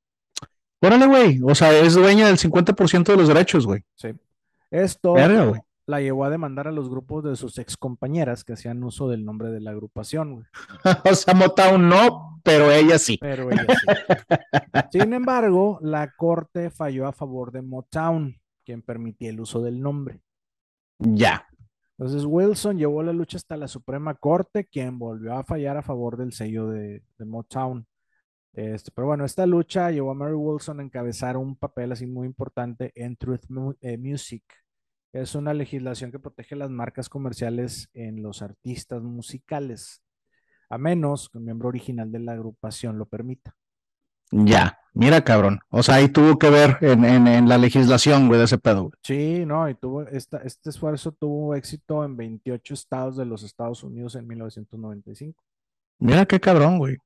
[0.82, 1.40] Órale, güey.
[1.44, 3.84] O sea, es dueña del 50% de los derechos, güey.
[3.96, 4.10] Sí.
[4.74, 5.16] Esto
[5.86, 9.24] la llevó a demandar a los grupos de sus ex compañeras que hacían uso del
[9.24, 10.46] nombre de la agrupación, güey.
[11.12, 13.18] o sea, Motown no, pero ella sí.
[13.22, 13.88] Pero ella sí.
[15.00, 18.36] Sin embargo, la corte falló a favor de Motown,
[18.66, 20.22] quien permitía el uso del nombre.
[20.98, 21.48] Ya.
[21.98, 26.18] Entonces Wilson llevó la lucha hasta la Suprema Corte, quien volvió a fallar a favor
[26.18, 27.86] del sello de, Motown.
[28.54, 32.28] Este, pero bueno, esta lucha llevó a Mary Wilson a encabezar un papel así muy
[32.28, 33.46] importante en Truth
[33.82, 34.44] eh, Music,
[35.14, 40.02] es una legislación que protege las marcas comerciales en los artistas musicales,
[40.70, 43.56] a menos que un miembro original de la agrupación lo permita.
[44.32, 45.60] Ya, mira cabrón.
[45.70, 48.90] O sea, ahí tuvo que ver en, la legislación, güey, de ese pedo.
[49.04, 53.84] Sí, no, y tuvo, esta, este esfuerzo tuvo éxito en 28 estados de los Estados
[53.84, 55.40] Unidos en 1995.
[56.00, 56.98] Mira qué cabrón, güey.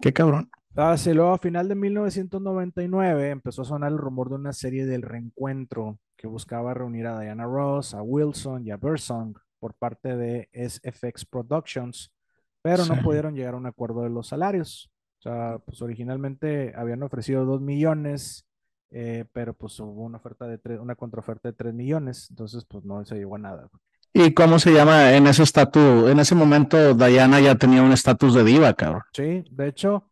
[0.00, 0.50] Qué cabrón.
[0.74, 5.02] Ah, luego a final de 1999 empezó a sonar el rumor de una serie del
[5.02, 10.48] reencuentro que buscaba reunir a Diana Ross, a Wilson y a Bersong por parte de
[10.54, 12.10] SFX Productions,
[12.62, 14.90] pero no pudieron llegar a un acuerdo de los salarios.
[15.18, 18.46] O sea, pues originalmente habían ofrecido dos millones,
[18.90, 22.86] eh, pero pues hubo una oferta de tres, una contraoferta de tres millones, entonces pues
[22.86, 23.68] no se llegó a nada.
[24.14, 26.08] ¿Y cómo se llama en ese estatus?
[26.08, 29.02] En ese momento Diana ya tenía un estatus de diva, cabrón.
[29.12, 30.10] Sí, de hecho,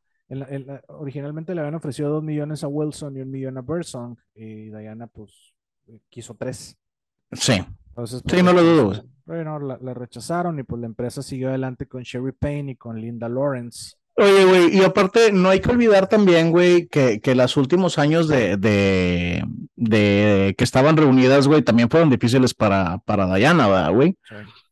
[0.88, 5.06] originalmente le habían ofrecido dos millones a Wilson y un millón a Bersong, y Diana
[5.06, 5.51] pues
[6.08, 6.76] quiso tres.
[7.32, 7.64] Sí.
[7.88, 9.04] Entonces, sí, no lo dudo.
[9.24, 13.28] Bueno, la, rechazaron y pues la empresa siguió adelante con Sherry Payne y con Linda
[13.28, 13.94] Lawrence.
[14.16, 18.28] Oye, güey, y aparte, no hay que olvidar también, güey, que, que los últimos años
[18.28, 19.42] de, de,
[19.74, 24.18] de, que estaban reunidas, güey, también fueron difíciles para, para Diana, ¿verdad, güey?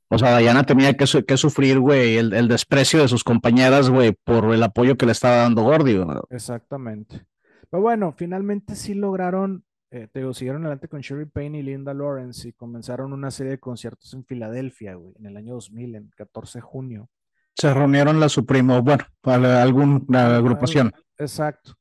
[0.08, 4.12] O sea, Diana tenía que, que sufrir, güey, el, el, desprecio de sus compañeras, güey,
[4.12, 5.98] por el apoyo que le estaba dando Gordy,
[6.30, 7.24] Exactamente.
[7.70, 11.92] Pero bueno, finalmente sí lograron eh, te digo, siguieron adelante con Sherry Payne y Linda
[11.92, 16.10] Lawrence y comenzaron una serie de conciertos en Filadelfia, güey, en el año 2000, en
[16.16, 17.10] 14 de junio.
[17.54, 20.92] Se reunieron la Supremo, bueno, para alguna agrupación.
[21.18, 21.74] Exacto.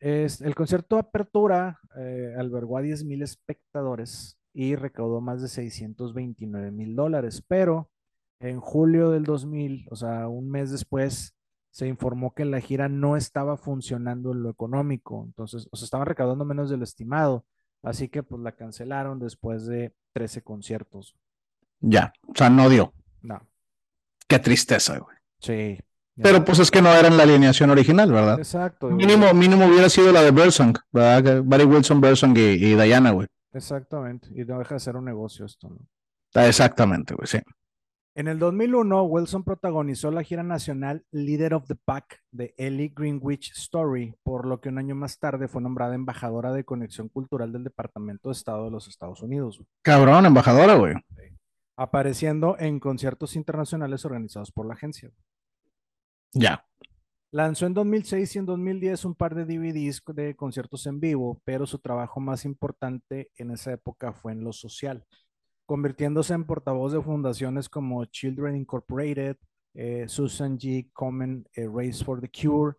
[0.00, 5.48] Es, el concierto de apertura eh, albergó a 10 mil espectadores y recaudó más de
[5.48, 7.88] 629 mil dólares, pero
[8.40, 11.36] en julio del 2000, o sea, un mes después,
[11.72, 16.06] se informó que la gira no estaba funcionando en lo económico, entonces, o sea, estaban
[16.06, 17.46] recaudando menos de lo estimado,
[17.82, 21.16] así que pues la cancelaron después de 13 conciertos.
[21.80, 22.92] Ya, o sea, no dio.
[23.22, 23.40] No.
[24.28, 25.16] Qué tristeza, güey.
[25.40, 25.78] Sí.
[26.22, 28.38] Pero pues es que no era en la alineación original, ¿verdad?
[28.38, 28.90] Exacto.
[28.90, 31.42] Mínimo, mínimo hubiera sido la de Bersong, ¿verdad?
[31.42, 33.26] Barry Wilson, Bersong y, y Diana, güey.
[33.54, 34.28] Exactamente.
[34.34, 35.78] Y no deja de ser un negocio esto, ¿no?
[36.34, 37.38] Ah, exactamente, güey, sí.
[38.14, 43.52] En el 2001, Wilson protagonizó la gira nacional Leader of the Pack de Ellie Greenwich
[43.52, 47.64] Story, por lo que un año más tarde fue nombrada embajadora de conexión cultural del
[47.64, 49.62] Departamento de Estado de los Estados Unidos.
[49.80, 50.94] Cabrón, embajadora, güey.
[51.74, 55.10] Apareciendo en conciertos internacionales organizados por la agencia.
[56.34, 56.66] Ya.
[57.30, 61.66] Lanzó en 2006 y en 2010 un par de DVDs de conciertos en vivo, pero
[61.66, 65.06] su trabajo más importante en esa época fue en lo social
[65.72, 69.38] convirtiéndose en portavoz de fundaciones como Children Incorporated,
[69.72, 70.90] eh, Susan G.
[70.92, 72.76] Komen eh, Race for the Cure,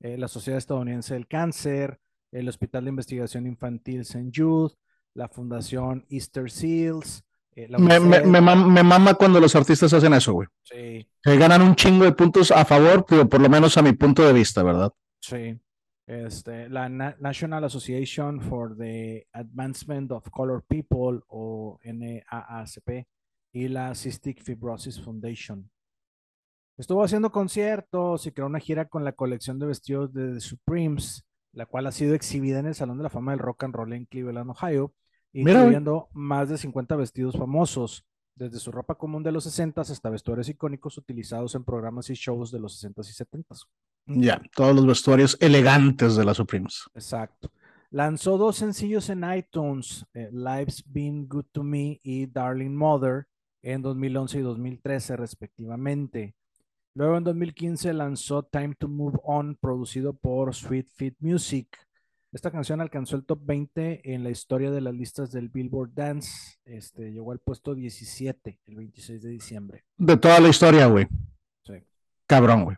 [0.00, 1.98] eh, la Sociedad Estadounidense del Cáncer,
[2.30, 4.30] el Hospital de Investigación Infantil St.
[4.30, 4.74] Jude,
[5.14, 7.24] la Fundación Easter Seals.
[7.56, 10.48] Me, me, me, mama cuando los artistas hacen eso, güey.
[10.64, 11.08] Sí.
[11.22, 14.22] Que ganan un chingo de puntos a favor, pero por lo menos a mi punto
[14.22, 14.92] de vista, ¿verdad?
[15.18, 15.58] Sí.
[16.06, 23.06] Este, la National Association for the Advancement of Color People o NAACP
[23.52, 25.70] y la Cystic Fibrosis Foundation.
[26.76, 31.24] Estuvo haciendo conciertos y creó una gira con la colección de vestidos de The Supremes,
[31.52, 33.92] la cual ha sido exhibida en el Salón de la Fama del Rock and Roll
[33.92, 34.92] en Cleveland, Ohio,
[35.32, 38.04] incluyendo más de 50 vestidos famosos,
[38.34, 42.50] desde su ropa común de los 60 hasta vestuarios icónicos utilizados en programas y shows
[42.50, 43.66] de los 60s y 70s.
[44.06, 46.84] Ya, todos los vestuarios elegantes de las Supremes.
[46.94, 47.50] Exacto.
[47.90, 53.28] Lanzó dos sencillos en iTunes, eh, Life's Been Good to Me y Darling Mother,
[53.62, 56.34] en 2011 y 2013 respectivamente.
[56.94, 61.68] Luego en 2015 lanzó Time to Move On, producido por Sweet Fit Music.
[62.34, 66.58] Esta canción alcanzó el top 20 en la historia de las listas del Billboard Dance.
[66.64, 69.84] Este, llegó al puesto 17 el 26 de diciembre.
[69.96, 71.06] De toda la historia, güey.
[71.64, 71.74] Sí.
[72.26, 72.76] Cabrón, güey.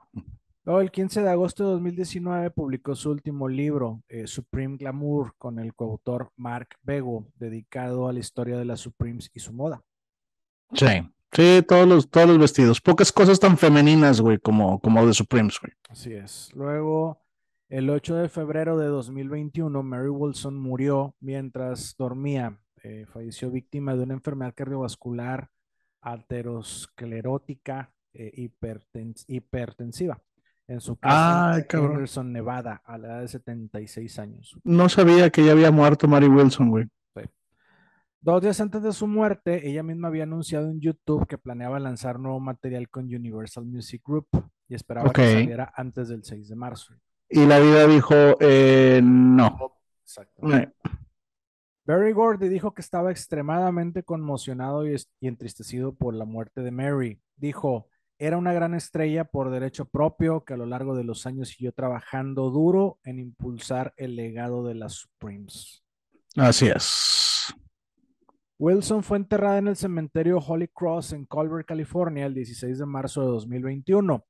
[0.64, 5.58] Luego, el 15 de agosto de 2019 publicó su último libro, eh, Supreme Glamour, con
[5.58, 9.80] el coautor Mark Bego, dedicado a la historia de las Supremes y su moda.
[10.74, 10.86] Sí,
[11.32, 12.82] sí, todos los, todos los vestidos.
[12.82, 15.72] Pocas cosas tan femeninas, güey, como, como de Supremes, güey.
[15.88, 16.50] Así es.
[16.52, 17.25] Luego,
[17.68, 22.58] el 8 de febrero de 2021, Mary Wilson murió mientras dormía.
[22.82, 25.50] Eh, falleció víctima de una enfermedad cardiovascular
[26.00, 28.50] aterosclerótica eh,
[29.26, 30.22] hipertensiva
[30.68, 34.58] en su casa en Henderson, Nevada, a la edad de 76 años.
[34.64, 36.86] No sabía que ya había muerto Mary Wilson, güey.
[38.20, 42.18] Dos días antes de su muerte, ella misma había anunciado en YouTube que planeaba lanzar
[42.18, 44.26] nuevo material con Universal Music Group
[44.68, 46.92] y esperaba que saliera antes del 6 de marzo.
[47.28, 49.78] Y la vida dijo, eh, no.
[50.02, 50.46] Exacto.
[51.84, 57.20] Barry Gordy dijo que estaba extremadamente conmocionado y, y entristecido por la muerte de Mary.
[57.36, 57.88] Dijo,
[58.18, 61.72] era una gran estrella por derecho propio que a lo largo de los años siguió
[61.72, 65.84] trabajando duro en impulsar el legado de las Supremes.
[66.36, 67.54] Así es.
[68.58, 73.20] Wilson fue enterrada en el cementerio Holy Cross en Culver, California, el 16 de marzo
[73.20, 74.24] de 2021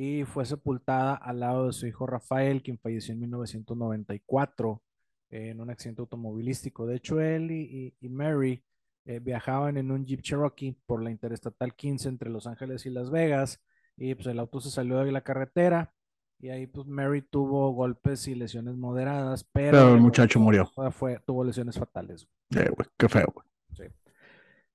[0.00, 4.82] y fue sepultada al lado de su hijo Rafael, quien falleció en 1994
[5.28, 6.86] en un accidente automovilístico.
[6.86, 8.64] De hecho, él y Mary
[9.04, 13.10] eh, viajaban en un Jeep Cherokee por la Interestatal 15 entre Los Ángeles y Las
[13.10, 13.60] Vegas
[13.94, 15.92] y pues el auto se salió de la carretera
[16.38, 20.72] y ahí pues Mary tuvo golpes y lesiones moderadas, pero, el muchacho murió.
[20.92, 22.26] Fue, tuvo lesiones fatales.
[22.56, 23.34] Eh, qué feo,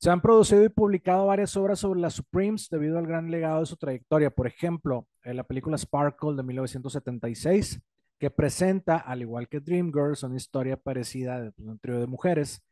[0.05, 3.65] Se han producido y publicado varias obras sobre las Supremes debido al gran legado de
[3.65, 4.29] su trayectoria.
[4.29, 7.81] Por ejemplo, en la película Sparkle de 1976,
[8.19, 12.63] que presenta, al igual que Dreamgirls, una historia parecida de pues, un trío de mujeres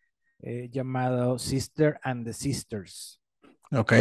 [0.43, 3.19] eh, llamado Sister and the Sisters.
[3.71, 3.93] Ok.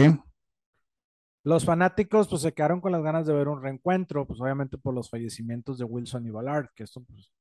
[1.43, 4.93] Los fanáticos pues se quedaron con las ganas de ver un reencuentro, pues obviamente por
[4.93, 7.33] los fallecimientos de Wilson y Ballard, que esto pues,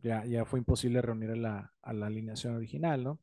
[0.00, 3.18] ya, ya fue imposible reunir a la, a la alineación original, ¿no?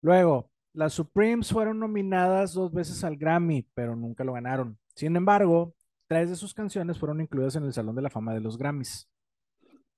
[0.00, 4.78] Luego, las Supremes fueron nominadas dos veces al Grammy, pero nunca lo ganaron.
[4.94, 5.74] Sin embargo,
[6.06, 9.08] tres de sus canciones fueron incluidas en el Salón de la Fama de los Grammys.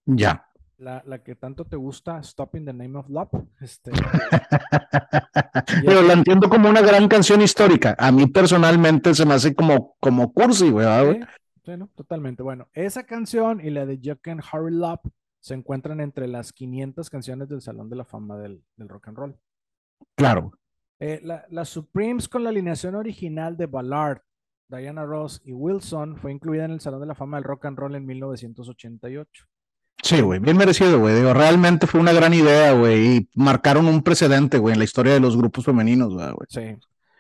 [0.07, 0.47] Ya.
[0.77, 3.29] La, la que tanto te gusta, Stop in the Name of Love.
[3.61, 3.91] Este,
[5.85, 7.97] Pero la entiendo como una gran canción histórica.
[7.99, 10.87] A mí personalmente se me hace como, como cursi, güey.
[10.87, 11.21] ¿verdad, güey?
[11.21, 11.89] Sí, sí, ¿no?
[11.97, 12.45] Totalmente.
[12.45, 15.01] Bueno, esa canción y la de You Can Hurry Up
[15.41, 19.19] se encuentran entre las 500 canciones del Salón de la Fama del, del Rock and
[19.19, 19.37] Roll.
[20.15, 20.53] Claro.
[21.01, 24.21] Eh, la, la Supremes con la alineación original de Ballard,
[24.69, 27.79] Diana Ross y Wilson fue incluida en el Salón de la Fama del Rock and
[27.79, 29.45] Roll en 1988.
[30.03, 31.15] Sí, güey, bien merecido, güey.
[31.17, 35.13] Digo, realmente fue una gran idea, güey, y marcaron un precedente, güey, en la historia
[35.13, 36.47] de los grupos femeninos, güey.
[36.49, 36.77] Sí.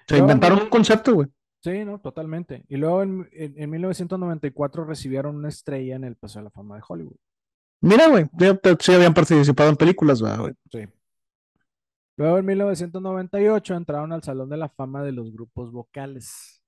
[0.06, 1.28] Se inventaron un concepto, güey.
[1.60, 2.64] Sí, no, totalmente.
[2.68, 6.76] Y luego en, en- en 1994 recibieron una estrella en el Paseo de la Fama
[6.76, 7.16] de Hollywood.
[7.80, 8.26] Mira, güey,
[8.80, 10.52] sí habían participado en películas, güey.
[10.70, 10.80] Sí.
[12.18, 16.60] Luego en 1998 entraron al Salón de la Fama de los grupos vocales.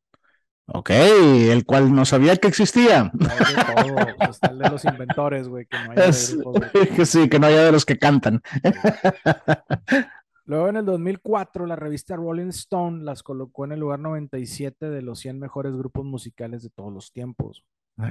[0.67, 3.11] Ok, el cual no sabía que existía.
[3.13, 7.05] Hay de todo, está el de los inventores, güey, que no hay de grupos que
[7.07, 8.41] sí, que no haya de los que cantan.
[10.45, 15.03] Luego en el 2004 la revista Rolling Stone las colocó en el lugar 97 de
[15.03, 17.65] los 100 mejores grupos musicales de todos los tiempos.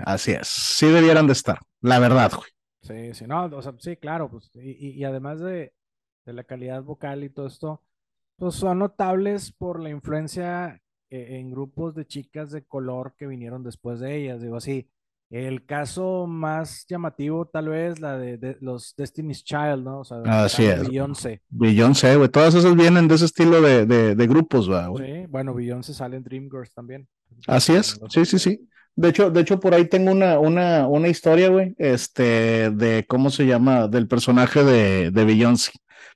[0.06, 2.50] Así es, sí debieran de estar, la verdad, güey.
[2.82, 5.74] Sí, sí, no, o sea, sí, claro, pues, y, y- y además de,
[6.30, 7.82] de la calidad vocal y todo esto,
[8.38, 10.80] pues son notables por la influencia
[11.10, 14.88] eh, en grupos de chicas de color que vinieron después de ellas, digo así.
[15.32, 20.00] El caso más llamativo, tal vez, la de, de los Destiny's Child, ¿no?
[20.00, 20.88] O sea, donde Así es.
[20.88, 21.42] Beyoncé.
[21.50, 24.86] Beyoncé, güey, todas esas vienen de ese estilo de, de, de grupos, güey.
[25.06, 27.08] Sí, bueno, Beyoncé sale en Dreamgirls también.
[27.46, 28.68] Así es, sí, sí, sí.
[28.96, 33.30] De hecho, de hecho, por ahí tengo una, una, una historia, güey, este, de cómo
[33.30, 35.72] se llama, del personaje de, de Beyoncé.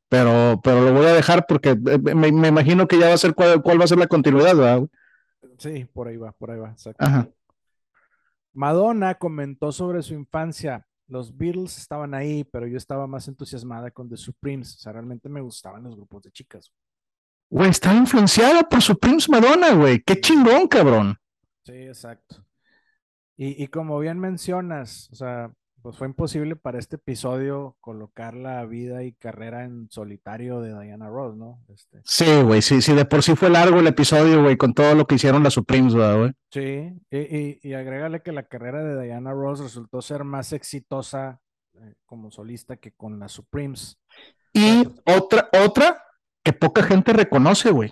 [0.10, 3.18] Pero, pero lo voy a dejar porque eh, me, me imagino que ya va a
[3.18, 4.88] ser cuál, cuál va a ser la continuidad, ¿verdad?
[5.58, 6.70] Sí, por ahí va, por ahí va.
[6.72, 7.04] exacto.
[7.04, 7.30] Ajá.
[8.54, 10.86] Madonna comentó sobre su infancia.
[11.08, 14.76] Los Beatles estaban ahí, pero yo estaba más entusiasmada con The Supremes.
[14.76, 16.72] O sea, realmente me gustaban los grupos de chicas.
[17.50, 20.02] Güey, está influenciada por su Prince Madonna, güey.
[20.02, 21.18] Qué chingón, cabrón.
[21.66, 22.46] Sí, exacto.
[23.36, 25.52] Y, y como bien mencionas, o sea,
[25.84, 31.10] pues fue imposible para este episodio colocar la vida y carrera en solitario de Diana
[31.10, 31.60] Ross, ¿no?
[31.68, 34.96] Este, Sí, güey, sí, sí, de por sí fue largo el episodio, güey, con todo
[34.96, 36.32] lo que hicieron las Supremes, ¿verdad, güey?
[36.52, 41.42] sí, y, y, y agrégale que la carrera de Diana Ross resultó ser más exitosa
[41.74, 44.00] eh, como solista que con las Supremes.
[44.54, 46.02] Y otra, otra
[46.44, 47.92] que poca gente reconoce, güey.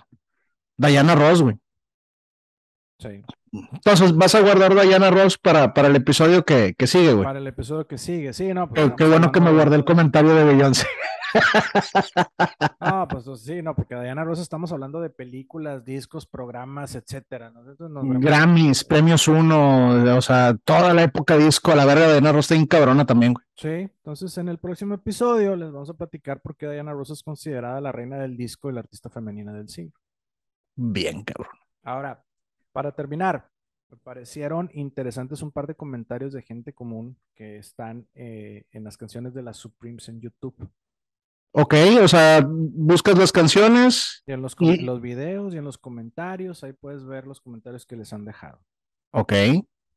[0.78, 1.58] Diana Ross, güey.
[2.98, 3.22] Sí.
[3.52, 7.24] Entonces, vas a guardar Diana Ross para, para el episodio que, que sigue, güey.
[7.24, 8.68] Para el episodio que sigue, sí, no.
[8.68, 10.86] pues Qué, bueno que me guardé el comentario de Beyoncé.
[12.80, 17.50] No, pues pues, sí, no, porque Diana Ross estamos hablando de películas, discos, programas, etcétera.
[17.78, 22.66] Grammys, premios uno, o sea, toda la época disco, la verga de Diana Ross está
[22.66, 23.46] cabrona también, güey.
[23.54, 27.22] Sí, entonces en el próximo episodio les vamos a platicar por qué Diana Ross es
[27.22, 29.98] considerada la reina del disco y la artista femenina del siglo.
[30.74, 31.56] Bien, cabrón.
[31.82, 32.22] Ahora,
[32.72, 33.48] para terminar,
[33.90, 38.96] me parecieron interesantes un par de comentarios de gente común que están eh, en las
[38.96, 40.56] canciones de las Supremes en YouTube.
[41.54, 44.22] Ok, o sea, buscas las canciones.
[44.26, 47.84] Y en los, Y- los videos y en los comentarios, ahí puedes ver los comentarios
[47.84, 48.58] que les han dejado.
[49.12, 49.32] Ok,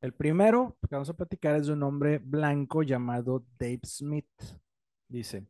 [0.02, 4.28] El primero que vamos a platicar es de un hombre blanco llamado Dave Smith.
[5.08, 5.48] Dice,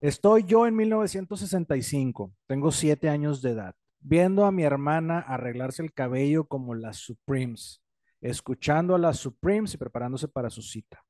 [0.00, 5.92] estoy yo en 1965, tengo siete años de edad, viendo a mi hermana arreglarse el
[5.92, 7.82] cabello como las Supremes,
[8.20, 11.04] escuchando a las Supremes y preparándose para su cita.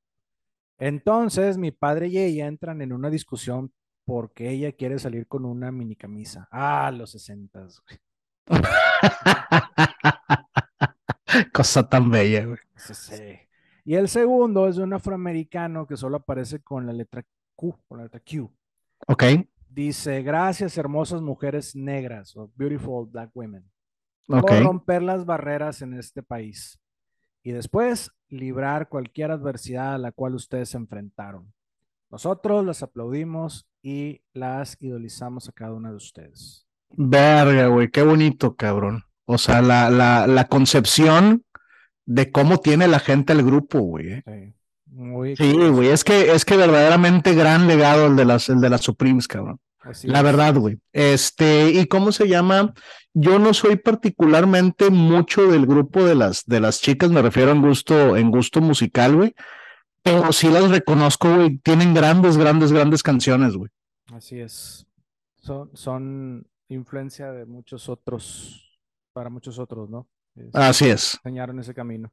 [0.78, 3.72] Entonces mi padre y ella entran en una discusión
[4.04, 6.48] porque ella quiere salir con una mini camisa.
[6.50, 7.80] Ah, los sesentas.
[7.86, 7.98] güey.
[11.52, 12.58] cosa tan bella, güey.
[12.76, 13.38] Sí, sí.
[13.84, 17.98] Y el segundo es de un afroamericano que solo aparece con la letra Q, con
[17.98, 18.50] la letra Q.
[19.06, 19.24] Ok,
[19.72, 23.64] Dice, gracias hermosas mujeres negras, o beautiful black women,
[24.26, 26.80] por romper las barreras en este país.
[27.44, 31.52] Y después, librar cualquier adversidad a la cual ustedes se enfrentaron.
[32.10, 36.66] Nosotros las aplaudimos y las idolizamos a cada una de ustedes.
[36.90, 39.04] Verga, güey, qué bonito, cabrón.
[39.24, 41.44] O sea, la, la, la concepción
[42.04, 44.14] de cómo tiene la gente el grupo, güey.
[44.14, 44.22] eh.
[44.26, 44.54] Sí,
[44.90, 48.70] muy Sí, güey, es que, es que verdaderamente gran legado el de las, el de
[48.70, 49.58] las Supremes, cabrón.
[49.80, 50.24] Así La es.
[50.24, 50.78] verdad, güey.
[50.92, 52.74] Este, ¿y cómo se llama?
[53.14, 57.62] Yo no soy particularmente mucho del grupo de las, de las chicas, me refiero en
[57.62, 59.34] gusto, en gusto musical, güey.
[60.02, 61.58] Pero sí las reconozco, güey.
[61.58, 63.70] Tienen grandes, grandes, grandes canciones, güey.
[64.12, 64.86] Así es.
[65.40, 68.78] Son, son influencia de muchos otros,
[69.12, 70.06] para muchos otros, ¿no?
[70.36, 71.14] Es- Así es.
[71.24, 72.12] enseñaron ese camino.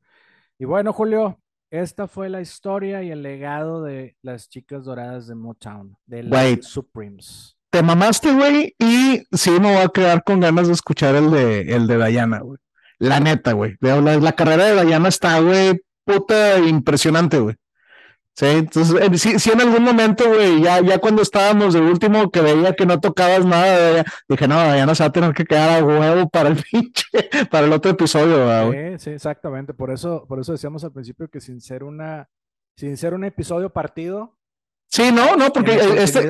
[0.59, 1.39] Y bueno, Julio,
[1.69, 6.65] esta fue la historia y el legado de las chicas doradas de Motown, de las
[6.65, 7.57] Supremes.
[7.69, 11.61] Te mamaste, güey, y sí me voy a quedar con ganas de escuchar el de,
[11.76, 12.57] el de Diana, güey.
[12.98, 13.76] La neta, güey.
[13.81, 17.56] La, la carrera de Diana está, güey, puta impresionante, güey.
[18.38, 22.76] Sí, entonces, sí, en algún momento, güey, ya, ya cuando estábamos de último que veía
[22.76, 25.84] que no tocabas nada, dije, no, ya no se va a tener que quedar a
[25.84, 27.07] huevo para el pinche,
[27.49, 28.91] para el otro episodio, güey.
[28.99, 29.73] Sí, sí, exactamente.
[29.73, 32.30] Por eso, por eso decíamos al principio que sin ser una,
[32.76, 34.38] sin ser un episodio partido.
[34.88, 36.30] Sí, no, no, porque este,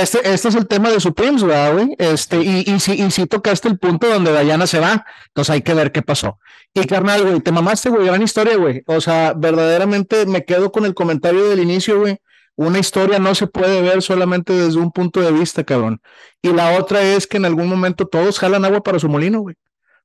[0.00, 1.94] este, este es el tema de Supremes, güey?
[1.98, 5.62] Este, y, y, si, y si tocaste el punto donde Dayana se va, entonces hay
[5.62, 6.38] que ver qué pasó.
[6.74, 8.82] Y carnal, güey, te mamaste, güey, gran historia, güey.
[8.86, 12.18] O sea, verdaderamente me quedo con el comentario del inicio, güey.
[12.56, 16.00] Una historia no se puede ver solamente desde un punto de vista, cabrón.
[16.42, 19.56] Y la otra es que en algún momento todos jalan agua para su molino, güey.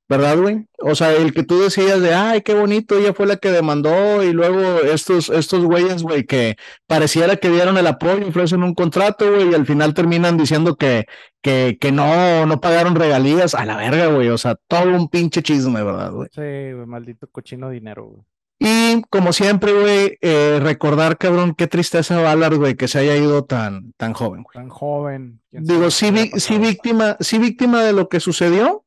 [0.07, 0.67] ¿Verdad, güey?
[0.79, 4.23] O sea, el que tú decías de, ay, qué bonito, ella fue la que demandó
[4.23, 6.55] y luego estos, estos güeyes, güey, que
[6.87, 11.05] pareciera que dieron el apoyo, ofrecen un contrato, güey, y al final terminan diciendo que,
[11.41, 15.41] que, que no, no pagaron regalías, a la verga, güey, o sea, todo un pinche
[15.41, 16.29] chisme, ¿verdad, güey?
[16.31, 18.23] Sí, güey, maldito cochino dinero, güey.
[18.57, 23.43] Y como siempre, güey, eh, recordar, cabrón, qué tristeza Ballard, güey, que se haya ido
[23.43, 24.53] tan, tan joven, güey.
[24.53, 25.41] Tan joven.
[25.51, 28.84] Digo, sí, sí, víctima, sí víctima de lo que sucedió,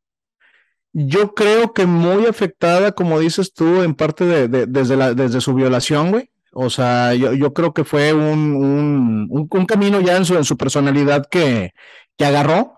[0.93, 5.55] yo creo que muy afectada, como dices tú, en parte de, desde, la, desde su
[5.55, 6.31] violación, güey.
[6.53, 10.57] O sea, yo, yo creo que fue un, un, camino ya en su, en su
[10.57, 11.73] personalidad que,
[12.17, 12.75] que agarró,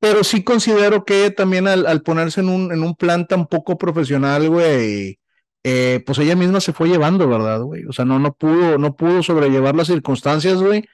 [0.00, 4.48] pero sí considero que también al, ponerse en un, en un plan tan poco profesional,
[4.50, 5.18] güey,
[5.62, 7.86] eh, pues ella misma se fue llevando, ¿verdad, güey?
[7.86, 10.84] O sea, no, no pudo, no pudo sobrellevar las circunstancias, güey.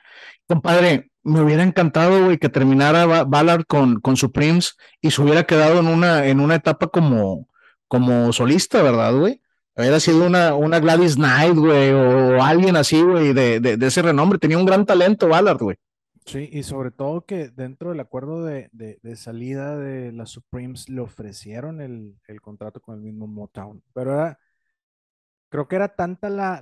[0.46, 5.80] Compadre, me hubiera encantado, güey, que terminara Ballard con, con Supremes y se hubiera quedado
[5.80, 7.48] en una, en una etapa como,
[7.88, 9.42] como solista, ¿verdad, güey?
[9.76, 14.38] Hubiera sido una, una Gladys Knight, güey, o alguien así, güey, de, de, ese renombre.
[14.38, 15.76] Tenía un gran talento, Ballard, güey.
[16.26, 21.00] Sí, y sobre todo que dentro del acuerdo de, de salida de las Supremes le
[21.00, 23.82] ofrecieron el, el, contrato con el mismo Motown.
[23.94, 24.38] Pero era,
[25.48, 26.60] creo que era tanta la,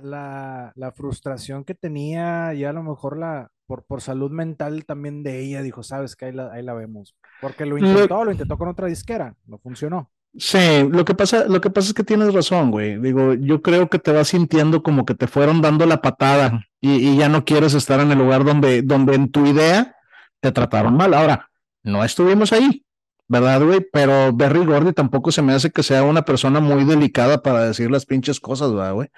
[0.75, 5.41] la, frustración que tenía y a lo mejor la, por, por salud mental también de
[5.41, 7.15] ella, dijo, sabes que ahí la, ahí la vemos.
[7.39, 10.09] Porque lo intentó, lo, intentó con otra disquera, no funcionó.
[10.35, 12.99] Sí, lo que pasa, lo que pasa es que tienes razón, güey.
[12.99, 17.09] Digo, yo creo que te vas sintiendo como que te fueron dando la patada y,
[17.09, 19.95] y, ya no quieres estar en el lugar donde, donde en tu idea
[20.39, 21.13] te trataron mal.
[21.13, 21.51] Ahora,
[21.83, 22.83] no estuvimos ahí.
[23.29, 23.79] ¿Verdad, güey?
[23.93, 27.89] Pero Berry Gordy tampoco se me hace que sea una persona muy delicada para decir
[27.89, 29.09] las pinches cosas, ¿verdad, güey?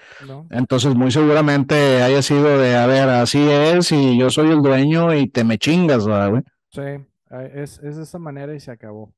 [0.51, 5.15] Entonces, muy seguramente haya sido de, a ver, así es y yo soy el dueño
[5.15, 6.43] y te me chingas, ¿verdad, güey?
[6.69, 7.03] Sí,
[7.55, 9.13] es, es de esa manera y se acabó.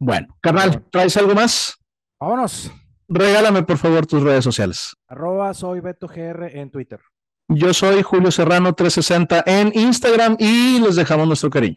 [0.00, 1.78] Bueno, carnal, ¿traes algo más?
[2.18, 2.72] Vámonos.
[3.06, 4.96] Regálame, por favor, tus redes sociales.
[5.06, 7.00] Arroba soy Beto GR en Twitter.
[7.48, 11.76] Yo soy Julio Serrano 360 en Instagram y les dejamos nuestro cariño.